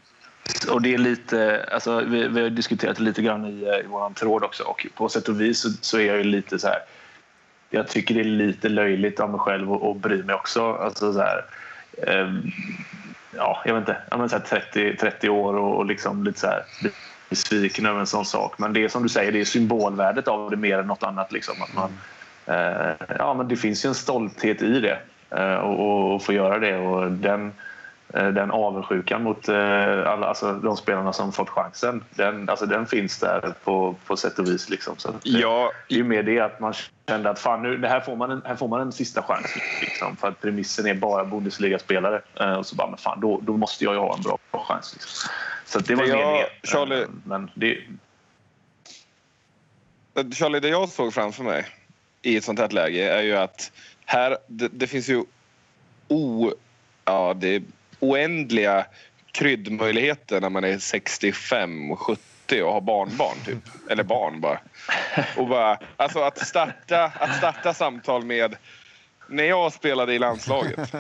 Och 0.70 0.82
det 0.82 0.94
är 0.94 0.98
lite, 0.98 1.70
alltså, 1.72 2.00
vi, 2.00 2.28
vi 2.28 2.42
har 2.42 2.50
diskuterat 2.50 2.98
det 2.98 3.04
lite 3.04 3.22
grann 3.22 3.46
i, 3.46 3.64
eh, 3.64 3.86
i 3.86 3.88
vår 3.88 4.10
tråd 4.10 4.44
också 4.44 4.64
och 4.64 4.88
på 4.96 5.10
sätt 5.10 5.30
och 5.30 5.42
vis 5.42 5.60
så, 5.60 5.70
så 5.70 5.98
är 5.98 6.06
jag 6.06 6.18
ju 6.18 6.24
lite 6.24 6.60
så 6.60 6.68
här 6.68 6.80
jag 7.76 7.88
tycker 7.88 8.16
det 8.16 8.22
är 8.22 8.24
lite 8.24 8.70
löjligt 8.70 9.20
av 9.20 9.30
mig 9.30 9.40
själv 9.40 9.74
att 9.74 9.98
bry 9.98 10.24
mig 10.24 10.36
också. 10.36 10.74
Alltså 10.74 11.14
så 11.14 11.20
här, 11.20 11.46
eh, 12.08 12.34
ja, 13.36 13.62
jag 13.66 13.74
vet 13.74 13.82
inte, 13.82 13.98
jag 14.10 14.18
menar 14.18 14.30
så 14.30 14.40
30, 14.40 14.96
30 14.96 15.30
år 15.30 15.54
och, 15.56 15.78
och 15.78 15.86
liksom 15.86 16.24
lite 16.24 16.40
så 16.40 16.48
här 16.48 16.64
besviken 17.30 17.86
över 17.86 18.00
en 18.00 18.08
sån 18.08 18.26
sak. 18.26 18.60
Men 18.60 18.74
det 18.74 18.84
är 18.84 18.90
som 18.90 19.04
du 19.04 19.10
säger, 19.10 19.32
det 19.32 19.42
är 19.42 19.46
symbolvärdet 19.46 20.28
av 20.28 20.52
det 20.52 20.58
mer 20.58 20.80
än 20.80 20.88
något 20.88 21.04
annat. 21.04 21.32
Liksom. 21.32 21.56
Att 21.62 21.76
man, 21.76 21.92
eh, 22.46 22.94
ja, 23.20 23.34
men 23.34 23.48
det 23.48 23.56
finns 23.56 23.86
ju 23.86 23.88
en 23.88 23.96
stolthet 23.96 24.62
i 24.62 24.80
det 24.80 25.00
eh, 25.30 25.56
och, 25.56 26.16
och 26.16 26.24
få 26.24 26.34
göra 26.34 26.60
det. 26.60 26.78
Och 26.78 27.12
den, 27.12 27.52
Eh, 27.52 27.52
den 28.08 28.52
avundsjukan 28.52 29.24
mot 29.24 29.50
eh, 29.50 30.12
alla, 30.12 30.28
alltså 30.28 30.54
de 30.54 30.78
spelarna 30.78 31.14
som 31.14 31.32
fått 31.32 31.50
chansen. 31.50 32.04
Den, 32.10 32.50
alltså 32.50 32.66
den 32.66 32.86
finns 32.86 33.20
där 33.20 33.54
på, 33.64 33.96
på 34.06 34.18
sätt 34.18 34.40
och 34.40 34.48
vis. 34.48 34.70
Liksom. 34.70 34.98
Så 34.98 35.10
eh, 35.10 35.16
ja. 35.24 35.72
Det 35.90 36.00
är 36.00 36.04
mer 36.04 36.24
det 36.24 36.40
att 36.40 36.60
man 36.60 36.74
kände 37.08 37.30
att 37.30 37.40
fan, 37.40 37.64
nu, 37.64 37.88
här, 37.88 38.00
får 38.00 38.16
man 38.16 38.32
en, 38.32 38.42
här 38.46 38.56
får 38.56 38.68
man 38.68 38.82
en 38.82 38.92
sista 38.92 39.22
chans. 39.22 39.56
Liksom, 39.82 40.16
för 40.16 40.28
att 40.28 40.42
premissen 40.42 40.86
är 40.86 40.94
bara 40.94 41.26
Bundesliga-spelare. 41.26 42.22
Och 42.58 42.66
så 42.66 42.76
bara, 42.76 42.88
men 42.88 42.98
fan, 42.98 43.20
då, 43.20 43.40
då 43.42 43.58
måste 43.58 43.84
jag 43.84 43.94
ju 43.94 44.00
ha 44.00 44.16
en 44.16 44.22
bra 44.22 44.38
chans. 44.52 44.94
Liksom. 44.94 45.30
Så 45.66 45.80
det 45.80 45.96
var 45.96 46.04
mer 46.04 46.16
det. 46.16 46.68
Charlie, 46.68 47.06
men 47.24 47.52
det. 47.54 47.78
Charlie, 50.34 50.60
det 50.60 50.70
jag 50.70 50.90
såg 50.90 51.14
framför 51.14 51.44
mig 51.44 51.66
i 52.22 52.38
ett 52.38 52.44
sånt 52.44 52.60
här 52.60 52.70
läge 52.70 53.14
är 53.14 53.22
ju 53.22 53.36
att 53.36 53.72
här, 54.06 54.38
det, 54.48 54.68
det 54.68 54.88
finns 54.88 55.10
ju 55.10 55.24
o... 56.08 56.52
Ja, 57.06 57.34
det 57.34 57.64
oändliga 58.00 58.86
kryddmöjligheter 59.32 60.42
när 60.42 60.50
man 60.50 60.64
är 60.64 60.78
65 60.78 61.92
och 61.92 62.00
70 62.00 62.62
och 62.64 62.74
har 62.74 62.82
barnbarn, 62.82 63.38
typ. 63.46 63.58
Eller 63.90 64.04
barn 64.04 64.42
bara. 64.42 64.60
Och 65.38 65.48
bara 65.48 65.80
alltså 65.98 66.20
att 66.20 66.48
starta, 66.48 67.12
att 67.20 67.38
starta 67.38 67.74
samtal 67.74 68.26
med 68.26 68.56
när 69.30 69.44
jag 69.44 69.74
spelade 69.74 70.14
i 70.14 70.20
landslaget. 70.20 70.94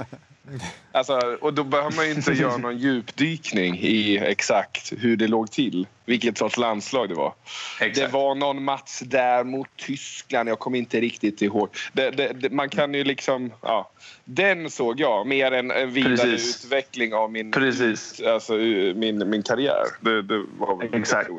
Alltså, 0.91 1.37
och 1.41 1.53
då 1.53 1.63
behöver 1.63 1.95
man 1.95 2.05
ju 2.05 2.13
inte 2.13 2.31
göra 2.31 2.57
någon 2.57 2.77
djupdykning 2.77 3.79
i 3.79 4.17
exakt 4.17 4.93
hur 4.97 5.17
det 5.17 5.27
låg 5.27 5.51
till. 5.51 5.87
Vilket 6.05 6.37
sorts 6.37 6.57
landslag 6.57 7.09
det 7.09 7.15
var. 7.15 7.33
Exakt. 7.81 7.95
Det 7.95 8.17
var 8.17 8.35
någon 8.35 8.63
match 8.63 9.01
där 9.05 9.43
mot 9.43 9.67
Tyskland. 9.75 10.49
Jag 10.49 10.59
kommer 10.59 10.77
inte 10.77 11.01
riktigt 11.01 11.41
ihåg. 11.41 11.69
Det, 11.93 12.11
det, 12.11 12.33
det, 12.33 12.49
man 12.49 12.69
kan 12.69 12.93
ju 12.93 13.03
liksom... 13.03 13.51
Ja, 13.61 13.91
den 14.25 14.69
såg 14.69 14.99
jag 14.99 15.27
mer 15.27 15.51
än 15.51 15.71
en 15.71 15.91
vidareutveckling 15.91 17.13
av 17.13 17.31
min, 17.31 17.51
Precis. 17.51 18.21
Alltså, 18.21 18.53
min, 18.95 19.29
min 19.29 19.43
karriär. 19.43 19.85
Det, 20.01 20.21
det 20.21 20.43
var 20.57 20.95
Exakt. 20.95 21.29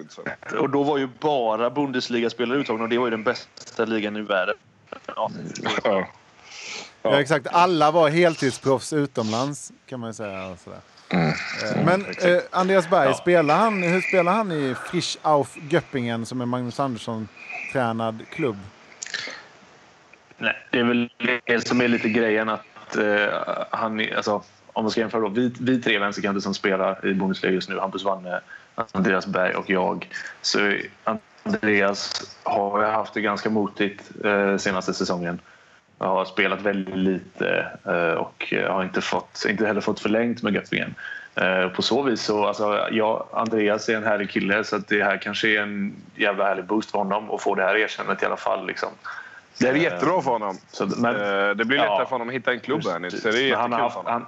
Och 0.59 0.71
då 0.71 0.83
var 0.83 0.99
ju 0.99 1.09
bara 1.21 1.71
Bundesliga-spelare 1.71 2.59
uttagna 2.59 2.83
och 2.83 2.91
det 2.91 2.99
var 2.99 3.07
ju 3.07 3.11
den 3.11 3.25
bästa 3.25 3.85
ligan 3.85 4.17
i 4.17 4.23
världen. 4.23 4.57
Ja. 5.07 5.31
ja. 5.85 6.07
Ja. 7.13 7.21
exakt. 7.21 7.47
Alla 7.51 7.91
var 7.91 8.09
heltidsproffs 8.09 8.93
utomlands 8.93 9.73
kan 9.87 10.01
man 10.01 10.15
säga. 10.15 10.57
Sådär. 10.65 10.79
Mm. 11.09 11.29
Eh, 11.29 11.85
men 11.85 12.05
eh, 12.05 12.43
Andreas 12.51 12.91
Berg, 12.91 13.09
ja. 13.09 13.15
spelar 13.15 13.57
han, 13.57 13.83
hur 13.83 14.01
spelar 14.01 14.33
han 14.33 14.53
i 14.53 14.75
Frisch 14.75 15.19
auf 15.23 15.57
Göppingen 15.71 16.27
som 16.27 16.41
är 16.41 16.47
Magnus 16.47 16.81
Andersson-tränad 16.81 18.23
klubb? 18.31 18.57
Nej, 20.39 20.57
det 20.71 20.79
är 20.79 20.85
väl 20.85 21.11
det 21.47 21.69
som 21.69 21.81
är 21.81 21.89
lite 21.89 22.09
grejen 22.09 22.49
att 22.49 22.97
eh, 22.97 23.05
han, 23.71 24.07
alltså, 24.17 24.43
om 24.73 24.85
man 24.85 24.91
ska 24.91 25.01
jämföra 25.01 25.21
då, 25.21 25.29
vi, 25.29 25.55
vi 25.61 25.83
tre 25.83 25.99
vänsterkanter 25.99 26.41
som 26.41 26.55
spelar 26.55 27.07
i 27.07 27.15
Bundesliga 27.15 27.53
just 27.53 27.69
nu, 27.69 27.79
Hampus 27.79 28.05
Wanne, 28.05 28.41
Andreas 28.93 29.27
Berg 29.27 29.55
och 29.55 29.71
jag. 29.71 30.09
Så 30.43 30.77
Andreas 31.45 32.31
har 32.43 32.83
haft 32.83 33.15
det 33.15 33.21
ganska 33.21 33.51
motigt 33.51 34.25
eh, 34.25 34.57
senaste 34.57 34.95
säsongen. 34.95 35.41
Jag 35.99 36.07
har 36.07 36.25
spelat 36.25 36.61
väldigt 36.61 36.97
lite 36.97 37.67
eh, 37.85 38.13
och 38.13 38.55
har 38.69 38.83
inte, 38.83 39.01
fått, 39.01 39.45
inte 39.49 39.67
heller 39.67 39.81
fått 39.81 40.01
förlängt 40.01 40.43
med 40.43 40.55
Göppingen. 40.55 40.95
Eh, 41.35 41.69
på 41.69 41.83
så 41.83 42.03
vis 42.03 42.23
så, 42.23 42.47
alltså, 42.47 42.89
jag, 42.91 43.27
Andreas 43.33 43.89
är 43.89 43.97
en 43.97 44.05
härlig 44.05 44.31
kille 44.31 44.65
så 44.65 44.77
att 44.77 44.89
det 44.89 45.05
här 45.05 45.19
kanske 45.19 45.49
är 45.49 45.63
en 45.63 45.97
jävla 46.15 46.45
härlig 46.45 46.65
boost 46.65 46.91
för 46.91 46.99
honom 46.99 47.31
att 47.31 47.43
få 47.43 47.55
det 47.55 47.63
här 47.63 47.77
erkännandet 47.77 48.23
i 48.23 48.27
alla 48.27 48.37
fall. 48.37 48.67
Liksom. 48.67 48.89
Det 49.59 49.69
är 49.69 49.75
jättebra 49.75 50.23
för 50.23 50.31
honom. 50.31 50.59
Så, 50.71 50.87
men, 50.87 51.17
Eh, 51.17 51.55
det 51.55 51.65
blir 51.65 51.79
lättare 51.79 51.99
ja, 51.99 52.05
för 52.05 52.11
honom 52.11 52.29
att 52.29 52.35
hitta 52.35 52.53
en 52.53 52.61
klubb 52.61 52.83
här 52.87 52.99
nu. 52.99 53.11
Så 53.11 53.17
det 53.17 53.29
är 53.29 53.33
jättekul 53.33 53.57
han 53.57 53.73
har 53.73 53.91
för 53.91 53.97
honom. 53.97 54.13
han, 54.13 54.27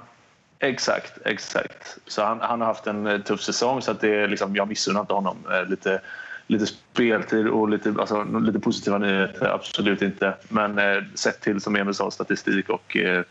Exakt, 0.60 1.18
exakt. 1.24 1.98
Så 2.06 2.22
han, 2.24 2.40
han 2.40 2.60
har 2.60 2.68
haft 2.68 2.86
en 2.86 3.22
tuff 3.22 3.40
säsong 3.40 3.82
så 3.82 3.90
att 3.90 4.00
det 4.00 4.14
är 4.14 4.28
liksom, 4.28 4.56
jag 4.56 4.68
missunnar 4.68 5.00
inte 5.00 5.14
honom 5.14 5.36
lite, 5.66 6.00
lite 6.48 6.66
speltid 6.66 7.48
och 7.48 7.68
lite, 7.68 7.94
alltså, 7.98 8.24
lite 8.24 8.60
positiva 8.60 8.98
nyheter. 8.98 9.46
Absolut 9.46 10.02
inte. 10.02 10.34
Men 10.48 10.78
eh, 10.78 11.02
sett 11.14 11.40
till, 11.40 11.60
som 11.60 11.76
Emil 11.76 11.94
sa, 11.94 12.10
statistik 12.10 12.68
och 12.68 12.96
eh, 12.96 13.24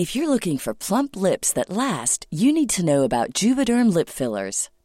If 0.00 0.14
you're 0.14 0.28
looking 0.28 0.58
for 0.58 0.74
plump 0.74 1.16
lips 1.16 1.52
that 1.54 1.68
last, 1.68 2.26
you 2.30 2.52
need 2.52 2.70
to 2.70 2.82
know 2.82 3.02
about 3.04 3.42
Juvederm 3.42 3.94
lip 3.94 4.08
fillers. 4.08 4.70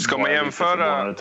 Ska 0.00 0.18
man 0.18 0.30
jämföra-. 0.30 1.14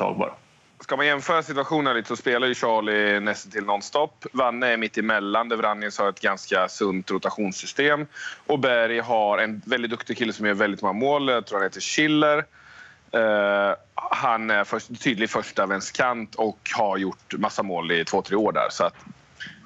Ska 0.80 0.98
man 0.98 1.06
jämföra 1.06 1.44
situationen 1.44 1.96
lite 1.96 2.08
så 2.08 2.15
spelar 2.15 2.48
ju 2.48 2.56
Charlie 2.56 3.20
nästan 3.20 3.52
till 3.52 3.63
nonstop. 3.63 4.26
Vanne 4.34 4.68
är 4.68 4.78
mitt 4.78 4.98
emellan 4.98 5.50
där 5.50 5.56
Vranjes 5.56 6.00
har 6.00 6.10
ett 6.10 6.22
ganska 6.22 6.68
sunt 6.68 7.12
rotationssystem. 7.12 8.08
Och 8.48 8.60
Berg 8.60 9.00
har 9.00 9.38
en 9.38 9.62
väldigt 9.65 9.92
duktig 9.92 10.18
kille 10.18 10.34
som 10.34 10.46
gör 10.46 10.54
väldigt 10.54 10.82
många 10.82 10.94
mål. 10.94 11.30
Jag 11.30 11.46
tror 11.46 11.60
han 11.60 11.65
heter 11.65 11.82
Schiller. 11.82 12.38
Eh, 13.12 13.76
han 13.96 14.52
är 14.52 14.63
först, 14.63 15.04
tydlig 15.04 15.30
första 15.30 15.65
vänsterkant 15.65 16.36
och 16.36 16.60
har 16.78 16.98
gjort 16.98 17.34
massa 17.38 17.63
mål 17.63 17.92
i 17.92 18.06
två, 18.06 18.22
tre 18.22 18.36
år 18.36 18.52
där. 18.52 18.68
Så 18.70 18.84
att 18.84 18.96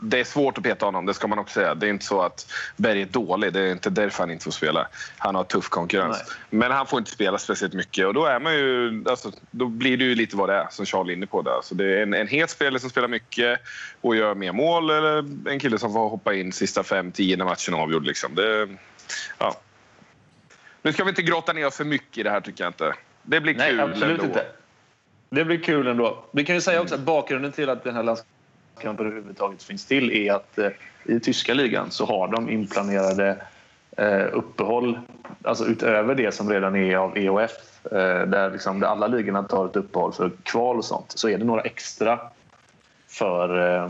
det 0.04 0.20
är 0.20 0.24
svårt 0.24 0.58
att 0.58 0.64
peta 0.64 0.86
honom, 0.86 1.06
det 1.06 1.14
ska 1.14 1.28
man 1.28 1.40
också 1.40 1.54
säga. 1.54 1.76
Det 1.76 1.86
är 1.88 1.90
inte 1.90 2.06
så 2.06 2.22
att 2.22 2.52
Berg 2.76 3.02
är 3.02 3.06
dålig, 3.06 3.54
det 3.54 3.60
är 3.60 3.72
inte 3.72 3.90
därför 3.90 4.24
han 4.24 4.32
inte 4.32 4.44
får 4.44 4.52
spela. 4.52 4.88
Han 5.18 5.36
har 5.36 5.44
tuff 5.44 5.70
konkurrens. 5.70 6.18
Nej. 6.28 6.60
Men 6.60 6.72
han 6.72 6.88
får 6.88 7.00
inte 7.00 7.12
spela 7.12 7.38
speciellt 7.38 7.74
mycket 7.74 8.08
och 8.08 8.14
då, 8.14 8.26
är 8.26 8.40
man 8.40 8.54
ju, 8.54 9.04
alltså, 9.10 9.32
då 9.52 9.66
blir 9.66 9.98
det 9.98 10.04
ju 10.04 10.16
lite 10.16 10.38
vad 10.38 10.50
det 10.50 10.56
är, 10.56 10.68
som 10.72 10.86
Charlie 10.86 11.14
är 11.14 11.18
inne 11.18 11.26
på. 11.26 11.42
Där. 11.42 11.60
Så 11.64 11.76
det 11.76 11.86
är 11.86 12.04
en, 12.04 12.14
en 12.14 12.28
het 12.28 12.50
spelare 12.50 12.80
som 12.80 12.90
spelar 12.90 13.08
mycket 13.08 13.60
och 14.02 14.16
gör 14.16 14.36
mer 14.36 14.52
mål 14.52 14.90
eller 14.90 15.18
en 15.50 15.60
kille 15.60 15.78
som 15.78 15.94
får 15.94 16.10
hoppa 16.10 16.34
in 16.34 16.52
sista 16.52 16.84
fem, 16.84 17.12
tio 17.12 17.38
när 17.38 17.46
matchen 17.46 17.74
är 17.74 17.78
avgjord. 17.78 18.06
Liksom. 18.06 18.36
Det, 18.36 18.68
ja. 19.38 19.58
Nu 20.82 20.94
ska 20.94 21.04
vi 21.04 21.10
inte 21.10 21.22
grotta 21.22 21.54
ner 21.54 21.68
oss 21.68 21.78
för 21.78 21.86
mycket 21.86 22.18
i 22.18 22.24
det 22.24 22.30
här 22.30 22.42
tycker 22.42 22.64
jag 22.64 22.70
inte. 22.70 22.94
Det 23.24 23.42
blir 23.42 23.56
Nej, 23.56 23.70
kul 23.70 23.80
absolut 23.80 24.12
ändå. 24.12 24.26
inte. 24.26 24.46
Det 25.30 25.46
blir 25.46 25.58
kul 25.58 25.88
ändå. 25.88 26.26
Vi 26.32 26.46
kan 26.46 26.56
ju 26.56 26.62
säga 26.62 26.82
också 26.82 26.96
att 26.96 27.02
bakgrunden 27.02 27.52
till 27.52 27.70
att 27.70 27.84
den 27.84 27.96
här 27.96 28.04
landskampen 28.74 29.06
överhuvudtaget 29.06 29.64
finns 29.64 29.86
till 29.86 30.12
är 30.12 30.34
att 30.34 30.58
eh, 30.58 30.70
i 31.06 31.20
tyska 31.20 31.54
ligan 31.54 31.92
så 31.92 32.06
har 32.06 32.28
de 32.28 32.50
inplanerade 32.50 33.38
eh, 33.98 34.26
uppehåll 34.32 35.00
alltså 35.44 35.66
utöver 35.66 36.16
det 36.16 36.34
som 36.34 36.50
redan 36.50 36.76
är 36.76 36.96
av 36.98 37.18
EOF 37.18 37.52
eh, 37.92 38.28
där, 38.28 38.52
liksom, 38.52 38.80
där 38.80 38.88
alla 38.88 39.08
ligorna 39.08 39.44
tar 39.44 39.66
ett 39.66 39.76
uppehåll 39.76 40.14
för 40.14 40.32
kval 40.44 40.78
och 40.78 40.86
sånt 40.86 41.12
så 41.16 41.30
är 41.30 41.38
det 41.38 41.46
några 41.46 41.62
extra 41.62 42.20
för, 43.08 43.76
eh, 43.76 43.90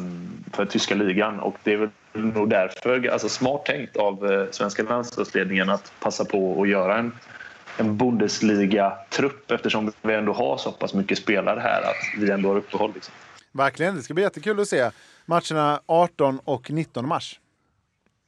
för 0.54 0.66
tyska 0.66 0.96
ligan 0.96 1.40
och 1.40 1.56
det 1.64 1.74
är 1.74 1.78
väl 1.78 1.90
nog 2.14 2.50
därför 2.50 3.10
alltså 3.10 3.30
smart 3.30 3.66
tänkt 3.66 3.98
av 3.98 4.32
eh, 4.32 4.46
svenska 4.52 4.84
landslagsledningen 4.84 5.70
att 5.70 5.94
passa 6.00 6.26
på 6.26 6.62
att 6.62 6.70
göra 6.70 6.98
en 6.98 7.12
en 7.78 7.98
Bundesliga-trupp 7.98 9.52
eftersom 9.52 9.92
vi 10.02 10.14
ändå 10.14 10.34
har 10.34 10.58
så 10.58 10.72
pass 10.72 10.94
mycket 10.94 11.18
spelare 11.18 11.60
här 11.60 11.82
att 11.82 12.22
vi 12.22 12.32
ändå 12.32 12.50
har 12.50 12.56
uppehåll. 12.56 12.92
Liksom. 12.94 13.14
Verkligen, 13.54 13.96
det 13.96 14.04
ska 14.04 14.14
bli 14.14 14.24
jättekul 14.24 14.60
att 14.60 14.68
se 14.68 14.92
matcherna 15.26 15.82
18 15.86 16.40
och 16.40 16.72
19 16.72 17.08
mars. 17.08 17.40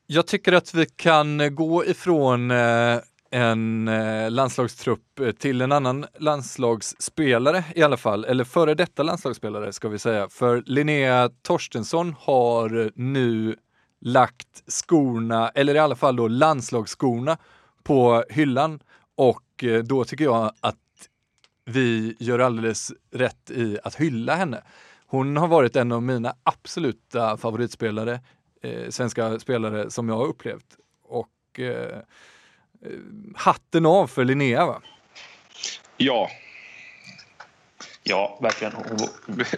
Jag 0.07 0.27
tycker 0.27 0.53
att 0.53 0.73
vi 0.73 0.85
kan 0.85 1.55
gå 1.55 1.85
ifrån 1.85 2.51
eh, 2.51 2.99
en 3.31 3.87
eh, 3.87 4.31
landslagstrupp 4.31 5.19
till 5.39 5.61
en 5.61 5.71
annan 5.71 6.05
landslagsspelare 6.19 7.63
i 7.75 7.83
alla 7.83 7.97
fall, 7.97 8.25
eller 8.25 8.43
före 8.43 8.75
detta 8.75 9.03
landslagsspelare 9.03 9.73
ska 9.73 9.89
vi 9.89 9.99
säga. 9.99 10.29
För 10.29 10.63
Linnea 10.65 11.29
Torstensson 11.41 12.15
har 12.19 12.91
nu 12.95 13.55
lagt 14.01 14.63
skorna, 14.67 15.49
eller 15.49 15.75
i 15.75 15.79
alla 15.79 15.95
fall 15.95 16.15
då 16.15 16.27
landslagsskorna, 16.27 17.37
på 17.83 18.23
hyllan 18.29 18.79
och 19.15 19.63
eh, 19.63 19.83
då 19.83 20.05
tycker 20.05 20.23
jag 20.23 20.51
att 20.59 20.75
vi 21.65 22.15
gör 22.19 22.39
alldeles 22.39 22.91
rätt 23.11 23.51
i 23.51 23.77
att 23.83 23.95
hylla 23.95 24.35
henne. 24.35 24.61
Hon 25.07 25.37
har 25.37 25.47
varit 25.47 25.75
en 25.75 25.91
av 25.91 26.03
mina 26.03 26.35
absoluta 26.43 27.37
favoritspelare, 27.37 28.19
eh, 28.61 28.89
svenska 28.89 29.39
spelare 29.39 29.91
som 29.91 30.09
jag 30.09 30.15
har 30.15 30.25
upplevt. 30.25 30.77
Och 31.03 31.59
eh, 31.59 31.97
eh 32.81 32.99
hatten 33.35 33.85
av 33.85 34.07
för 34.07 34.25
Linnea 34.25 34.65
va? 34.65 34.81
Ja, 35.97 36.29
Ja, 38.07 38.37
verkligen. 38.41 38.73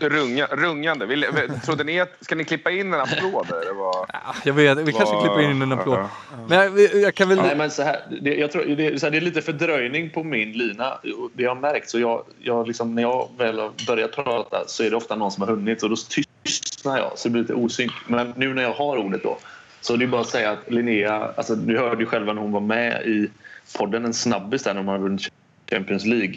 Runga, 0.02 0.46
rungande. 0.52 1.06
Vill, 1.06 1.26
trodde 1.66 1.84
ni 1.84 2.00
att, 2.00 2.10
ska 2.22 2.36
ni 2.36 2.44
klippa 2.44 2.72
in 2.72 2.94
en 2.94 3.00
applåd? 3.02 3.48
var, 3.76 4.06
Ah, 4.14 4.36
Jag 4.44 4.54
vet, 4.54 4.78
vi 4.78 4.94
kanske 4.94 5.16
Vad- 5.16 5.24
klipper 5.24 5.42
in 5.52 5.62
en 5.62 5.72
applåd. 5.72 6.00
Ja. 6.00 6.10
Men 6.50 6.58
jag, 6.60 6.96
jag 6.96 7.16
kan 7.16 7.30
väl... 7.30 7.38
Nej, 7.38 7.56
men 7.56 7.72
så 7.72 7.84
här, 7.84 8.00
det, 8.22 8.36
jag 8.36 8.52
tror, 8.52 8.64
det, 8.66 8.86
är 8.88 8.98
så 8.98 9.06
här, 9.06 9.12
det 9.12 9.18
är 9.18 9.22
lite 9.22 9.42
fördröjning 9.42 10.10
på 10.10 10.24
min 10.24 10.52
lina. 10.52 10.98
Det 11.34 11.44
jag 11.44 11.50
har 11.56 11.62
märkt, 11.62 11.90
så 11.90 12.00
jag, 12.00 12.24
jag 12.40 12.68
liksom, 12.68 12.96
när 12.96 13.02
jag 13.02 13.30
väl 13.38 13.60
har 13.60 13.72
börjat 13.88 14.12
prata 14.16 14.64
så 14.68 14.84
är 14.84 14.90
det 14.90 14.96
ofta 14.96 15.16
någon 15.16 15.32
som 15.32 15.42
har 15.44 15.50
hunnit 15.56 15.84
och 15.84 15.90
då 15.90 15.96
tystnar 16.44 16.98
jag 16.98 17.12
så 17.16 17.28
det 17.28 17.32
blir 17.32 17.42
lite 17.42 17.54
osynk. 17.54 17.92
Men 18.08 18.34
nu 18.38 18.54
när 18.54 18.62
jag 18.64 18.74
har 18.74 18.98
ordet 18.98 19.24
då 19.24 19.38
Så 19.82 19.96
det 19.96 20.06
är 20.06 20.08
bara 20.08 20.22
att 20.22 20.28
säga 20.30 20.52
att 20.52 20.72
Linnea, 20.72 21.32
alltså, 21.38 21.56
du 21.56 21.78
hörde 21.78 22.00
ju 22.04 22.06
själva 22.06 22.34
när 22.34 22.42
hon 22.42 22.52
var 22.52 22.62
med 22.62 23.02
i 23.06 23.30
podden, 23.78 24.06
en 24.06 24.14
snabbis 24.14 24.64
där 24.64 24.74
när 24.74 24.84
man 24.84 24.96
har 24.96 25.02
vunnit 25.02 25.22
Champions 25.70 26.06
League. 26.06 26.36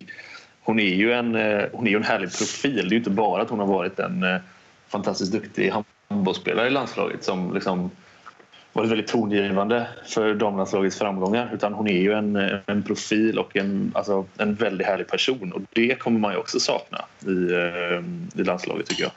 Hon 0.63 0.81
är 0.81 0.95
ju 0.95 1.13
en, 1.13 1.35
eh, 1.35 1.65
hon 1.73 1.87
är 1.87 1.97
en 1.97 2.05
härlig 2.05 2.39
profil. 2.39 2.77
Det 2.77 2.89
är 2.89 2.91
ju 2.91 2.97
inte 2.97 3.11
bara 3.11 3.43
att 3.43 3.51
hon 3.51 3.59
har 3.59 3.67
varit 3.67 3.99
en 3.99 4.23
eh, 4.23 4.37
fantastiskt 4.89 5.33
duktig 5.33 5.73
handbollsspelare 6.09 6.67
i 6.67 6.71
landslaget 6.71 7.25
som 7.25 7.55
liksom 7.55 7.91
varit 8.73 8.91
väldigt 8.91 9.09
tongivande 9.09 9.87
för 10.07 10.35
damlandslagets 10.35 10.99
framgångar 10.99 11.51
utan 11.55 11.73
hon 11.73 11.89
är 11.89 12.01
ju 12.01 12.13
en, 12.13 12.37
eh, 12.37 12.59
en 12.67 12.83
profil 12.83 13.39
och 13.39 13.57
en, 13.57 13.93
alltså, 13.95 14.27
en 14.39 14.55
väldigt 14.55 14.87
härlig 14.87 15.09
person 15.09 15.53
och 15.53 15.61
det 15.73 15.99
kommer 15.99 16.21
man 16.21 16.33
ju 16.33 16.39
också 16.39 16.61
sakna 16.61 17.05
i, 17.27 17.31
i 18.41 18.45
landslaget 18.45 18.87
tycker 18.87 19.03
jag. 19.03 19.13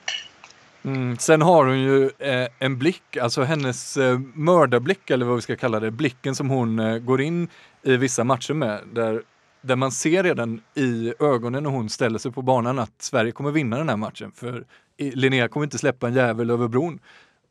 Mm, 0.86 1.18
sen 1.18 1.42
har 1.42 1.66
hon 1.66 1.80
ju 1.80 2.04
eh, 2.20 2.48
en 2.60 2.78
blick, 2.78 3.18
alltså 3.18 3.44
hennes 3.44 3.98
eh, 3.98 4.20
mördarblick 4.34 5.10
eller 5.10 5.26
vad 5.26 5.36
vi 5.36 5.42
ska 5.42 5.56
kalla 5.56 5.80
det, 5.80 5.92
blicken 5.92 6.36
som 6.36 6.50
hon 6.50 6.80
eh, 6.80 6.98
går 6.98 7.22
in 7.22 7.48
i 7.84 7.98
vissa 7.98 8.24
matcher 8.24 8.54
med, 8.54 8.80
där, 8.94 9.22
där 9.64 9.76
man 9.76 9.92
ser 9.92 10.24
redan 10.24 10.62
i 10.76 11.14
ögonen 11.20 11.64
när 11.64 11.70
hon 11.70 11.90
ställer 11.90 12.20
sig 12.20 12.32
på 12.32 12.42
banan 12.42 12.80
att 12.80 13.02
Sverige 13.02 13.32
kommer 13.32 13.52
vinna 13.52 13.78
den 13.78 13.90
här 13.90 13.98
matchen. 13.98 14.32
För 14.36 14.66
Linnea 14.98 15.48
kommer 15.48 15.64
inte 15.64 15.78
släppa 15.78 16.08
en 16.08 16.14
jävel 16.14 16.50
över 16.50 16.68
bron. 16.68 17.00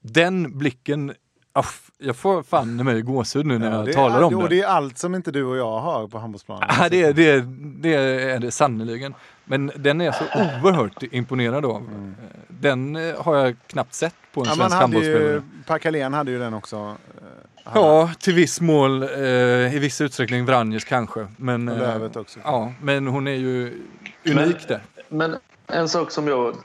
Den 0.03 0.59
blicken 0.59 1.13
Aff, 1.55 1.91
jag 1.99 2.17
får 2.17 2.43
fan 2.43 2.81
i 2.81 2.83
mig 2.83 3.03
gåshud 3.03 3.47
nu 3.47 3.59
när 3.59 3.71
ja, 3.71 3.87
jag 3.87 3.95
talar 3.95 4.19
är, 4.19 4.23
om 4.23 4.31
det. 4.31 4.37
Och 4.37 4.49
det 4.49 4.61
är 4.61 4.67
allt 4.67 4.99
som 4.99 5.15
inte 5.15 5.31
du 5.31 5.45
och 5.45 5.57
jag 5.57 5.81
har 5.81 6.09
på 6.09 6.19
handbollsplanen. 6.19 6.69
Ja, 6.79 6.89
det, 6.89 7.13
det, 7.13 7.41
det 7.81 7.95
är 7.95 8.41
det 8.41 8.51
sannerligen. 8.51 9.15
Men 9.45 9.73
den 9.77 10.01
är 10.01 10.05
jag 10.05 10.15
så 10.15 10.25
oerhört 10.35 11.03
imponerad 11.03 11.65
av. 11.65 11.77
Mm. 11.77 12.15
Den 12.49 12.97
eh, 12.97 13.23
har 13.23 13.37
jag 13.37 13.57
knappt 13.67 13.95
sett 13.95 14.15
på 14.33 14.41
en 14.41 14.47
ja, 14.47 14.55
svensk 14.55 14.77
handbollsspelare. 14.77 15.43
Per 15.67 15.79
Carlén 15.79 16.15
hade 16.15 16.31
ju 16.31 16.39
den 16.39 16.55
också. 16.55 16.77
Eh, 16.77 17.73
ja, 17.75 18.11
till 18.19 18.35
viss 18.35 18.61
mål. 18.61 19.03
Eh, 19.03 19.75
I 19.75 19.79
viss 19.79 20.01
utsträckning 20.01 20.45
Vranjes 20.45 20.85
kanske. 20.85 21.27
Men, 21.37 21.67
Lövet 21.67 22.17
också. 22.17 22.41
Ja, 22.45 22.73
men 22.83 23.07
hon 23.07 23.27
är 23.27 23.33
ju 23.33 23.67
unik 24.25 24.35
men, 24.35 24.55
där. 24.69 24.81
Men 25.09 25.37
en 25.67 25.89
sak 25.89 26.11
som 26.11 26.29
jag 26.29 26.57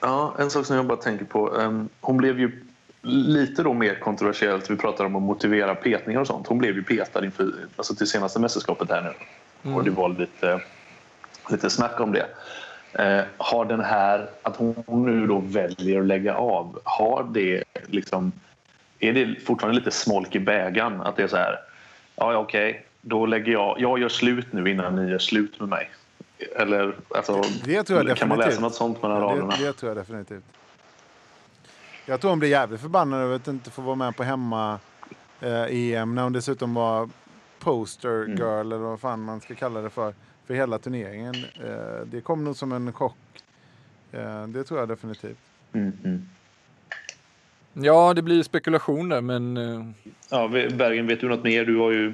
Ja, 0.00 0.34
en 0.38 0.50
sak 0.50 0.66
som 0.66 0.76
jag 0.76 0.86
bara 0.86 0.98
tänker 0.98 1.24
på. 1.24 1.48
Um, 1.48 1.88
hon 2.00 2.16
blev 2.16 2.40
ju 2.40 2.64
lite 3.02 3.62
då 3.62 3.74
mer 3.74 3.94
kontroversiellt. 3.94 4.70
Vi 4.70 4.76
pratar 4.76 5.04
om 5.04 5.16
att 5.16 5.22
motivera 5.22 5.74
petningar 5.74 6.20
och 6.20 6.26
sånt. 6.26 6.46
Hon 6.46 6.58
blev 6.58 6.74
ju 6.74 6.82
petad 6.82 7.24
inför, 7.24 7.52
alltså 7.76 7.94
till 7.94 8.06
senaste 8.06 8.40
mästerskapet 8.40 8.90
här 8.90 9.02
nu. 9.02 9.12
Mm. 9.62 9.76
Och 9.76 9.84
det 9.84 9.90
var 9.90 10.08
lite, 10.08 10.60
lite 11.50 11.70
snack 11.70 12.00
om 12.00 12.12
det. 12.12 12.26
Eh, 12.92 13.24
har 13.38 13.64
den 13.64 13.80
här, 13.80 14.30
att 14.42 14.56
hon 14.56 15.06
nu 15.06 15.26
då 15.26 15.38
väljer 15.38 16.00
att 16.00 16.06
lägga 16.06 16.34
av, 16.34 16.80
har 16.84 17.24
det 17.24 17.64
liksom, 17.86 18.32
är 18.98 19.12
det 19.12 19.40
fortfarande 19.46 19.78
lite 19.78 19.90
smolk 19.90 20.34
i 20.34 20.40
bägaren? 20.40 21.00
Att 21.00 21.16
det 21.16 21.22
är 21.22 21.28
så 21.28 21.36
här, 21.36 21.58
ja 22.16 22.36
okej, 22.36 22.70
okay, 22.70 22.82
då 23.00 23.26
lägger 23.26 23.52
jag, 23.52 23.80
jag 23.80 23.98
gör 23.98 24.08
slut 24.08 24.52
nu 24.52 24.70
innan 24.70 24.96
ni 24.96 25.10
gör 25.10 25.18
slut 25.18 25.60
med 25.60 25.68
mig. 25.68 25.90
Eller 26.56 26.94
alltså, 27.14 27.42
det 27.64 27.82
tror 27.82 28.08
jag 28.08 28.16
kan 28.16 28.28
man 28.28 28.38
läsa 28.38 28.60
något 28.60 28.74
sånt 28.74 29.02
mellan 29.02 29.20
raderna? 29.20 29.54
Det, 29.58 29.66
det 29.66 29.72
tror 29.72 29.90
jag 29.90 29.96
definitivt. 29.96 30.44
Jag 32.06 32.20
tror 32.20 32.30
hon 32.30 32.38
blir 32.38 32.48
jävligt 32.48 32.80
förbannad 32.80 33.20
över 33.20 33.36
att 33.36 33.48
inte 33.48 33.70
få 33.70 33.82
vara 33.82 33.94
med 33.94 34.16
på 34.16 34.22
hemma-EM 34.22 36.08
eh, 36.10 36.14
när 36.14 36.22
hon 36.22 36.32
dessutom 36.32 36.74
var 36.74 37.08
poster 37.60 38.24
mm. 38.24 38.36
girl 38.36 38.42
mm. 38.42 38.60
eller 38.60 38.76
vad 38.76 39.00
fan 39.00 39.20
man 39.20 39.40
ska 39.40 39.54
kalla 39.54 39.80
det 39.80 39.90
för, 39.90 40.14
för 40.46 40.54
hela 40.54 40.78
turneringen. 40.78 41.34
Eh, 41.64 42.06
det 42.06 42.20
kom 42.20 42.44
nog 42.44 42.56
som 42.56 42.72
en 42.72 42.92
chock. 42.92 43.16
Eh, 44.12 44.46
det 44.46 44.64
tror 44.64 44.80
jag 44.80 44.88
definitivt. 44.88 45.38
Mm, 45.72 45.92
mm. 46.04 46.28
Ja, 47.72 48.14
det 48.14 48.22
blir 48.22 48.42
spekulationer 48.42 49.20
men... 49.20 49.56
Eh, 49.56 49.86
ja, 50.30 50.48
Bergen, 50.48 51.06
vet 51.06 51.20
du 51.20 51.28
något 51.28 51.44
mer? 51.44 51.64
Du 51.64 51.76
har 51.76 51.90
ju... 51.90 52.12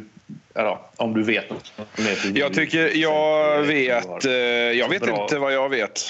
Ja, 0.55 0.91
om 0.97 1.15
du 1.15 1.23
vet 1.23 1.51
något 1.51 1.99
mer. 1.99 2.39
Jag 2.39 2.53
tycker 2.53 2.97
jag 2.97 3.63
vet... 3.63 4.25
Eh, 4.25 4.33
jag 4.79 4.89
vet 4.89 5.07
inte 5.07 5.39
vad 5.39 5.53
jag 5.53 5.69
vet. 5.69 6.01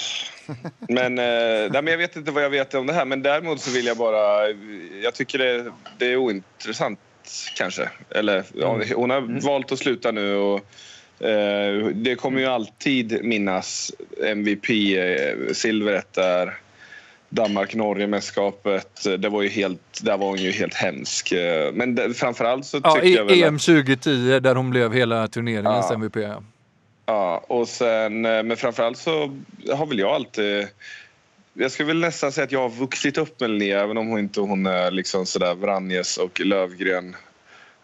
Men, 0.79 1.17
eh, 1.17 1.23
nej, 1.71 1.81
men 1.81 1.87
jag 1.87 1.97
vet 1.97 2.15
inte 2.15 2.31
vad 2.31 2.43
jag 2.43 2.49
vet 2.49 2.73
om 2.73 2.87
det 2.87 2.93
här. 2.93 3.05
Men 3.05 3.21
däremot 3.21 3.59
så 3.59 3.71
vill 3.71 3.85
jag 3.85 3.97
bara... 3.97 4.49
Jag 5.03 5.13
tycker 5.13 5.37
det, 5.37 5.71
det 5.97 6.05
är 6.05 6.17
ointressant 6.17 6.99
kanske. 7.57 7.89
Eller, 8.09 8.43
ja, 8.53 8.75
mm. 8.75 8.87
hon 8.95 9.09
har 9.09 9.17
mm. 9.17 9.39
valt 9.39 9.71
att 9.71 9.79
sluta 9.79 10.11
nu. 10.11 10.35
Och, 10.35 10.61
eh, 11.27 11.87
det 11.87 12.15
kommer 12.15 12.39
ju 12.39 12.45
alltid 12.45 13.19
minnas 13.23 13.91
MVP-silvret 14.23 16.13
där. 16.13 16.57
Danmark-Norge-mästerskapet. 17.29 19.19
Det 19.19 19.29
var 19.29 19.41
ju 19.41 19.49
helt, 19.49 19.99
där 20.01 20.17
var 20.17 20.27
hon 20.27 20.37
ju 20.37 20.51
helt 20.51 20.73
hemsk. 20.73 21.33
Men 21.73 21.95
det, 21.95 22.13
framförallt 22.13 22.65
så 22.65 22.79
ja, 22.83 22.91
tycker 22.91 23.17
jag 23.17 23.25
väl 23.25 23.43
EM 23.43 23.59
2010 23.59 24.39
där 24.39 24.55
hon 24.55 24.69
blev 24.69 24.93
hela 24.93 25.27
turneringens 25.27 25.85
ja. 25.89 25.95
MVP. 25.95 26.17
Ja, 27.05 27.43
och 27.47 27.67
sen, 27.67 28.25
eh, 28.25 28.43
men 28.43 28.57
framförallt 28.57 28.97
så 28.97 29.37
har 29.73 29.85
väl 29.85 29.99
jag 29.99 30.11
alltid... 30.11 30.67
Jag 31.59 31.71
skulle 31.71 31.87
väl 31.87 31.99
nästan 31.99 32.31
säga 32.31 32.45
att 32.45 32.51
jag 32.51 32.61
har 32.61 32.69
vuxit 32.69 33.17
upp 33.17 33.39
med 33.39 33.49
Linnea 33.49 33.83
även 33.83 33.97
om 33.97 34.07
hon 34.07 34.19
inte 34.19 34.41
hon 34.41 34.65
är 34.65 34.91
liksom 34.91 35.25
sådär 35.25 35.55
Vranjes 35.55 36.17
och 36.17 36.39
Lövgren 36.39 37.15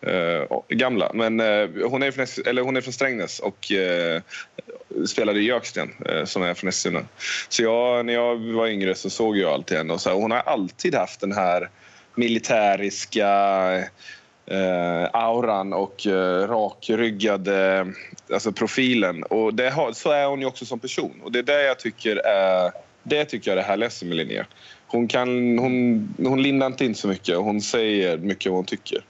eh, 0.02 0.60
gamla. 0.70 1.12
Men 1.14 1.40
eh, 1.40 1.70
hon, 1.90 2.04
är 2.04 2.12
från, 2.12 2.26
eller 2.46 2.62
hon 2.62 2.78
är 2.78 2.82
från 2.82 2.94
Strängnäs 2.94 3.40
och 3.40 3.72
eh, 3.72 4.22
spelade 5.06 5.40
i 5.40 5.44
Jöksten 5.44 5.94
eh, 6.06 6.26
som 6.26 6.44
är 6.44 6.54
från 6.54 6.68
Eskilstuna. 6.68 7.06
Så 7.50 7.64
jag, 7.64 8.06
när 8.06 8.14
jag 8.14 8.36
var 8.36 8.68
yngre 8.68 8.96
så 8.96 9.10
såg 9.10 9.38
jag 9.38 9.54
alltid 9.54 9.78
henne 9.78 9.94
och 9.94 10.02
så 10.02 10.10
här, 10.10 10.18
hon 10.18 10.32
har 10.32 10.40
alltid 10.40 10.96
haft 10.96 11.20
den 11.20 11.32
här 11.32 11.70
militäriska 12.16 13.30
Uh, 14.52 15.10
auran 15.14 15.74
och 15.74 16.06
uh, 16.08 16.48
rakryggade 16.48 17.88
alltså 18.34 18.52
profilen. 18.52 19.24
Och 19.24 19.54
det 19.54 19.70
har, 19.70 19.92
så 19.92 20.12
är 20.12 20.26
hon 20.26 20.40
ju 20.40 20.46
också 20.46 20.66
som 20.66 20.80
person. 20.80 21.22
Och 21.24 21.32
det 21.32 21.40
är 21.40 21.44
det 21.44 21.64
jag 21.64 21.80
tycker 21.80 22.16
är 22.16 22.72
det 23.04 23.26
tycker 23.26 23.52
jag 23.52 23.58
är 23.58 23.62
det 23.62 23.68
härligaste 23.68 24.06
med 24.06 24.18
Linnea. 24.18 24.46
Hon, 24.88 25.08
kan, 25.08 25.58
hon, 25.58 26.13
hon 26.18 26.42
lindar 26.42 26.68
inte 26.68 26.86
in 26.86 26.96
så 26.96 27.08
mycket 27.08 27.38
och 27.38 27.44
hon 27.44 27.62
säger 27.62 28.18
mycket 28.18 28.52
vad 28.52 28.58
hon 28.58 28.66
tycker. 28.66 29.06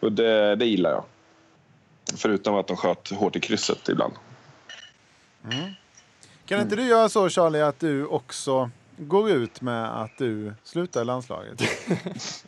Och 0.00 0.12
det, 0.12 0.56
det 0.56 0.66
gillar 0.66 0.90
jag. 0.90 1.04
Förutom 2.16 2.54
att 2.54 2.66
de 2.66 2.76
sköt 2.76 3.10
hårt 3.10 3.36
i 3.36 3.40
krysset 3.40 3.88
ibland. 3.88 4.12
Mm. 5.52 5.70
Kan 6.46 6.60
inte 6.60 6.76
du 6.76 6.82
göra 6.82 7.08
så 7.08 7.28
Charlie 7.28 7.60
att 7.60 7.80
du 7.80 8.06
också 8.06 8.70
går 8.96 9.30
ut 9.30 9.60
med 9.60 10.02
att 10.02 10.18
du 10.18 10.52
slutar 10.64 11.02
i 11.02 11.04
landslaget? 11.04 11.62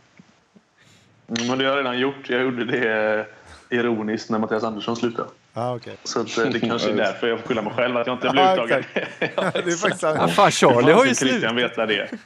Men 1.26 1.58
det 1.58 1.64
har 1.64 1.70
jag 1.70 1.78
redan 1.78 1.98
gjort. 1.98 2.30
Jag 2.30 2.42
gjorde 2.42 2.64
det 2.64 3.26
ironiskt 3.70 4.30
när 4.30 4.38
Mattias 4.38 4.62
Andersson 4.62 4.96
slutade. 4.96 5.28
Ah, 5.54 5.74
okay. 5.74 5.94
Så 6.04 6.20
att, 6.20 6.38
eh, 6.38 6.44
det 6.44 6.60
kanske 6.68 6.90
är 6.90 6.96
därför 6.96 7.28
jag 7.28 7.44
skylla 7.44 7.62
mig 7.62 7.72
själv 7.72 7.96
att 7.96 8.06
jag 8.06 8.16
inte 8.16 8.28
blev 8.30 8.44
ah, 8.44 8.54
uttagen. 8.54 8.84
det 9.18 9.72
är 9.72 9.76
faktiskt 9.76 10.02
ja, 10.02 10.28
fan, 10.28 10.50
Charlie 10.50 10.92
har 10.92 11.04
ju 11.04 11.14
Christian 11.14 11.56
det. 11.56 12.10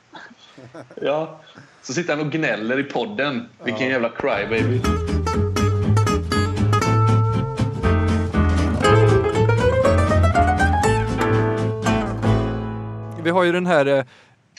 Ja, 1.02 1.40
så 1.82 1.92
sitter 1.92 2.16
han 2.16 2.26
och 2.26 2.32
gnäller 2.32 2.78
i 2.78 2.82
podden. 2.82 3.48
Vilken 3.64 3.88
jävla 3.88 4.08
crybaby. 4.08 4.80
Vi 13.22 13.30
har 13.30 13.44
ju 13.44 13.52
den 13.52 13.66
här 13.66 13.86
eh, 13.86 14.04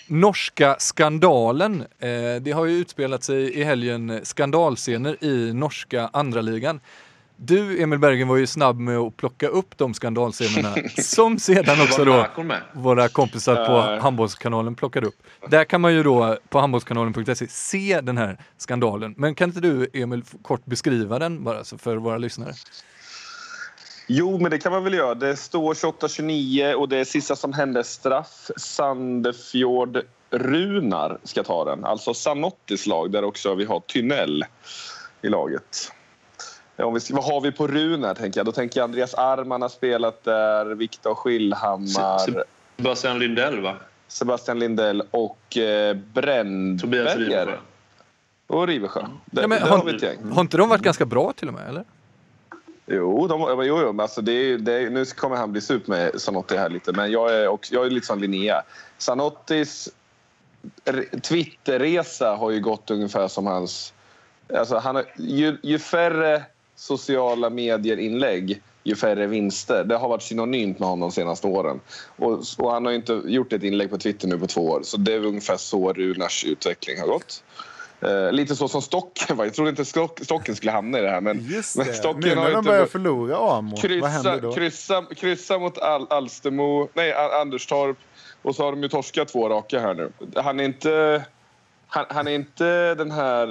Norska 0.08 0.76
skandalen. 0.80 1.82
Eh, 2.00 2.36
det 2.42 2.52
har 2.56 2.66
ju 2.66 2.78
utspelat 2.78 3.24
sig 3.24 3.54
i 3.60 3.64
helgen 3.64 4.20
skandalscener 4.24 5.24
i 5.24 5.54
norska 5.54 6.10
andra 6.14 6.42
ligan. 6.42 6.80
Du, 7.38 7.84
Emil 7.84 8.00
Bergen, 8.00 8.28
var 8.28 8.38
ju 8.38 8.48
snabb 8.48 8.80
med 8.80 8.98
att 8.98 9.18
plocka 9.18 9.48
upp 9.48 9.78
de 9.78 9.94
skandalscenerna 9.94 10.76
som 11.02 11.40
sedan 11.40 11.82
också 11.82 12.06
då 12.06 12.28
våra 12.74 13.08
kompisar 13.08 13.66
på 13.66 14.02
Handbollskanalen 14.02 14.76
plockade 14.76 15.08
upp. 15.08 15.16
Där 15.50 15.64
kan 15.64 15.82
man 15.82 15.94
ju 15.94 16.04
då 16.04 16.38
på 16.50 16.60
handbollskanalen.se 16.60 17.48
se 17.48 18.02
den 18.02 18.18
här 18.18 18.38
skandalen. 18.58 19.14
Men 19.18 19.36
kan 19.36 19.50
inte 19.50 19.60
du, 19.60 19.90
Emil, 19.94 20.24
kort 20.42 20.66
beskriva 20.66 21.20
den 21.20 21.44
bara 21.44 21.64
för 21.64 21.96
våra 21.96 22.18
lyssnare? 22.18 22.54
Jo, 24.08 24.38
men 24.38 24.52
det 24.52 24.58
kan 24.58 24.72
man 24.72 24.84
väl 24.84 24.94
göra. 24.94 25.16
Det 25.16 25.36
står 25.36 25.74
28-29 25.74 26.74
och 26.74 26.90
det 26.90 26.98
är 26.98 27.06
sista 27.06 27.36
som 27.36 27.54
hände 27.54 27.84
straff. 27.84 28.52
Sandefjord 28.58 30.02
Runar 30.30 31.18
ska 31.24 31.44
ta 31.44 31.66
den. 31.66 31.86
Alltså 31.86 32.14
Sanottis 32.14 32.88
lag 32.88 33.12
där 33.12 33.24
också 33.24 33.56
vi 33.56 33.66
har 33.66 33.80
Tynell 33.80 34.46
i 35.22 35.30
laget. 35.30 35.92
Ja, 36.76 36.86
om 36.86 36.94
vi, 36.94 37.00
vad 37.10 37.24
har 37.24 37.42
vi 37.42 37.52
på 37.52 37.68
Runar? 37.68 38.16
Tänker 38.16 38.40
jag. 38.40 38.46
Då 38.46 38.52
tänker 38.52 38.80
jag 38.80 38.84
Andreas 38.84 39.14
Arman 39.14 39.62
har 39.62 39.70
spelat 39.70 40.24
där, 40.24 40.66
Viktor 40.66 41.16
Skillhammar. 41.16 42.46
Sebastian 42.78 43.20
Lindell, 43.20 43.62
va? 43.62 43.76
Sebastian 44.08 44.60
Lindell 44.60 45.04
och 45.12 45.58
eh, 45.58 45.96
Brännberger. 45.96 46.80
Tobias 46.80 47.16
Rivesjö. 47.16 47.58
Och 48.48 48.68
Rivesjö. 48.68 49.02
Det, 49.26 49.42
ja, 49.42 49.48
men, 49.48 49.62
har, 49.62 49.70
har, 49.70 50.34
har 50.34 50.42
inte 50.42 50.58
de 50.58 50.70
varit 50.70 50.82
ganska 50.82 51.06
bra 51.06 51.34
till 51.34 51.48
och 51.48 51.54
med? 51.54 51.70
eller? 51.70 51.84
Jo, 52.86 53.28
de, 53.28 53.42
jo, 53.42 53.64
jo 53.64 53.94
men 53.94 54.00
alltså 54.00 54.22
det, 54.22 54.58
det, 54.58 54.90
nu 54.90 55.06
kommer 55.06 55.36
han 55.36 55.52
bli 55.52 55.62
sup 55.62 55.88
med 55.88 56.22
Sanotti 56.22 56.58
här 56.58 56.70
lite, 56.70 56.92
men 56.92 57.12
jag 57.12 57.36
är, 57.36 57.48
också, 57.48 57.74
jag 57.74 57.86
är 57.86 57.90
lite 57.90 58.08
som 58.08 58.20
Linnea. 58.20 58.64
Sanottis 58.98 59.90
Twitterresa 61.22 62.36
har 62.36 62.52
ju 62.52 62.60
gått 62.60 62.92
ungefär 62.92 63.28
som 63.28 63.48
hans 63.48 63.94
Alltså, 64.54 64.78
han 64.78 64.96
har, 64.96 65.06
ju, 65.16 65.58
ju 65.64 65.80
färre 65.80 66.44
sociala 66.76 67.50
medier-inlägg, 67.50 68.62
ju 68.84 68.96
färre 68.96 69.28
vinster. 69.28 69.84
Det 69.84 69.98
har 69.98 70.10
varit 70.10 70.24
synonymt 70.24 70.80
med 70.80 70.90
honom 70.90 71.00
de 71.10 71.12
senaste 71.12 71.48
åren. 71.48 71.80
Och, 72.16 72.44
och 72.58 72.72
han 72.72 72.86
har 72.86 72.92
inte 72.92 73.22
gjort 73.26 73.54
ett 73.54 73.64
inlägg 73.64 73.90
på 73.90 73.98
Twitter 73.98 74.28
nu 74.28 74.40
på 74.40 74.48
två 74.48 74.62
år. 74.62 74.82
Så 74.84 74.98
det 74.98 75.14
är 75.14 75.26
ungefär 75.26 75.58
så 75.58 75.94
Runars 75.94 76.46
utveckling 76.46 77.00
har 77.00 77.08
gått. 77.08 77.44
Eh, 78.02 78.32
lite 78.32 78.56
så 78.56 78.68
som 78.68 78.82
Stocken 78.82 79.38
var. 79.38 79.46
Jag 79.46 79.54
trodde 79.54 79.70
inte 79.70 79.86
Stock, 79.86 80.20
Stocken 80.24 80.56
skulle 80.56 80.72
hamna 80.72 81.00
i 81.00 81.02
det 81.02 81.10
här. 81.10 81.22
Men, 81.22 81.46
Just 81.46 81.78
men 81.78 81.88
det. 81.88 81.94
Stocken 81.94 82.22
Nu 82.22 82.36
när 82.36 82.52
de 82.52 82.58
inte 82.58 82.70
börjar 82.70 82.86
förlora 82.86 83.38
Amo, 83.38 83.78
vad 84.02 84.10
händer 84.12 84.32
kryssa, 84.32 84.42
då? 84.42 84.54
kryssa, 84.54 85.06
kryssa 85.16 85.60
mot 85.60 85.78
Al 85.78 86.08
Alstermo, 86.10 86.90
nej, 86.94 87.14
Anderstorp 87.42 87.98
och 88.42 88.56
så 88.56 88.64
har 88.64 88.72
de 88.72 88.84
ju 88.84 88.90
torskat 88.90 89.28
två 89.28 89.50
raka 89.50 89.80
här 89.80 89.94
nu. 89.94 90.12
Han 90.36 90.60
är 90.60 90.64
inte, 90.64 91.24
han, 91.96 92.06
han 92.10 92.28
är 92.28 92.32
inte 92.32 92.96
den 92.96 93.12
här 93.12 93.48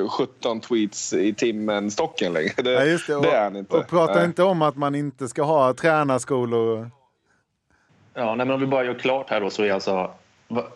eh, 0.00 0.08
17 0.08 0.60
tweets 0.60 1.12
i 1.12 1.34
timmen 1.34 1.90
stocken 1.90 2.32
längre. 2.32 2.52
Det, 2.56 2.72
Ja, 2.72 2.84
just 2.84 3.06
det. 3.06 3.16
Och, 3.16 3.22
det 3.22 3.30
är 3.30 3.44
han 3.44 3.56
inte. 3.56 3.76
och 3.76 3.88
prata 3.88 4.14
Nej. 4.14 4.24
inte 4.24 4.42
om 4.42 4.62
att 4.62 4.76
man 4.76 4.94
inte 4.94 5.28
ska 5.28 5.42
ha 5.42 5.74
tränarskolor. 5.74 6.90
Ja, 8.14 8.34
nej, 8.34 8.46
men 8.46 8.50
om 8.50 8.60
vi 8.60 8.66
bara 8.66 8.84
gör 8.84 8.94
klart 8.94 9.30
här 9.30 9.40
då 9.40 9.50
så 9.50 9.62
är 9.62 9.72
alltså 9.72 10.10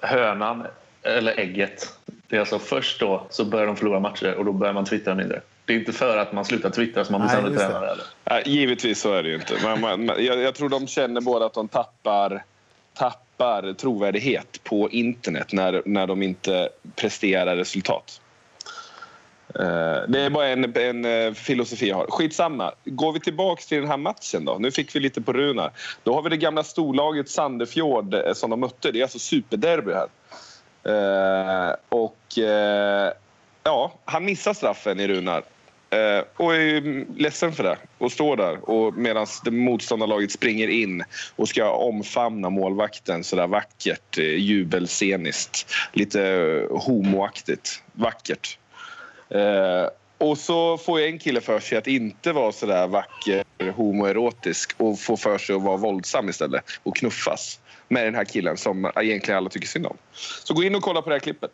hönan 0.01 0.67
eller 1.03 1.39
ägget. 1.39 1.99
Det 2.29 2.37
är 2.37 2.41
alltså 2.41 2.59
först 2.59 3.01
då 3.01 3.27
så 3.31 3.45
börjar 3.45 3.67
de 3.67 3.77
förlora 3.77 4.01
matcher 4.01 4.35
och 4.35 4.45
då 4.45 4.53
börjar 4.53 4.75
man 4.75 4.85
twittra 4.85 5.15
mindre. 5.15 5.41
Det 5.65 5.73
är 5.73 5.79
inte 5.79 5.93
för 5.93 6.17
att 6.17 6.33
man 6.33 6.45
slutar 6.45 6.71
twittra 6.71 7.05
som 7.05 7.13
man 7.13 7.21
blir 7.21 7.29
Nej, 7.29 7.43
sämre 7.43 7.59
tränare. 7.59 7.91
Eller? 7.91 8.05
Nej, 8.25 8.43
givetvis 8.47 9.01
så 9.01 9.13
är 9.13 9.23
det 9.23 9.29
ju 9.29 9.35
inte. 9.35 9.55
Men, 9.65 9.81
man, 9.81 10.07
man, 10.07 10.25
jag, 10.25 10.39
jag 10.39 10.55
tror 10.55 10.69
de 10.69 10.87
känner 10.87 11.21
båda 11.21 11.47
att 11.47 11.55
de 11.55 11.69
tappar, 11.69 12.45
tappar 12.95 13.30
trovärdighet 13.79 14.61
på 14.65 14.91
internet 14.91 15.53
när, 15.53 15.83
när 15.85 16.07
de 16.07 16.23
inte 16.23 16.69
presterar 16.97 17.57
resultat. 17.57 18.21
Eh, 19.55 20.09
det 20.09 20.21
är 20.21 20.31
bara 20.31 20.49
en, 20.49 20.77
en 20.77 21.05
eh, 21.05 21.33
filosofi 21.33 21.89
jag 21.89 21.97
har. 21.97 22.07
Skitsamma. 22.07 22.73
Går 22.85 23.13
vi 23.13 23.21
tillbaka 23.21 23.63
till 23.63 23.81
den 23.81 23.89
här 23.89 23.97
matchen 23.97 24.45
då. 24.45 24.57
Nu 24.59 24.71
fick 24.71 24.97
vi 24.97 25.01
lite 25.01 25.21
på 25.21 25.33
Runar. 25.33 25.71
Då 26.03 26.15
har 26.15 26.23
vi 26.23 26.31
det 26.31 26.37
gamla 26.37 26.63
storlaget 26.63 27.29
Sandefjord 27.29 28.15
eh, 28.15 28.33
som 28.33 28.51
de 28.51 28.61
mötte. 28.61 28.93
Det 28.93 28.99
är 28.99 29.03
alltså 29.03 29.19
superderby 29.19 29.93
här. 29.93 30.09
Eh, 30.85 31.75
och 31.89 32.39
eh, 32.39 33.13
ja, 33.63 33.93
han 34.05 34.25
missar 34.25 34.55
straffen 34.55 35.01
i 35.01 35.09
Runar. 35.09 35.43
Eh, 35.91 36.25
och 36.37 36.55
är 36.55 36.61
ju 36.61 37.07
ledsen 37.17 37.53
för 37.53 37.63
det. 37.63 37.79
Och 37.99 38.13
står 38.13 38.37
där 38.37 38.71
och 38.71 38.95
medan 38.95 39.27
motståndarlaget 39.51 40.33
springer 40.33 40.69
in 40.69 41.05
och 41.37 41.49
ska 41.49 41.71
omfamna 41.71 42.51
målvakten 42.51 43.25
så 43.25 43.37
där 43.37 43.47
vackert, 43.47 44.19
eh, 44.19 44.25
jubelsceniskt. 44.25 45.67
Lite 45.93 46.29
eh, 46.29 46.79
homoaktigt. 46.79 47.83
Vackert. 47.93 48.59
Eh, 49.29 49.87
och 50.19 50.39
så 50.39 50.79
får 50.79 51.01
en 51.01 51.19
kille 51.19 51.41
för 51.41 51.61
sig 51.61 51.79
att 51.79 51.87
inte 51.87 52.33
vara 52.33 52.53
så 52.53 52.67
där 52.67 52.87
vacker, 52.87 53.45
homoerotisk 53.77 54.75
och 54.77 55.01
får 55.01 55.17
för 55.17 55.39
sig 55.39 55.57
att 55.57 55.63
vara 55.63 55.77
våldsam 55.77 56.29
istället 56.29 56.65
och 56.83 56.97
knuffas 56.97 57.61
med 57.89 58.05
den 58.05 58.15
här 58.15 58.25
killen 58.25 58.57
som 58.57 58.93
egentligen 59.01 59.39
alla 59.39 59.51
tycker 59.51 59.69
synd 59.69 59.87
om. 59.87 59.97
Så 60.45 60.55
gå 60.55 60.63
in 60.63 60.75
och 60.75 60.83
kolla 60.83 61.03
på 61.03 61.09
det 61.09 61.15
här 61.15 61.21
klippet. 61.21 61.51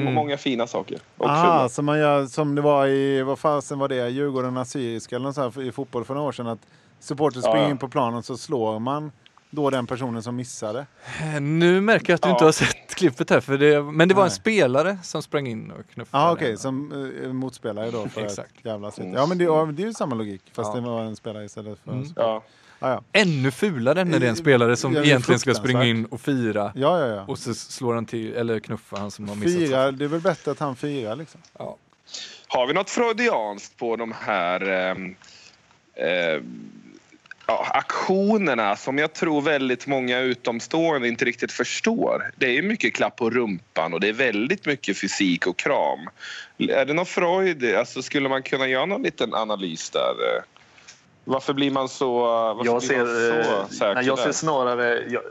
Mm. 0.00 0.14
Många 0.14 0.36
fina 0.36 0.66
saker. 0.66 0.98
Och 1.16 1.26
Ah, 1.30 1.68
som 1.68 1.84
man 1.84 1.98
gör 1.98 2.26
som 2.26 2.54
det 2.54 2.62
var 2.62 2.86
i, 2.86 3.22
vad 3.22 3.38
fasen 3.38 3.78
var 3.78 3.88
det, 3.88 4.08
Djurgården 4.08 4.56
Assyriska 4.56 5.16
eller 5.16 5.32
sånt 5.32 5.54
här 5.56 5.62
i 5.62 5.72
fotboll 5.72 6.04
för 6.04 6.14
några 6.14 6.28
år 6.28 6.32
sedan. 6.32 6.46
Att 6.46 6.66
supporter 7.00 7.40
springer 7.40 7.62
ja. 7.62 7.70
in 7.70 7.78
på 7.78 7.88
planen 7.88 8.22
så 8.22 8.36
slår 8.36 8.78
man 8.78 9.12
då 9.50 9.70
den 9.70 9.86
personen 9.86 10.22
som 10.22 10.36
missade. 10.36 10.86
Eh, 11.34 11.40
Nu 11.40 11.80
märker 11.80 12.12
jag 12.12 12.14
att 12.14 12.22
du 12.22 12.28
Ja. 12.28 12.32
inte 12.32 12.44
har 12.44 12.52
sett 12.52 12.94
klippet 12.94 13.30
här, 13.30 13.40
för 13.40 13.58
det, 13.58 13.82
men 13.82 14.08
det 14.08 14.14
var 14.14 14.22
en 14.22 14.26
Nej. 14.28 14.36
spelare 14.36 14.98
som 15.02 15.22
sprang 15.22 15.46
in 15.46 15.70
och 15.70 15.90
knuffade. 15.94 16.22
Ja 16.24 16.28
ah, 16.28 16.32
okej, 16.32 16.48
den. 16.48 16.58
som 16.58 16.92
uh, 16.92 17.32
motspelare 17.32 17.90
då 17.90 18.08
för 18.08 18.20
Exakt. 18.24 18.58
ett 18.58 18.64
jävla 18.64 18.90
sätt. 18.90 19.06
Ja 19.14 19.26
men 19.26 19.38
det, 19.38 19.44
det 19.72 19.82
är 19.82 19.86
ju 19.86 19.94
samma 19.94 20.14
logik 20.14 20.42
fast 20.52 20.74
Ja. 20.74 20.80
det 20.80 20.86
var 20.86 21.00
en 21.02 21.16
spelare 21.16 21.44
istället 21.44 21.78
för... 21.84 21.92
Mm. 21.92 22.06
Ja. 22.16 22.42
Ah, 22.78 22.90
ja. 22.90 23.02
Ännu 23.12 23.50
fulare 23.50 24.04
när 24.04 24.18
det 24.20 24.26
är 24.26 24.30
en 24.30 24.36
Eh, 24.36 24.40
spelare 24.40 24.76
som 24.76 24.94
ja, 24.94 25.04
egentligen 25.04 25.38
ska 25.38 25.54
springa 25.54 25.84
in 25.84 26.04
och 26.04 26.20
fira 26.20 26.72
ja, 26.74 27.00
ja, 27.00 27.06
ja. 27.06 27.24
och 27.28 27.38
så 27.38 27.54
slår 27.54 27.94
han 27.94 28.06
till, 28.06 28.34
eller 28.34 28.60
knuffar 28.60 28.96
han 28.96 29.10
som 29.10 29.28
har 29.28 29.36
missat. 29.36 29.60
Fira, 29.60 29.90
det 29.90 30.04
är 30.04 30.08
väl 30.08 30.20
bättre 30.20 30.50
att 30.50 30.58
han 30.58 30.76
firar 30.76 31.16
liksom. 31.16 31.40
Ja. 31.58 31.76
Har 32.46 32.66
vi 32.66 32.72
något 32.72 32.90
freudianskt 32.90 33.76
på 33.76 33.96
de 33.96 34.14
här 34.20 34.62
eh, 35.94 36.42
ja, 37.46 37.66
aktionerna 37.70 38.76
som 38.76 38.98
jag 38.98 39.12
tror 39.12 39.42
väldigt 39.42 39.86
många 39.86 40.20
utomstående 40.20 41.08
inte 41.08 41.24
riktigt 41.24 41.52
förstår? 41.52 42.30
Det 42.36 42.58
är 42.58 42.62
mycket 42.62 42.94
klapp 42.94 43.16
på 43.16 43.30
rumpan 43.30 43.94
och 43.94 44.00
det 44.00 44.08
är 44.08 44.12
väldigt 44.12 44.66
mycket 44.66 45.00
fysik 45.00 45.46
och 45.46 45.56
kram. 45.56 46.08
Är 46.58 46.84
det 46.84 46.94
någon 46.94 47.06
Freud? 47.06 47.74
Alltså, 47.74 48.02
skulle 48.02 48.28
man 48.28 48.42
kunna 48.42 48.66
göra 48.68 48.86
någon 48.86 49.02
liten 49.02 49.34
analys 49.34 49.90
där? 49.90 50.14
Varför 51.28 51.52
blir 51.52 51.70
man 51.70 51.88
så, 51.88 52.20
varför 52.20 52.64
Jag 52.64 52.80
blir 52.82 52.96
man 52.98 53.06
ser, 53.06 53.42
så 53.42 53.60
eh, 53.60 53.68
säker 53.68 53.94
nej, 53.94 54.06
jag 54.06 54.18
ser 54.18 54.32
snarare... 54.32 55.02
Jag, 55.08 55.22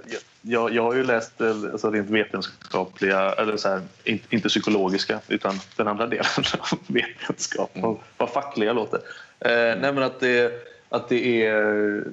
jag, 0.41 0.73
jag, 0.73 0.83
har 0.83 0.93
ju 0.93 1.03
läst 1.03 1.41
eh, 1.41 1.47
alltså, 1.49 1.91
rent 1.91 2.09
vetenskapliga, 2.09 3.31
eller 3.31 3.57
så 3.57 3.69
här, 3.69 3.81
in, 4.03 4.19
inte 4.29 4.49
psykologiska, 4.49 5.19
utan 5.27 5.59
den 5.75 5.87
andra 5.87 6.07
delen 6.07 6.25
av 6.59 6.79
vetenskap. 6.87 7.71
Vad, 7.73 7.97
vad 8.17 8.29
fackliga 8.29 8.73
låter. 8.73 8.99
Eh, 9.39 9.51
nej, 9.51 9.93
men 9.93 10.03
att 10.03 10.19
det, 10.19 10.53
att 10.89 11.09
det 11.09 11.45
är... 11.45 12.03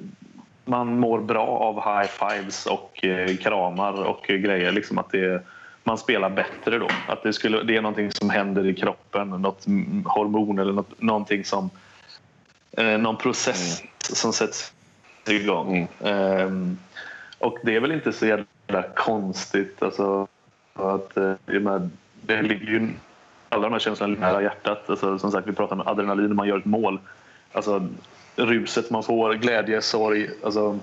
Man 0.65 0.99
mår 0.99 1.19
bra 1.19 1.47
av 1.47 1.75
high 1.75 2.09
fives 2.09 2.65
och 2.65 3.05
eh, 3.05 3.37
kramar 3.37 4.03
och 4.03 4.23
grejer. 4.27 4.71
Liksom 4.71 4.97
att 4.97 5.11
det, 5.11 5.43
man 5.83 5.97
spelar 5.97 6.29
bättre 6.29 6.79
då. 6.79 6.87
Att 7.07 7.23
det, 7.23 7.33
skulle, 7.33 7.63
det 7.63 7.77
är 7.77 7.81
någonting 7.81 8.11
som 8.11 8.29
händer 8.29 8.67
i 8.67 8.73
kroppen, 8.73 9.29
något 9.29 9.67
mm, 9.67 10.05
hormon 10.05 10.59
eller 10.59 10.73
något, 10.73 11.01
någonting 11.01 11.45
som... 11.45 11.69
Eh, 12.77 12.97
någon 12.97 13.17
process 13.17 13.83
som 13.99 14.33
sätts 14.33 14.73
igång. 15.27 15.87
Ehm, 16.03 16.77
och 17.39 17.57
det 17.63 17.75
är 17.75 17.79
väl 17.79 17.91
inte 17.91 18.13
så 18.13 18.25
jävla 18.25 18.83
konstigt. 18.95 19.83
Alltså, 19.83 20.27
att, 20.73 21.17
eh, 21.17 21.33
menar, 21.45 21.89
det 22.21 22.41
ligger 22.41 22.65
ju, 22.65 22.89
alla 23.49 23.63
de 23.63 23.73
här 23.73 23.79
känslorna 23.79 24.19
nära 24.19 24.41
hjärtat. 24.41 24.89
Alltså, 24.89 25.19
som 25.19 25.31
sagt, 25.31 25.47
vi 25.47 25.51
pratar 25.53 25.75
om 25.75 25.87
adrenalin 25.87 26.27
när 26.27 26.35
man 26.35 26.47
gör 26.47 26.57
ett 26.57 26.65
mål. 26.65 26.99
Alltså, 27.51 27.87
ruset 28.35 28.89
man 28.89 29.03
får, 29.03 29.33
glädje, 29.33 29.81
sorg. 29.81 30.29
Alltså, 30.43 30.79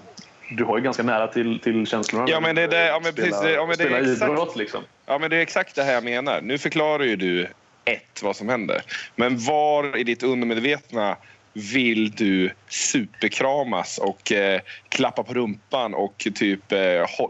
du 0.50 0.64
har 0.64 0.76
ju 0.78 0.82
ganska 0.84 1.02
nära 1.02 1.26
till, 1.26 1.60
till 1.60 1.86
känslorna. 1.86 2.24
Ja, 2.28 2.40
men 2.40 2.54
det 2.54 2.62
är 2.62 2.68
det- 2.68 2.86
ja, 2.86 3.00
men 3.02 3.14
precis, 3.14 3.40
det- 3.40 3.52
ja, 3.52 3.66
men 3.66 3.76
det 3.78 3.84
är 3.84 4.12
exakt- 4.12 4.32
idrott. 4.32 4.56
Liksom. 4.56 4.82
Ja, 5.06 5.18
men 5.18 5.30
det 5.30 5.36
är 5.36 5.40
exakt 5.40 5.74
det 5.74 5.82
här 5.82 5.92
jag 5.92 6.04
menar. 6.04 6.40
Nu 6.42 6.58
förklarar 6.58 7.04
ju 7.04 7.16
du 7.16 7.46
ett, 7.84 8.22
vad 8.22 8.36
som 8.36 8.48
händer. 8.48 8.82
Men 9.16 9.38
var 9.38 9.96
i 9.96 10.04
ditt 10.04 10.22
undermedvetna 10.22 11.16
vill 11.52 12.10
du 12.10 12.50
superkramas 12.68 13.98
och 13.98 14.32
eh, 14.32 14.60
klappa 14.88 15.22
på 15.22 15.34
rumpan 15.34 15.94
och 15.94 16.28
typ 16.34 16.72
eh, 16.72 16.78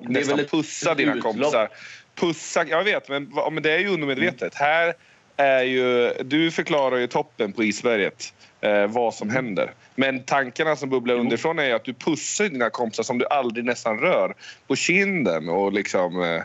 nästan 0.03 0.39
pussa 0.51 0.95
dina 0.95 1.11
utlopp. 1.13 1.25
kompisar? 1.25 1.69
Pussa, 2.15 2.65
jag 2.67 2.85
vet, 2.85 3.09
men, 3.09 3.33
men 3.53 3.63
det 3.63 3.73
är 3.73 3.79
ju 3.79 3.89
undermedvetet. 3.89 4.55
Här 4.55 4.95
är 5.37 5.63
ju, 5.63 6.13
du 6.25 6.51
förklarar 6.51 6.97
ju 6.97 7.07
toppen 7.07 7.53
på 7.53 7.65
isberget. 7.65 8.35
Eh, 8.61 8.87
vad 8.87 9.15
som 9.15 9.31
händer. 9.31 9.73
Men 9.95 10.23
tankarna 10.23 10.77
som 10.77 10.91
bubblar 10.91 11.15
underifrån 11.15 11.59
är 11.59 11.65
ju 11.65 11.73
att 11.73 11.85
du 11.85 11.95
pussar 11.95 12.49
dina 12.49 12.71
kompisar 12.71 13.03
som 13.03 13.19
du 13.19 13.27
aldrig 13.27 13.65
nästan 13.65 13.99
rör 13.99 14.35
på 14.67 14.77
kinden 14.77 15.49
och 15.49 15.73
liksom... 15.73 16.43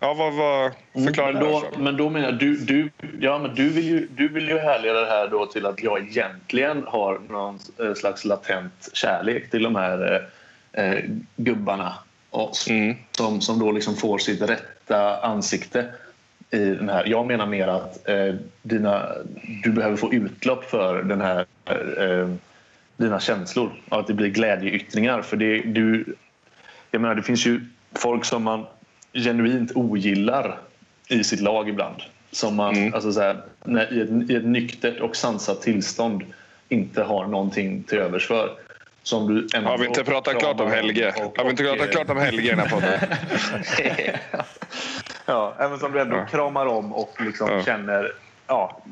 Eh, 0.00 0.08
Ja, 0.08 0.14
vad, 0.14 0.34
vad 0.34 0.72
förklara 1.04 1.32
men, 1.32 1.42
det 1.42 1.48
då, 1.48 1.62
men 1.78 1.96
då 1.96 2.10
menar 2.10 2.28
jag, 2.28 2.38
du, 2.38 2.56
du, 2.56 2.90
ja, 3.20 3.38
men 3.38 3.54
du, 3.54 3.68
vill 3.68 3.88
ju, 3.88 4.08
du 4.16 4.28
vill 4.28 4.48
ju 4.48 4.58
härleda 4.58 5.00
det 5.00 5.06
här 5.06 5.28
då 5.28 5.46
till 5.46 5.66
att 5.66 5.82
jag 5.82 5.98
egentligen 6.08 6.84
har 6.86 7.20
någon 7.28 7.58
eh, 7.78 7.94
slags 7.94 8.24
latent 8.24 8.88
kärlek 8.92 9.50
till 9.50 9.62
de 9.62 9.76
här 9.76 10.26
eh, 10.72 10.84
eh, 10.84 11.04
gubbarna 11.36 11.94
och, 12.30 12.52
Mm. 12.70 12.96
som, 13.10 13.40
som 13.40 13.58
då 13.58 13.72
liksom 13.72 13.96
får 13.96 14.18
sitt 14.18 14.42
rätta 14.42 15.20
ansikte 15.20 15.86
i 16.50 16.64
den 16.64 16.88
här. 16.88 17.06
Jag 17.06 17.26
menar 17.26 17.46
mer 17.46 17.68
att 17.68 18.08
eh, 18.08 18.34
dina, 18.62 19.08
du 19.64 19.70
behöver 19.70 19.96
få 19.96 20.12
utlopp 20.12 20.64
för 20.64 21.02
den 21.02 21.20
här, 21.20 21.46
eh, 21.98 22.28
dina 22.96 23.20
känslor. 23.20 23.70
Att 23.88 24.06
det 24.06 24.14
blir 24.14 24.28
glädjeyttringar. 24.28 25.22
För 25.22 25.36
det, 25.36 25.58
du, 25.60 26.04
jag 26.90 27.00
menar, 27.00 27.14
det 27.14 27.22
finns 27.22 27.46
ju 27.46 27.60
folk 27.94 28.24
som 28.24 28.42
man 28.42 28.66
genuint 29.18 29.72
ogillar 29.74 30.58
i 31.08 31.24
sitt 31.24 31.40
lag 31.40 31.68
ibland. 31.68 31.96
Som 32.30 32.56
man 32.56 32.76
Mm. 32.76 32.94
alltså 32.94 33.12
så 33.12 33.20
här, 33.20 33.36
när, 33.64 33.92
i, 33.92 34.00
ett, 34.00 34.30
i 34.30 34.36
ett 34.36 34.44
nyktert 34.44 35.00
och 35.00 35.16
sansat 35.16 35.62
tillstånd 35.62 36.22
inte 36.68 37.02
har 37.02 37.26
någonting 37.26 37.82
till 37.82 37.98
övers 37.98 38.26
för. 38.26 38.50
Som 39.02 39.34
du 39.34 39.48
ändå 39.54 39.70
Har 39.70 39.78
vi 39.78 39.86
inte 39.86 40.04
pratat 40.04 40.38
klart 40.38 40.60
om 40.60 40.70
Helge? 40.70 41.08
och- 41.24 41.38
Har 41.38 41.44
vi 41.44 41.50
inte 41.50 41.62
och, 41.62 41.68
pratat 41.78 41.86
eh, 41.88 41.92
klart 41.92 42.10
om 42.10 42.16
Helge 42.16 42.42
i 42.46 42.50
den 42.50 42.58
här 42.58 42.68
podden? 42.68 43.00
ja, 45.26 45.54
även 45.58 45.78
som 45.78 45.92
du 45.92 46.00
ändå 46.00 46.16
Ja. 46.16 46.26
kramar 46.26 46.66
om 46.66 46.92
och 46.92 47.20
liksom 47.20 47.48
Ja. 47.52 47.62
känner 47.62 48.12
ja, 48.46 48.82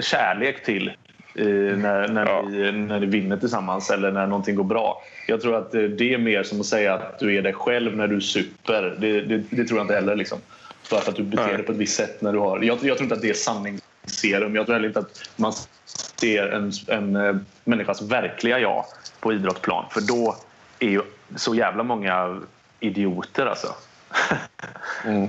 kärlek 0.00 0.64
till 0.64 0.92
eh, 1.34 1.46
när, 1.76 2.08
när, 2.08 2.26
Ja. 2.26 2.42
ni, 2.42 2.72
när 2.72 3.00
ni 3.00 3.06
vinner 3.06 3.36
tillsammans 3.36 3.90
eller 3.90 4.12
när 4.12 4.26
någonting 4.26 4.54
går 4.54 4.64
bra. 4.64 5.02
Jag 5.26 5.40
tror 5.40 5.56
att 5.56 5.74
eh, 5.74 5.82
det 5.82 6.14
är 6.14 6.18
mer 6.18 6.42
som 6.42 6.60
att 6.60 6.66
säga 6.66 6.94
att 6.94 7.18
du 7.18 7.36
är 7.36 7.42
dig 7.42 7.52
själv 7.52 7.96
när 7.96 8.08
du 8.08 8.20
super. 8.20 8.96
Det, 9.00 9.20
det, 9.20 9.42
det 9.50 9.64
tror 9.64 9.78
jag 9.78 9.84
inte 9.84 9.94
heller. 9.94 10.16
Liksom. 10.16 10.38
För 10.82 10.96
att, 10.96 11.16
du 11.16 11.22
beter 11.22 11.46
Nej. 11.46 11.56
dig 11.56 11.66
på 11.66 11.72
ett 11.72 11.78
visst 11.78 11.96
sätt 11.96 12.22
när 12.22 12.32
du 12.32 12.38
har... 12.38 12.60
Jag, 12.60 12.78
jag 12.82 12.96
tror 12.96 13.02
inte 13.02 13.14
att 13.14 13.22
det 13.22 13.30
är 13.30 13.34
sanning. 13.34 13.80
serum. 14.06 14.54
Jag 14.56 14.66
tror 14.66 14.74
heller 14.74 14.88
inte 14.88 14.98
att 15.00 15.30
man 15.36 15.52
ser 16.20 16.48
en, 16.48 16.72
en 16.88 17.16
eh, 17.16 17.36
människas 17.64 18.02
verkliga 18.02 18.58
jag 18.58 18.84
på 19.20 19.32
idrottsplan. 19.32 19.84
För 19.90 20.00
då 20.00 20.36
är 20.78 20.88
ju 20.88 21.02
så 21.36 21.54
jävla 21.54 21.82
många 21.82 22.40
idioter 22.80 23.46
alltså. 23.46 23.74
Mm. 25.04 25.28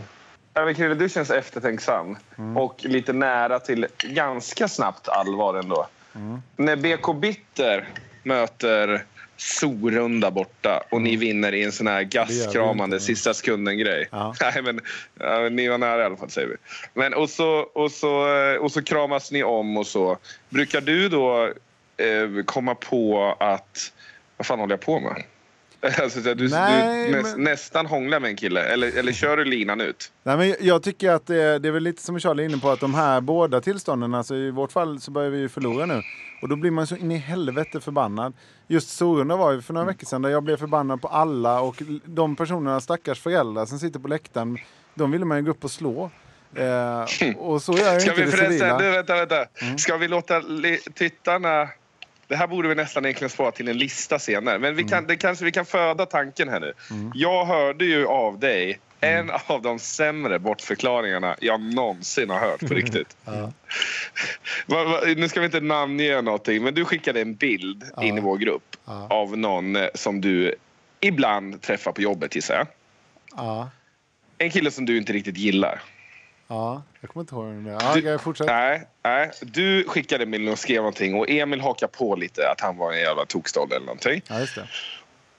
Krille, 0.75 0.95
du 0.95 1.09
känns 1.09 1.31
eftertänksam 1.31 2.17
och 2.55 2.85
lite 2.85 3.13
nära 3.13 3.59
till 3.59 3.87
ganska 4.03 4.67
snabbt 4.67 5.09
allvar 5.09 5.55
ändå. 5.55 5.87
När 6.57 6.75
BK 6.75 7.15
Bitter 7.15 7.87
möter 8.23 9.05
Sorunda 9.37 10.31
borta 10.31 10.83
och 10.89 11.01
ni 11.01 11.15
vinner 11.15 11.53
i 11.53 11.63
en 11.63 11.71
sån 11.71 11.87
här 11.87 12.03
gastkramande 12.03 12.99
sista 12.99 13.33
sekunden-grej. 13.33 14.07
Ja. 14.11 14.35
Nej, 14.41 14.61
men 14.61 15.55
ni 15.55 15.67
var 15.67 15.77
nära 15.77 16.01
i 16.01 16.05
alla 16.05 16.17
fall, 16.17 16.29
säger 16.29 16.47
vi. 16.47 16.55
Men, 16.93 17.13
och, 17.13 17.29
så, 17.29 17.49
och, 17.49 17.91
så, 17.91 18.37
eh, 18.37 18.55
och 18.55 18.71
så 18.71 18.81
kramas 18.81 19.31
ni 19.31 19.43
om 19.43 19.77
och 19.77 19.87
så. 19.87 20.17
Brukar 20.49 20.81
du 20.81 21.09
då 21.09 21.53
eh, 21.97 22.43
komma 22.45 22.75
på 22.75 23.35
att... 23.39 23.91
Vad 24.37 24.45
fan 24.45 24.59
håller 24.59 24.73
jag 24.73 24.81
på 24.81 24.99
med? 24.99 25.23
Alltså, 26.03 26.19
du, 26.19 26.33
du 26.33 26.49
näs, 26.49 27.25
men- 27.35 27.43
nästan 27.43 27.85
hånglar 27.85 28.19
med 28.19 28.29
en 28.29 28.35
kille. 28.35 28.63
Eller, 28.63 28.97
eller 28.97 29.11
kör 29.11 29.37
du 29.37 29.45
linan 29.45 29.81
ut? 29.81 30.11
Nej, 30.23 30.37
men 30.37 30.55
jag 30.59 30.83
tycker 30.83 31.11
att 31.11 31.27
det, 31.27 31.59
det 31.59 31.67
är 31.67 31.71
väl 31.71 31.83
lite 31.83 32.01
som 32.03 32.19
Charlie 32.19 32.43
är 32.43 32.49
inne 32.49 32.57
på 32.57 32.69
att 32.69 32.79
de 32.79 32.93
här 32.93 33.21
båda 33.21 33.61
tillstånden, 33.61 34.13
alltså 34.13 34.35
i 34.35 34.51
vårt 34.51 34.71
fall 34.71 34.99
så 35.01 35.11
börjar 35.11 35.29
vi 35.29 35.37
ju 35.37 35.49
förlora 35.49 35.85
nu. 35.85 36.01
Och 36.41 36.49
då 36.49 36.55
blir 36.55 36.71
man 36.71 36.87
så 36.87 36.95
in 36.95 37.11
i 37.11 37.17
helvete 37.17 37.81
förbannad. 37.81 38.33
Just 38.67 38.89
Sorunda 38.89 39.35
var 39.35 39.51
ju 39.51 39.61
för 39.61 39.73
några 39.73 39.87
veckor 39.87 40.05
sedan 40.05 40.21
där 40.21 40.29
jag 40.29 40.43
blev 40.43 40.57
förbannad 40.57 41.01
på 41.01 41.07
alla 41.07 41.61
och 41.61 41.81
de 42.05 42.35
personerna, 42.35 42.81
stackars 42.81 43.19
föräldrar 43.21 43.65
som 43.65 43.79
sitter 43.79 43.99
på 43.99 44.07
läktaren, 44.07 44.57
de 44.95 45.11
ville 45.11 45.25
man 45.25 45.37
ju 45.37 45.43
gå 45.43 45.51
upp 45.51 45.63
och 45.63 45.71
slå. 45.71 46.11
Eh, 46.55 47.35
och 47.37 47.61
så 47.61 47.73
gör 47.73 47.93
jag 47.93 48.01
Ska 48.01 48.11
inte 48.11 48.25
vi 48.25 48.31
det 48.31 48.37
civila. 48.37 48.77
du, 48.77 48.91
vänta, 48.91 49.15
vänta. 49.15 49.45
Ska 49.77 49.97
vi 49.97 50.07
låta 50.07 50.41
tittarna... 50.93 51.67
Det 52.27 52.35
här 52.35 52.47
borde 52.47 52.67
vi 52.67 52.75
nästan 52.75 53.05
egentligen 53.05 53.29
spara 53.29 53.51
till 53.51 53.67
en 53.67 53.77
lista 53.77 54.19
senare. 54.19 54.59
Men 54.59 54.75
vi 54.75 54.83
kan, 54.83 55.07
det 55.07 55.15
kanske 55.15 55.45
vi 55.45 55.51
kan 55.51 55.65
föda 55.65 56.05
tanken 56.05 56.49
här 56.49 56.59
nu. 56.59 56.73
Jag 57.13 57.45
hörde 57.45 57.85
ju 57.85 58.07
av 58.07 58.39
dig 58.39 58.79
en 58.99 59.31
av 59.47 59.61
de 59.61 59.79
sämre 59.79 60.39
bortförklaringarna 60.39 61.35
jag 61.39 61.61
någonsin 61.61 62.29
har 62.29 62.39
hört 62.39 62.59
på 62.59 62.73
riktigt. 62.73 63.17
Va, 64.65 64.83
va, 64.83 65.01
nu 65.17 65.29
ska 65.29 65.39
vi 65.39 65.45
inte 65.45 65.59
namnge 65.59 66.21
någonting, 66.21 66.63
men 66.63 66.73
du 66.73 66.85
skickade 66.85 67.21
en 67.21 67.35
bild 67.35 67.83
in 68.01 68.17
i 68.17 68.21
vår 68.21 68.37
grupp 68.37 68.75
av 69.09 69.37
någon 69.37 69.75
eh, 69.75 69.87
som 69.93 70.21
du 70.21 70.55
ibland 70.99 71.61
träffar 71.61 71.91
på 71.91 72.01
jobbet, 72.01 72.35
gissar 72.35 72.55
jag. 72.55 72.67
Ja, 73.35 73.69
En 74.37 74.51
kille 74.51 74.71
som 74.71 74.85
du 74.85 74.97
inte 74.97 75.13
riktigt 75.13 75.37
gillar. 75.37 75.81
Ja, 76.47 76.83
jag 77.01 77.09
kommer 77.09 77.23
inte 77.23 77.35
ihåg 77.35 77.45
den. 77.45 77.65
Ja, 77.65 77.97
okay, 77.97 78.17
fortsätt. 78.17 78.47
Nej, 78.47 78.87
nej, 79.03 79.31
du 79.41 79.83
skickade 79.87 80.23
Emil 80.23 80.49
och 80.49 80.59
skrev 80.59 80.77
någonting 80.77 81.15
och 81.15 81.29
Emil 81.29 81.61
hakade 81.61 81.91
på 81.91 82.15
lite 82.15 82.49
att 82.51 82.61
han 82.61 82.77
var 82.77 82.91
en 82.93 82.99
jävla 82.99 83.25
tokstolle 83.25 83.75
eller 83.75 83.85
någonting. 83.85 84.21
Ja, 84.27 84.39
just 84.39 84.55
det. 84.55 84.67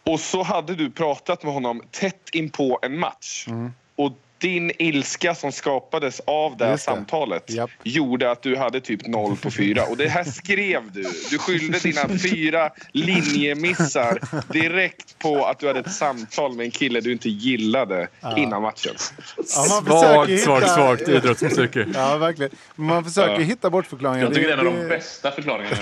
Och 0.05 0.21
så 0.21 0.43
hade 0.43 0.75
du 0.75 0.91
pratat 0.91 1.43
med 1.43 1.53
honom 1.53 1.83
tätt 1.91 2.29
in 2.33 2.51
på 2.51 2.79
en 2.83 2.99
match. 2.99 3.47
Mm. 3.49 3.73
Och 3.97 4.13
din 4.39 4.73
ilska 4.79 5.35
som 5.35 5.53
skapades 5.53 6.21
av 6.21 6.57
det 6.57 6.65
här 6.65 6.73
Just 6.73 6.87
det. 6.87 6.93
samtalet 6.93 7.51
Japp. 7.51 7.71
gjorde 7.83 8.31
att 8.31 8.43
du 8.43 8.57
hade 8.57 8.81
typ 8.81 9.07
noll 9.07 9.37
på 9.37 9.51
fyra. 9.51 9.83
Och 9.85 9.97
det 9.97 10.09
här 10.09 10.25
skrev 10.25 10.93
du. 10.93 11.05
Du 11.31 11.39
skyllde 11.39 11.79
dina 11.79 12.09
fyra 12.23 12.71
linjemissar 12.93 14.19
direkt 14.53 15.19
på 15.19 15.45
att 15.47 15.59
du 15.59 15.67
hade 15.67 15.81
ett 15.81 15.93
samtal 15.93 16.55
med 16.57 16.65
en 16.65 16.71
kille 16.71 17.01
du 17.01 17.13
inte 17.13 17.29
gillade 17.29 18.09
innan 18.37 18.63
matchen. 18.63 18.95
Ja, 19.37 19.43
Svagt, 19.45 19.87
svagt, 19.87 20.31
hitta- 20.31 20.67
svagt 20.75 21.09
idrottspsyke. 21.09 21.87
Ja, 21.95 22.17
verkligen. 22.17 22.51
Man 22.75 23.05
försöker 23.05 23.33
Ja. 23.33 23.39
hitta 23.39 23.71
bortförklaringar. 23.71 24.25
Jag 24.27 24.35
tycker 24.35 24.49
det 24.49 24.55
är 24.55 24.59
en 24.59 24.67
av 24.67 24.73
de 24.79 24.89
bästa 24.89 25.31
förklaringarna 25.31 25.77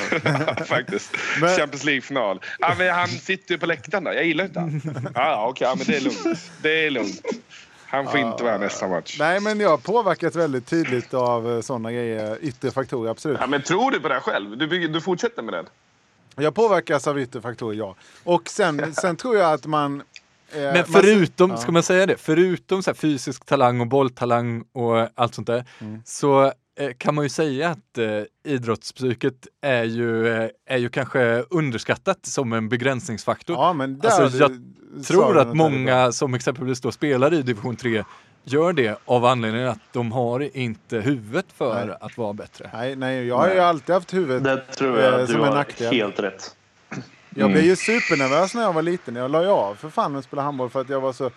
jag. 0.58 0.66
Faktiskt. 0.68 1.16
Men- 1.40 1.56
Champions 1.56 1.84
League-final. 1.84 2.40
Ja, 2.58 2.92
han 2.92 3.08
sitter 3.08 3.54
ju 3.54 3.58
på 3.58 3.66
läktaren 3.66 4.04
där. 4.04 4.12
Jag 4.12 4.24
gillar 4.24 4.44
inte 4.44 4.60
han. 4.60 4.80
Ja, 4.94 5.10
ja, 5.14 5.46
okej, 5.48 5.66
ja, 5.68 5.74
men 5.74 5.86
det 5.86 5.96
är 5.96 6.00
lugnt. 6.00 6.50
Det 6.62 6.86
är 6.86 6.90
lugnt. 6.90 7.22
Han 7.94 8.06
får 8.08 8.20
inte 8.20 8.44
vara 8.44 8.58
nästa 8.58 8.88
match. 8.88 9.16
Nej, 9.18 9.40
men 9.40 9.60
jag 9.60 9.82
påverkas 9.82 10.36
väldigt 10.36 10.66
tydligt 10.66 11.14
av 11.14 11.62
sådana 11.62 11.92
grejer. 11.92 12.38
Yttre 12.40 12.70
faktorer, 12.70 13.10
absolut. 13.10 13.38
Ja, 13.40 13.46
men 13.46 13.62
tror 13.62 13.90
du 13.90 14.00
på 14.00 14.08
det 14.08 14.20
själv? 14.20 14.58
Du, 14.58 14.66
bygger, 14.66 14.88
du 14.88 15.00
fortsätter 15.00 15.42
med 15.42 15.54
den? 15.54 15.66
Jag 16.36 16.54
påverkas 16.54 17.06
av 17.06 17.20
yttre 17.20 17.40
faktorer, 17.40 17.76
ja. 17.78 17.94
Och 18.24 18.48
sen, 18.48 18.94
sen 19.00 19.16
tror 19.16 19.36
jag 19.36 19.52
att 19.52 19.66
man... 19.66 20.00
eh, 20.52 20.58
Men 20.60 20.74
man- 20.74 20.84
förutom, 20.84 21.50
ja. 21.50 21.56
ska 21.56 21.72
man 21.72 21.82
säga 21.82 22.06
det, 22.06 22.16
förutom 22.16 22.82
så 22.82 22.90
här 22.90 22.94
fysisk 22.94 23.44
talang 23.44 23.80
och 23.80 23.86
bolltalang 23.86 24.64
och 24.72 25.08
allt 25.14 25.34
sånt 25.34 25.46
där, 25.46 25.64
Mm. 25.80 26.02
så 26.04 26.44
eh, 26.44 26.52
kan 26.98 27.14
man 27.14 27.24
ju 27.24 27.28
säga 27.28 27.68
att 27.70 27.98
eh, 27.98 28.06
idrottspsyket 28.44 29.46
är 29.62 29.84
ju, 29.84 30.28
eh, 30.28 30.48
är 30.66 30.78
ju 30.78 30.88
kanske 30.88 31.44
underskattat 31.50 32.26
som 32.26 32.52
en 32.52 32.68
begränsningsfaktor. 32.68 33.56
Ja, 33.56 33.72
men 33.72 33.98
där, 33.98 34.08
Alltså, 34.22 34.38
jag 34.38 34.52
tror 35.06 35.38
att 35.38 35.56
många 35.56 36.12
som 36.12 36.34
exempelvis 36.34 36.80
då 36.80 36.92
spelar 36.92 37.34
i 37.34 37.42
division 37.42 37.76
3 37.76 38.04
gör 38.44 38.72
det 38.72 38.98
av 39.04 39.24
anledningen 39.24 39.68
att 39.68 39.78
de 39.92 40.12
har 40.12 40.56
inte 40.56 41.00
huvudet 41.00 41.46
för 41.56 41.86
Nej. 41.86 41.96
att 42.00 42.18
vara 42.18 42.32
bättre. 42.32 42.70
Nej, 42.74 42.96
nej, 42.96 43.26
jag 43.26 43.36
har 43.36 43.54
ju 43.54 43.58
alltid 43.60 43.94
haft 43.94 44.14
huvudet 44.14 44.44
Där 44.44 44.64
tror 44.76 44.98
jag 44.98 45.14
eh, 45.14 45.20
att 45.20 45.26
du 45.26 45.32
som 45.32 45.42
en 45.42 45.48
har 45.48 45.54
nackdel. 45.54 45.92
helt 45.94 46.20
rätt. 46.20 46.56
Jag 47.36 47.50
blev 47.52 47.64
ju 47.64 47.76
supernervös 47.76 48.54
när 48.54 48.62
jag 48.62 48.72
var 48.72 48.82
liten. 48.82 49.16
Jag 49.16 49.30
la 49.30 49.42
ju 49.42 49.48
av 49.48 49.74
för 49.74 49.88
fan 49.90 50.16
att 50.16 50.24
spela 50.24 50.42
handboll 50.42 50.70
för 50.70 50.80
att 50.80 50.88
jag 50.88 51.00
var 51.00 51.12
så 51.12 51.30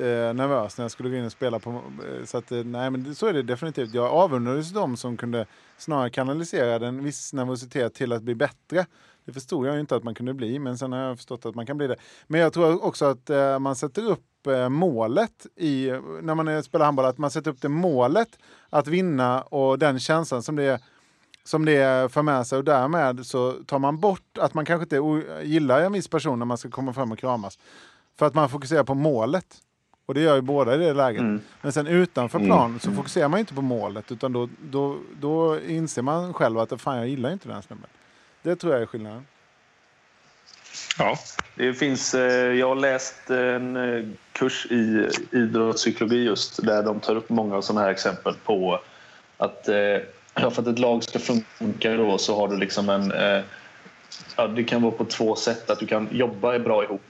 eh, 0.00 0.34
nervös 0.34 0.78
när 0.78 0.84
jag 0.84 0.90
skulle 0.90 1.08
gå 1.08 1.16
in 1.16 1.24
och 1.24 1.32
spela. 1.32 1.58
På, 1.58 1.70
eh, 1.70 2.24
så 2.24 2.38
att, 2.38 2.52
eh, 2.52 2.64
nej, 2.64 2.90
men 2.90 3.14
så 3.14 3.26
är 3.26 3.32
det 3.32 3.42
definitivt. 3.42 3.94
Jag 3.94 4.06
avundades 4.06 4.70
de 4.70 4.96
som 4.96 5.16
kunde 5.16 5.46
snarare 5.78 6.10
kanalisera 6.10 6.86
en 6.86 7.04
viss 7.04 7.32
nervositet 7.32 7.94
till 7.94 8.12
att 8.12 8.22
bli 8.22 8.34
bättre. 8.34 8.86
Det 9.24 9.32
förstod 9.32 9.66
jag 9.66 9.74
ju 9.74 9.80
inte 9.80 9.96
att 9.96 10.04
man 10.04 10.14
kunde 10.14 10.34
bli, 10.34 10.58
men 10.58 10.78
sen 10.78 10.92
har 10.92 10.98
jag 10.98 11.16
förstått 11.16 11.46
att 11.46 11.54
man 11.54 11.66
kan 11.66 11.76
bli 11.76 11.86
det. 11.86 11.96
Men 12.26 12.40
jag 12.40 12.52
tror 12.52 12.84
också 12.84 13.04
att 13.04 13.30
eh, 13.30 13.58
man 13.58 13.76
sätter 13.76 14.10
upp 14.10 14.46
eh, 14.46 14.68
målet 14.68 15.46
i, 15.56 15.90
när 16.22 16.34
man 16.34 16.48
eh, 16.48 16.60
spelar 16.60 16.84
handboll, 16.84 17.04
att 17.04 17.18
man 17.18 17.30
sätter 17.30 17.50
upp 17.50 17.60
det 17.60 17.68
målet 17.68 18.38
att 18.70 18.86
vinna 18.86 19.42
och 19.42 19.78
den 19.78 19.98
känslan 19.98 20.42
som 20.42 20.56
det 20.56 20.64
är 20.64 20.80
som 21.44 21.64
det 21.64 22.12
för 22.12 22.22
med 22.22 22.46
sig 22.46 22.58
och 22.58 22.64
därmed 22.64 23.26
så 23.26 23.52
tar 23.52 23.78
man 23.78 24.00
bort 24.00 24.38
att 24.38 24.54
man 24.54 24.64
kanske 24.64 24.82
inte 24.82 25.22
gillar 25.46 25.80
en 25.80 25.92
viss 25.92 26.08
person 26.08 26.38
när 26.38 26.46
man 26.46 26.58
ska 26.58 26.70
komma 26.70 26.92
fram 26.92 27.12
och 27.12 27.18
kramas. 27.18 27.58
För 28.18 28.26
att 28.26 28.34
man 28.34 28.48
fokuserar 28.48 28.84
på 28.84 28.94
målet. 28.94 29.46
Och 30.10 30.14
det 30.14 30.20
gör 30.20 30.34
ju 30.34 30.40
båda 30.40 30.74
i 30.74 30.78
det 30.78 30.92
läget. 30.92 31.22
Men 31.62 31.72
sen 31.72 31.86
utanför 31.86 32.38
plan 32.38 32.80
så 32.80 32.92
fokuserar 32.92 33.28
man 33.28 33.40
inte 33.40 33.54
på 33.54 33.62
målet 33.62 34.12
utan 34.12 34.32
då, 34.32 34.48
då, 34.70 34.98
då 35.20 35.60
inser 35.60 36.02
man 36.02 36.34
själv 36.34 36.58
att 36.58 36.80
fan 36.80 36.96
jag 36.96 37.08
gillar 37.08 37.32
inte 37.32 37.48
den 37.48 37.54
här 37.54 37.62
snubben. 37.62 37.86
Det 38.42 38.56
tror 38.56 38.72
jag 38.72 38.82
är 38.82 38.86
skillnaden. 38.86 39.26
Ja. 40.98 41.18
Det 41.54 41.74
finns, 41.74 42.14
eh, 42.14 42.54
jag 42.54 42.68
har 42.68 42.74
läst 42.74 43.30
en 43.30 43.76
eh, 43.76 44.04
kurs 44.32 44.66
i 44.70 45.08
idrottspsykologi 45.30 46.24
just 46.24 46.66
där 46.66 46.82
de 46.82 47.00
tar 47.00 47.16
upp 47.16 47.30
många 47.30 47.62
sådana 47.62 47.80
här 47.80 47.90
exempel 47.90 48.34
på 48.44 48.80
att 49.36 49.68
eh, 49.68 49.74
för 50.34 50.62
att 50.62 50.66
ett 50.66 50.78
lag 50.78 51.04
ska 51.04 51.18
funka 51.18 51.96
då 51.96 52.18
så 52.18 52.36
har 52.36 52.48
du 52.48 52.56
liksom 52.56 52.88
en... 52.88 53.12
Ja, 54.36 54.46
det 54.46 54.64
kan 54.64 54.82
vara 54.82 54.92
på 54.92 55.04
två 55.04 55.36
sätt. 55.36 55.70
Att 55.70 55.78
du 55.78 55.86
kan 55.86 56.08
jobba 56.10 56.58
bra 56.58 56.84
ihop 56.84 57.02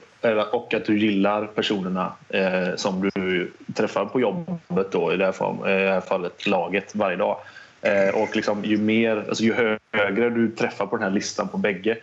och 0.51 0.73
att 0.73 0.85
du 0.85 0.99
gillar 0.99 1.45
personerna 1.45 2.13
eh, 2.29 2.75
som 2.75 3.09
du 3.13 3.51
träffar 3.75 4.05
på 4.05 4.21
jobbet 4.21 4.91
då, 4.91 5.13
i 5.13 5.17
det 5.17 5.25
här, 5.25 5.31
fall, 5.31 5.55
i 5.55 5.83
det 5.83 5.91
här 5.91 6.01
fallet 6.01 6.47
laget 6.47 6.95
varje 6.95 7.17
dag. 7.17 7.37
Eh, 7.81 8.21
och 8.21 8.35
liksom, 8.35 8.63
ju, 8.65 8.77
mer, 8.77 9.25
alltså, 9.27 9.43
ju 9.43 9.77
högre 9.91 10.29
du 10.29 10.51
träffar 10.51 10.85
på 10.85 10.97
den 10.97 11.03
här 11.03 11.11
listan 11.11 11.47
på 11.47 11.57
bägge 11.57 11.97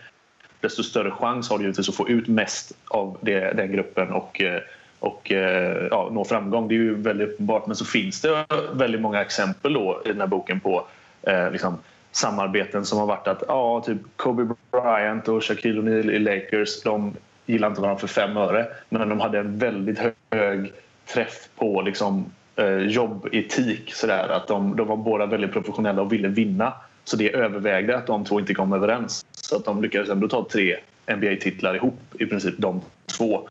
desto 0.61 0.83
större 0.83 1.11
chans 1.11 1.49
har 1.49 1.57
du 1.57 1.63
givetvis 1.63 1.89
att 1.89 1.95
få 1.95 2.09
ut 2.09 2.27
mest 2.27 2.71
av 2.87 3.17
det, 3.21 3.39
den 3.39 3.71
gruppen 3.71 4.11
och, 4.11 4.41
eh, 4.41 4.61
och 4.99 5.31
eh, 5.31 5.87
ja, 5.91 6.09
nå 6.11 6.25
framgång. 6.25 6.67
Det 6.67 6.73
är 6.73 6.77
ju 6.77 6.95
väldigt 6.95 7.29
uppenbart. 7.29 7.67
Men 7.67 7.75
så 7.75 7.85
finns 7.85 8.21
det 8.21 8.45
väldigt 8.73 9.01
många 9.01 9.21
exempel 9.21 9.73
då 9.73 10.01
i 10.05 10.07
den 10.07 10.19
här 10.19 10.27
boken 10.27 10.59
på 10.59 10.85
eh, 11.21 11.51
liksom, 11.51 11.77
samarbeten 12.11 12.85
som 12.85 12.99
har 12.99 13.05
varit 13.05 13.27
att 13.27 13.43
ja, 13.47 13.83
typ 13.85 13.97
Kobe 14.15 14.47
Bryant 14.71 15.27
och 15.27 15.43
Shaquille 15.43 15.81
O'Neal 15.81 16.11
i 16.11 16.19
Lakers 16.19 16.83
de 16.83 17.13
gillar 17.49 17.67
inte 17.67 17.81
varandra 17.81 17.99
för 17.99 18.07
fem 18.07 18.37
öre 18.37 18.67
men 18.89 19.09
de 19.09 19.19
hade 19.19 19.39
en 19.39 19.57
väldigt 19.57 19.99
hög 20.31 20.71
träff 21.13 21.47
på 21.55 21.81
liksom, 21.81 22.25
eh, 22.55 22.77
jobbetik. 22.77 23.93
Sådär, 23.93 24.29
att 24.29 24.47
de, 24.47 24.75
de 24.75 24.87
var 24.87 24.97
båda 24.97 25.25
väldigt 25.25 25.51
professionella 25.51 26.01
och 26.01 26.13
ville 26.13 26.27
vinna. 26.27 26.73
Så 27.03 27.17
det 27.17 27.35
övervägde 27.35 27.97
att 27.97 28.07
de 28.07 28.25
två 28.25 28.39
inte 28.39 28.53
kom 28.53 28.73
överens. 28.73 29.25
Så 29.31 29.55
att 29.55 29.65
de 29.65 29.81
lyckades 29.81 30.09
ändå 30.09 30.27
ta 30.27 30.47
tre 30.51 30.77
NBA-titlar 31.07 31.75
ihop, 31.75 31.99
i 32.19 32.25
princip 32.25 32.55
de 32.57 32.81
två. 33.17 33.49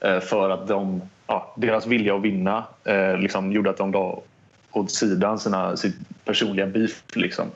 Eh, 0.00 0.20
för 0.20 0.50
att 0.50 0.68
de, 0.68 1.02
ja, 1.26 1.54
deras 1.56 1.86
vilja 1.86 2.14
att 2.14 2.22
vinna 2.22 2.64
eh, 2.84 3.18
liksom, 3.18 3.52
gjorde 3.52 3.70
att 3.70 3.76
de 3.76 3.92
la 3.92 4.20
åt 4.72 4.90
sidan 4.90 5.38
sina, 5.38 5.76
sitt 5.76 5.96
personliga 6.24 6.66
beef. 6.66 7.02
Liksom. 7.14 7.46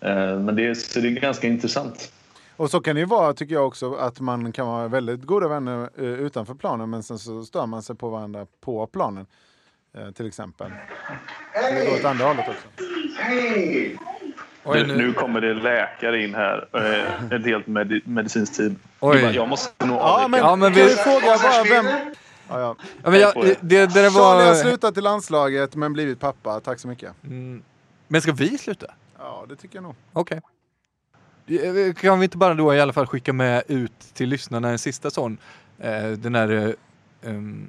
Eh, 0.00 0.38
men 0.38 0.56
det, 0.56 0.74
så 0.74 1.00
det 1.00 1.08
är 1.08 1.10
ganska 1.10 1.46
intressant. 1.46 2.12
Och 2.58 2.70
så 2.70 2.80
kan 2.80 2.94
det 2.96 3.00
ju 3.00 3.06
vara, 3.06 3.34
tycker 3.34 3.54
jag 3.54 3.66
också, 3.66 3.94
att 3.94 4.20
man 4.20 4.52
kan 4.52 4.66
vara 4.66 4.88
väldigt 4.88 5.22
goda 5.22 5.48
vänner 5.48 5.90
eh, 5.98 6.04
utanför 6.04 6.54
planen 6.54 6.90
men 6.90 7.02
sen 7.02 7.18
så 7.18 7.44
stör 7.44 7.66
man 7.66 7.82
sig 7.82 7.96
på 7.96 8.08
varandra 8.08 8.46
på 8.60 8.86
planen. 8.86 9.26
Eh, 9.94 10.10
till 10.10 10.26
exempel. 10.26 10.70
Så 11.54 11.74
det 11.74 11.86
går 11.86 11.94
åt 11.98 12.04
andra 12.04 12.24
hållet 12.24 12.48
också. 12.48 12.68
Oj, 14.64 14.86
Nu, 14.86 14.96
nu 14.96 15.12
kommer 15.12 15.40
det 15.40 15.54
läkare 15.54 16.24
in 16.24 16.34
här. 16.34 16.68
eh, 16.72 17.32
Ett 17.38 17.44
helt 17.46 17.66
med, 17.66 18.00
medicinskt 18.04 18.56
team. 18.56 18.76
Oj. 19.00 19.16
Jag 19.16 19.22
bara, 19.24 19.32
Jag 19.32 19.48
måste 19.48 19.86
nog 19.86 19.96
Ja, 19.96 20.26
men. 20.30 20.40
Ja, 20.40 20.56
men 20.56 20.72
vi- 20.72 20.82
vi 20.82 20.88
fråga 20.88 21.20
bara 21.42 21.64
vem... 21.82 21.86
Ja, 22.48 22.60
ja. 22.60 22.76
Ja, 23.02 23.10
men 23.10 23.20
jag, 23.20 23.34
det, 23.34 23.58
det, 23.60 23.86
det 23.86 23.92
Charlie 23.92 24.10
har 24.18 24.46
var... 24.46 24.54
slutat 24.54 24.96
i 24.96 25.00
landslaget 25.00 25.74
men 25.74 25.92
blivit 25.92 26.20
pappa. 26.20 26.60
Tack 26.60 26.78
så 26.78 26.88
mycket. 26.88 27.12
Men 28.08 28.22
ska 28.22 28.32
vi 28.32 28.58
sluta? 28.58 28.86
Ja, 29.18 29.44
det 29.48 29.56
tycker 29.56 29.76
jag 29.76 29.82
nog. 29.82 29.94
Okej. 30.12 30.36
Eh, 30.36 30.42
Kan 31.96 32.18
vi 32.18 32.24
inte 32.24 32.36
bara 32.36 32.54
då 32.54 32.74
i 32.74 32.80
alla 32.80 32.92
fall 32.92 33.06
skicka 33.06 33.32
med 33.32 33.62
ut 33.66 34.00
till 34.14 34.28
lyssnarna 34.28 34.68
en 34.68 34.78
sista 34.78 35.10
sån, 35.10 35.38
eh, 35.78 36.08
den 36.08 36.34
här 36.34 36.76
eh, 37.22 37.30
um, 37.30 37.66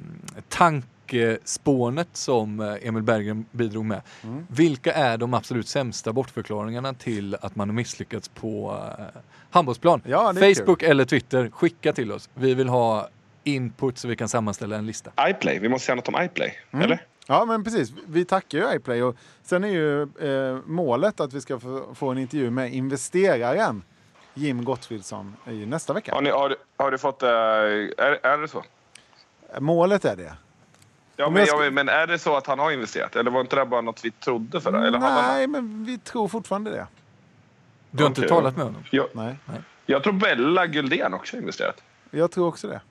tankespånet 0.50 2.08
som 2.14 2.60
eh, 2.60 2.88
Emil 2.88 3.04
Berggren 3.04 3.46
bidrog 3.52 3.86
med. 3.86 4.02
Mm. 4.24 4.48
Vilka 4.50 4.94
är 4.94 5.18
de 5.18 5.34
absolut 5.34 5.68
sämsta 5.68 6.14
bortförklaringarna 6.14 6.94
till 6.94 7.36
att 7.42 7.56
man 7.56 7.70
har 7.70 7.76
misslyckats 7.76 8.28
på 8.28 8.80
eh, 9.00 9.06
handbollsplan? 9.50 10.02
Ja, 10.06 10.34
Facebook 10.34 10.84
eller 10.84 11.06
Twitter, 11.06 11.50
skicka 11.50 11.94
till 11.94 12.12
oss. 12.12 12.30
Vi 12.34 12.54
vill 12.54 12.70
ha 12.70 13.10
input 13.56 13.98
så 13.98 14.08
vi 14.08 14.16
kan 14.16 14.30
sammanställa 14.30 14.76
en 14.76 14.86
lista. 14.86 15.12
iPlay, 15.30 15.60
vi 15.60 15.70
måste 15.70 15.86
säga 15.86 15.96
något 15.96 16.08
om 16.08 16.22
iPlay. 16.24 16.54
Mm. 16.72 16.86
Eller? 16.86 17.06
Ja, 17.28 17.46
men 17.46 17.64
precis. 17.64 17.94
Vi 18.08 18.26
tackar 18.26 18.58
ju 18.58 18.76
iPlay 18.76 19.04
och 19.04 19.16
sen 19.44 19.64
är 19.64 19.68
ju 19.68 20.02
eh, 20.02 20.58
målet 20.66 21.20
att 21.20 21.34
vi 21.34 21.42
ska 21.42 21.60
få, 21.60 21.96
få 21.96 22.10
en 22.10 22.18
intervju 22.18 22.50
med 22.50 22.74
investeraren 22.74 23.84
Jim 24.34 24.64
Gottfridsson 24.64 25.36
i 25.48 25.66
nästa 25.66 25.94
vecka. 25.94 26.14
Har, 26.14 26.22
ni, 26.22 26.30
har, 26.30 26.56
har 26.78 26.92
du 26.92 26.98
fått... 26.98 27.24
eh, 27.24 27.30
är, 27.30 28.26
är 28.26 28.38
det 28.38 28.48
så? 28.48 28.64
Målet 29.60 30.06
är 30.06 30.16
det. 30.16 30.34
Ja, 31.16 31.30
men, 31.30 31.40
jag 31.40 31.48
ska- 31.48 31.64
ja, 31.66 31.72
men 31.72 31.90
är 31.90 32.08
det 32.08 32.20
så 32.20 32.38
att 32.38 32.48
han 32.48 32.60
har 32.60 32.72
investerat? 32.72 33.16
Eller 33.16 33.32
var 33.32 33.42
inte 33.42 33.56
det 33.56 33.66
bara 33.66 33.82
något 33.82 34.06
vi 34.06 34.12
trodde 34.12 34.62
för? 34.62 34.74
Eller 34.74 35.00
har 35.00 35.10
han, 35.10 35.36
Nej, 35.36 35.48
men 35.48 35.86
vi 35.86 35.98
tror 35.98 36.28
fortfarande 36.28 36.72
det. 36.72 36.88
Du 37.92 38.04
har 38.04 38.08
inte 38.08 38.22
talat 38.28 38.56
med 38.58 38.66
honom? 38.66 38.84
jag, 38.92 39.08
Nej, 39.14 39.36
jag 39.86 40.04
tror 40.04 40.14
Bella 40.14 40.68
Guldén 40.68 41.14
också 41.14 41.36
har 41.36 41.42
investerat. 41.42 41.82
jag 42.12 42.32
tror 42.32 42.48
också 42.48 42.68
det. 42.68 42.82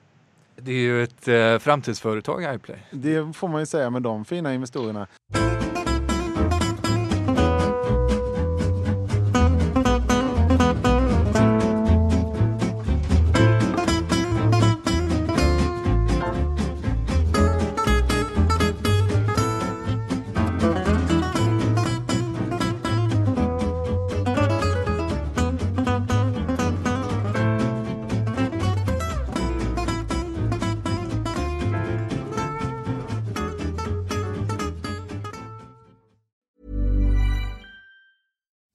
Det 0.61 0.71
är 0.71 0.75
ju 0.75 1.03
ett 1.03 1.27
eh, 1.27 1.57
framtidsföretag, 1.57 2.55
iPlay. 2.55 2.77
Det 2.91 3.35
får 3.35 3.47
man 3.47 3.59
ju 3.59 3.65
säga 3.65 3.89
med 3.89 4.01
de 4.01 4.25
fina 4.25 4.53
investorerna. 4.53 5.07